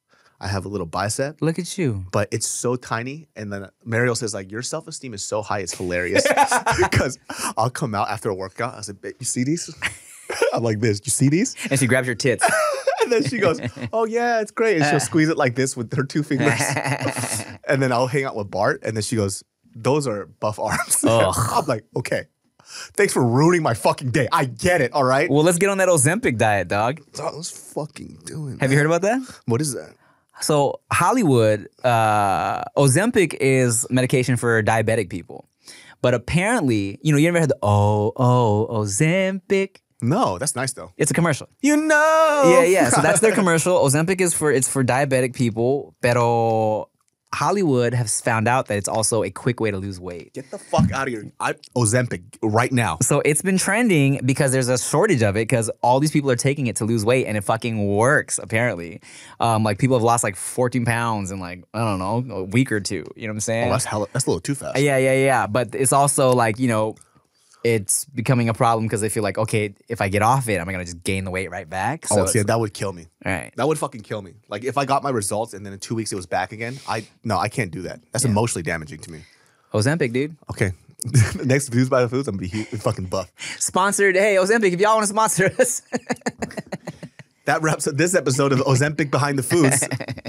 I 0.43 0.49
have 0.49 0.65
a 0.65 0.69
little 0.69 0.89
bicep. 0.89 1.41
Look 1.41 1.61
at 1.61 1.79
you. 1.79 2.05
But 2.11 2.29
it's 2.33 2.49
so 2.49 2.75
tiny. 2.75 3.29
And 3.37 3.53
then 3.53 3.69
Mariel 3.85 4.17
says, 4.17 4.35
like, 4.35 4.51
your 4.51 4.63
self-esteem 4.63 5.15
is 5.15 5.23
so 5.23 5.41
high, 5.41 5.61
it's 5.61 5.73
hilarious. 5.73 6.27
Because 6.83 7.19
I'll 7.57 7.71
come 7.71 7.95
out 7.95 8.09
after 8.09 8.29
a 8.29 8.35
workout. 8.35 8.75
I 8.75 8.81
said, 8.81 8.99
like, 9.03 9.17
you 9.21 9.27
see 9.27 9.45
these? 9.45 9.73
I'm 10.53 10.63
like 10.63 10.81
this. 10.81 11.01
You 11.05 11.11
see 11.11 11.29
these? 11.29 11.57
And 11.71 11.79
she 11.79 11.87
grabs 11.87 12.07
your 12.07 12.17
tits. 12.17 12.47
And 13.03 13.11
then 13.11 13.25
she 13.25 13.39
goes, 13.39 13.61
Oh 13.93 14.05
yeah, 14.05 14.41
it's 14.41 14.53
great. 14.53 14.77
And 14.77 14.87
she'll 14.87 15.01
squeeze 15.11 15.29
it 15.29 15.37
like 15.37 15.57
this 15.57 15.77
with 15.77 15.93
her 15.95 16.05
two 16.05 16.23
fingers. 16.23 16.53
and 17.69 17.83
then 17.83 17.91
I'll 17.91 18.07
hang 18.07 18.23
out 18.25 18.37
with 18.37 18.49
Bart, 18.49 18.81
and 18.85 18.97
then 18.97 19.03
she 19.03 19.17
goes, 19.17 19.43
Those 19.75 20.07
are 20.07 20.27
buff 20.27 20.61
arms. 20.61 21.05
I'm 21.05 21.67
like, 21.67 21.85
okay. 21.97 22.27
Thanks 22.95 23.13
for 23.13 23.27
ruining 23.27 23.63
my 23.63 23.75
fucking 23.75 24.13
day. 24.13 24.29
I 24.33 24.45
get 24.45 24.81
it, 24.81 24.93
all 24.93 25.03
right? 25.03 25.29
well, 25.29 25.43
let's 25.43 25.59
get 25.59 25.69
on 25.69 25.79
that 25.79 25.89
Ozempic 25.89 26.39
diet, 26.39 26.69
dog. 26.69 27.01
So 27.13 27.29
let's 27.35 27.51
fucking 27.75 28.21
doing. 28.25 28.61
Have 28.61 28.71
you 28.71 28.79
heard 28.79 28.87
about 28.87 29.03
that? 29.03 29.21
What 29.47 29.61
is 29.61 29.75
that? 29.75 29.95
So 30.41 30.81
Hollywood, 30.91 31.69
uh, 31.85 32.63
Ozempic 32.77 33.35
is 33.41 33.87
medication 33.91 34.37
for 34.37 34.63
diabetic 34.63 35.11
people, 35.11 35.49
but 36.01 36.15
apparently, 36.15 36.99
you 37.03 37.13
know, 37.13 37.19
you 37.19 37.29
ever 37.29 37.41
had 37.41 37.51
the 37.51 37.59
oh 37.63 38.13
oh 38.17 38.69
Ozempic? 38.71 39.82
No, 40.03 40.37
that's 40.39 40.57
nice 40.57 40.73
though. 40.73 40.93
It's 40.97 41.11
a 41.11 41.15
commercial. 41.15 41.49
You 41.61 41.77
know. 41.77 42.43
Yeah, 42.47 42.65
yeah. 42.65 42.89
So 42.91 43.01
that's 43.01 43.21
their 43.21 43.33
commercial. 43.41 43.79
Ozempic 43.79 44.21
is 44.21 44.35
for 44.35 44.51
it's 44.51 44.69
for 44.69 44.85
diabetic 44.85 45.35
people, 45.35 45.95
pero 46.03 46.89
Hollywood 47.35 47.95
has 47.95 48.21
found 48.21 48.47
out 48.47 48.67
that 48.67 48.77
it's 48.77 48.89
also 48.89 49.23
a 49.23 49.31
quick 49.31 49.59
way 49.59 49.71
to 49.71 49.79
lose 49.79 49.99
weight. 49.99 50.35
Get 50.35 50.51
the 50.51 50.59
fuck 50.59 50.91
out 50.93 51.09
of 51.09 51.15
here. 51.15 51.33
I 51.41 51.55
Ozempic 51.75 52.23
right 52.43 52.71
now. 52.71 52.99
So 53.01 53.21
it's 53.25 53.41
been 53.41 53.57
trending 53.57 54.21
because 54.25 54.53
there's 54.53 54.69
a 54.69 54.77
shortage 54.77 55.23
of 55.23 55.37
it 55.37 55.49
because 55.49 55.71
all 55.83 55.99
these 55.99 56.11
people 56.11 56.31
are 56.31 56.37
taking 56.37 56.67
it 56.67 56.77
to 56.77 56.85
lose 56.85 57.05
weight 57.05 57.27
and 57.27 57.37
it 57.37 57.45
fucking 57.45 57.87
works 57.87 58.39
apparently. 58.39 59.01
Um, 59.41 59.63
like 59.63 59.79
people 59.79 59.97
have 59.97 60.05
lost 60.05 60.25
like 60.25 60.37
14 60.37 60.85
pounds 60.85 61.31
in 61.31 61.41
like 61.41 61.65
I 61.73 61.79
don't 61.79 61.99
know 61.99 62.37
a 62.37 62.45
week 62.45 62.71
or 62.71 62.81
two. 62.81 63.05
You 63.17 63.23
know 63.23 63.29
what 63.29 63.37
I'm 63.37 63.41
saying? 63.41 63.69
Oh, 63.69 63.73
that's 63.73 63.85
hella, 63.85 64.07
that's 64.13 64.27
a 64.27 64.31
little 64.31 64.41
too 64.41 64.55
fast. 64.55 64.79
Yeah, 64.79 64.99
yeah, 64.99 65.15
yeah. 65.15 65.47
But 65.47 65.75
it's 65.75 65.93
also 65.93 66.33
like, 66.33 66.59
you 66.59 66.69
know, 66.69 66.97
it's 67.65 68.05
becoming 68.07 68.49
a 68.49 68.55
problem 68.55 68.87
because 68.87 69.01
they 69.01 69.09
feel 69.09 69.23
like, 69.23 69.39
okay, 69.39 69.75
if 69.89 70.01
I 70.01 70.09
get 70.09 70.23
off 70.23 70.49
it, 70.49 70.59
am 70.61 70.69
I 70.69 70.73
gonna 70.73 70.85
just 70.85 71.05
gain 71.05 71.25
the 71.25 71.31
weight 71.31 71.51
right 71.51 71.69
back? 71.69 72.07
oh, 72.11 72.17
it's- 72.19 72.33
see, 72.33 72.43
that 72.43 72.59
would 72.61 72.75
kill 72.75 72.93
me. 72.93 73.07
all 73.25 73.33
right. 73.33 73.53
That 73.57 73.69
would 73.69 73.79
fucking 73.79 74.03
kill 74.03 74.23
me. 74.23 74.35
Like 74.49 74.65
if 74.65 74.77
I 74.77 74.85
got 74.85 75.03
my 75.03 75.11
results 75.11 75.55
and 75.55 75.65
then 75.65 75.73
in 75.73 75.79
two 75.79 75.95
weeks 75.95 76.13
it 76.13 76.17
was 76.17 76.27
back 76.27 76.53
again, 76.53 76.79
I 76.89 77.07
no, 77.25 77.39
I 77.39 77.49
can't 77.49 77.71
do 77.71 77.83
that. 77.83 78.01
That's 78.13 78.25
emotionally 78.25 78.63
damaging 78.63 79.01
to 79.01 79.11
me. 79.13 79.23
Ozempic, 79.73 80.13
dude. 80.13 80.37
Okay. 80.51 80.73
Next 81.45 81.69
views 81.69 81.89
by 81.89 82.03
the 82.03 82.09
foods, 82.09 82.29
I'm 82.29 82.37
gonna 82.37 82.49
be 82.49 82.63
fucking 82.65 83.07
buff. 83.07 83.33
Sponsored. 83.59 84.15
Hey, 84.15 84.37
Ozempic, 84.37 84.73
if 84.73 84.81
y'all 84.81 84.95
want 84.95 85.05
to 85.05 85.13
sponsor 85.13 85.53
us. 85.59 85.83
That 87.45 87.61
wraps 87.61 87.89
up 87.89 87.97
this 87.97 88.15
episode 88.15 88.53
of 88.53 88.61
Ozempic 88.61 89.11
Behind 89.11 89.37
the 89.37 89.43
Foods. 89.43 89.83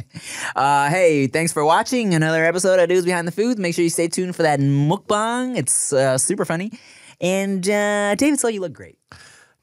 uh, 0.55 0.89
hey, 0.89 1.27
thanks 1.27 1.53
for 1.53 1.63
watching 1.63 2.15
another 2.15 2.43
episode 2.43 2.79
of 2.79 2.89
Dudes 2.89 3.05
Behind 3.05 3.27
the 3.27 3.31
Foods. 3.31 3.59
Make 3.59 3.75
sure 3.75 3.84
you 3.84 3.91
stay 3.91 4.07
tuned 4.07 4.36
for 4.36 4.41
that 4.41 4.59
mukbang. 4.59 5.55
It's 5.55 5.93
uh, 5.93 6.17
super 6.17 6.43
funny. 6.43 6.71
And 7.24 7.67
uh, 7.69 8.15
David 8.15 8.39
So 8.39 8.49
you 8.49 8.59
look 8.61 8.74
great. 8.74 8.99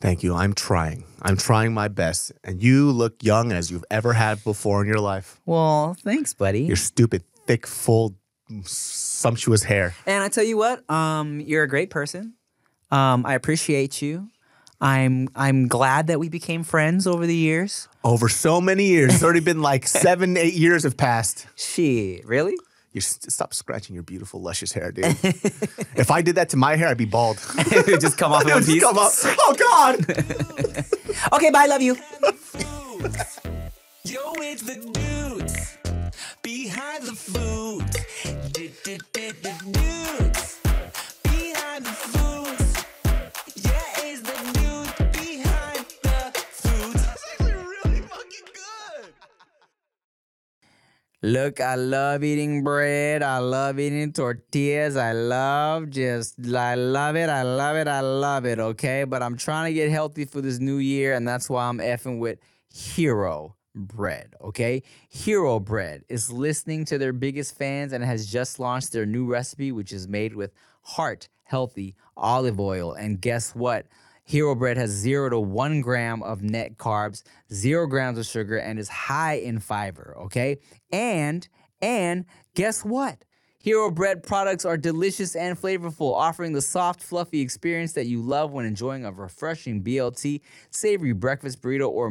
Thank 0.01 0.23
you. 0.23 0.35
I'm 0.35 0.55
trying. 0.55 1.05
I'm 1.21 1.37
trying 1.37 1.75
my 1.75 1.89
best. 1.89 2.33
And 2.43 2.63
you 2.63 2.91
look 2.91 3.23
young 3.23 3.53
as 3.53 3.71
you've 3.71 3.85
ever 3.91 4.15
had 4.15 4.43
before 4.43 4.81
in 4.81 4.89
your 4.89 4.99
life. 4.99 5.39
Well, 5.45 5.95
thanks, 6.03 6.33
buddy. 6.33 6.63
Your 6.63 6.77
stupid, 6.77 7.23
thick, 7.47 7.67
full, 7.67 8.17
sumptuous 8.63 9.65
hair. 9.65 9.95
And 10.07 10.25
I 10.25 10.31
tell 10.31 10.43
you 10.43 10.57
what, 10.57 10.91
um, 10.91 11.41
you're 11.41 11.63
a 11.63 11.69
great 11.69 11.91
person. 11.91 12.33
Um, 12.91 13.27
I 13.27 13.35
appreciate 13.35 14.01
you. 14.01 14.31
I'm 14.81 15.29
I'm 15.37 15.69
glad 15.69 16.07
that 16.07 16.19
we 16.19 16.31
became 16.31 16.65
friends 16.65 17.07
over 17.07 17.27
the 17.27 17.37
years. 17.37 17.87
Over 18.03 18.31
so 18.31 18.63
many 18.63 18.87
years, 18.87 19.15
it's 19.15 19.23
already 19.23 19.41
been 19.41 19.61
like 19.61 19.87
seven, 20.07 20.39
eight 20.39 20.55
years 20.55 20.85
have 20.85 20.97
passed. 20.97 21.47
Shit, 21.55 22.25
really? 22.27 22.57
You 22.93 23.01
stop 23.01 23.55
scratching 23.55 23.95
your 23.95 24.03
beautiful, 24.03 24.41
luscious 24.43 24.73
hair, 24.73 24.91
dude. 24.91 25.05
if 25.95 26.11
I 26.11 26.23
did 26.23 26.35
that 26.35 26.49
to 26.51 26.57
my 26.57 26.75
hair, 26.75 26.89
I'd 26.89 26.97
be 26.99 27.05
bald. 27.05 27.39
it 27.59 27.87
would 27.87 28.01
just 28.01 28.19
come 28.19 28.33
off 28.33 28.43
in 28.47 28.51
one 28.51 28.65
piece. 28.65 28.83
come 28.83 28.99
up. 28.99 29.13
Oh 29.25 29.55
God! 29.59 30.85
Okay, 31.33 31.51
bye. 31.51 31.67
Love 31.67 31.83
you. 31.83 31.97
Yo, 34.05 34.33
it's 34.39 34.63
the 34.63 34.77
dudes 34.77 35.77
behind 36.43 37.05
the 37.05 37.13
food. 37.13 37.85
Dudes 38.53 38.81
Look, 51.23 51.61
I 51.61 51.75
love 51.75 52.25
eating 52.25 52.65
bread. 52.65 53.23
I 53.23 53.39
love 53.39 53.79
eating 53.79 54.11
tortillas. 54.11 54.97
I 54.97 55.13
love 55.13 55.91
just, 55.91 56.37
I 56.47 56.75
love 56.77 57.15
it. 57.15 57.29
I 57.29 57.43
love 57.43 57.77
it. 57.77 57.89
I 57.89 58.01
love 58.01 58.47
it. 58.47 58.59
Okay. 58.59 59.05
But 59.05 59.23
I'm 59.23 59.37
trying 59.37 59.71
to 59.71 59.75
get 59.75 59.91
healthy 59.91 60.25
for 60.25 60.41
this 60.41 60.59
new 60.59 60.79
year. 60.79 61.13
And 61.15 61.29
that's 61.29 61.51
why 61.51 61.69
I'm 61.69 61.77
effing 61.77 62.21
with 62.21 62.39
Hero 62.73 63.55
Bread. 63.75 64.35
Okay. 64.41 64.83
Hero 65.11 65.61
Bread 65.61 66.05
is 66.09 66.33
listening 66.33 66.87
to 66.87 66.97
their 66.97 67.13
biggest 67.13 67.55
fans 67.55 67.93
and 67.93 68.03
has 68.03 68.27
just 68.27 68.59
launched 68.59 68.93
their 68.93 69.05
new 69.05 69.27
recipe, 69.27 69.73
which 69.73 69.93
is 69.93 70.09
made 70.09 70.35
with 70.35 70.53
heart 70.81 71.29
healthy 71.43 71.97
olive 72.17 72.59
oil. 72.59 72.95
And 72.95 73.21
guess 73.21 73.55
what? 73.55 73.87
Hero 74.31 74.55
Bread 74.55 74.77
has 74.77 74.91
zero 74.91 75.29
to 75.29 75.41
one 75.41 75.81
gram 75.81 76.23
of 76.23 76.41
net 76.41 76.77
carbs, 76.79 77.25
zero 77.53 77.89
grams 77.89 78.17
of 78.17 78.25
sugar, 78.27 78.59
and 78.59 78.79
is 78.79 78.89
high 78.89 79.35
in 79.35 79.59
fiber. 79.59 80.15
Okay, 80.21 80.59
and 80.93 81.49
and 81.83 82.27
guess 82.55 82.85
what? 82.85 83.25
Hero 83.59 83.91
Bread 83.91 84.23
products 84.23 84.65
are 84.65 84.77
delicious 84.77 85.35
and 85.35 85.61
flavorful, 85.61 86.15
offering 86.15 86.53
the 86.53 86.63
soft, 86.63 87.03
fluffy 87.03 87.41
experience 87.41 87.95
that 87.95 88.07
you 88.07 88.23
love 88.23 88.53
when 88.53 88.67
enjoying 88.67 89.05
a 89.05 89.11
refreshing 89.11 89.83
BLT, 89.83 90.43
savory 90.71 91.13
breakfast 91.13 91.61
burrito, 91.61 91.89
or 91.89 92.09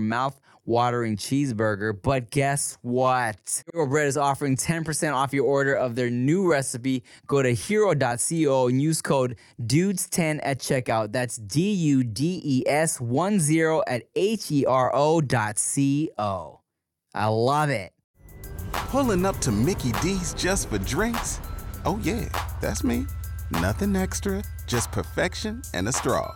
mouth-watering 0.69 1.17
cheeseburger. 1.17 1.99
But 1.99 2.31
guess 2.31 2.77
what? 2.81 3.63
Hero 3.73 3.87
Bread 3.87 4.07
is 4.07 4.17
offering 4.17 4.55
10% 4.55 5.13
off 5.13 5.33
your 5.33 5.45
order 5.45 5.73
of 5.73 5.95
their 5.95 6.09
new 6.09 6.49
recipe. 6.49 7.03
Go 7.27 7.41
to 7.41 7.53
hero.co 7.53 8.67
and 8.67 8.81
use 8.81 9.01
code 9.01 9.37
DUDES10 9.61 10.39
at 10.43 10.59
checkout. 10.59 11.11
That's 11.11 11.37
D 11.37 11.71
U 11.71 12.03
D 12.03 12.41
E 12.43 12.63
S 12.67 12.99
1 12.99 13.39
0 13.39 13.83
at 13.87 14.03
H 14.15 14.51
E 14.51 14.65
R 14.65 14.91
O 14.93 15.21
dot 15.21 15.59
C 15.59 16.11
O. 16.17 16.59
I 17.13 17.27
love 17.27 17.69
it. 17.69 17.91
Pulling 18.71 19.25
up 19.25 19.37
to 19.39 19.51
Mickey 19.51 19.91
D's 19.93 20.33
just 20.33 20.69
for 20.69 20.77
drinks? 20.77 21.39
Oh, 21.85 21.99
yeah, 22.03 22.27
that's 22.61 22.83
me. 22.83 23.07
Nothing 23.51 23.95
extra, 23.95 24.43
just 24.67 24.91
perfection 24.91 25.61
and 25.73 25.87
a 25.87 25.91
straw. 25.91 26.35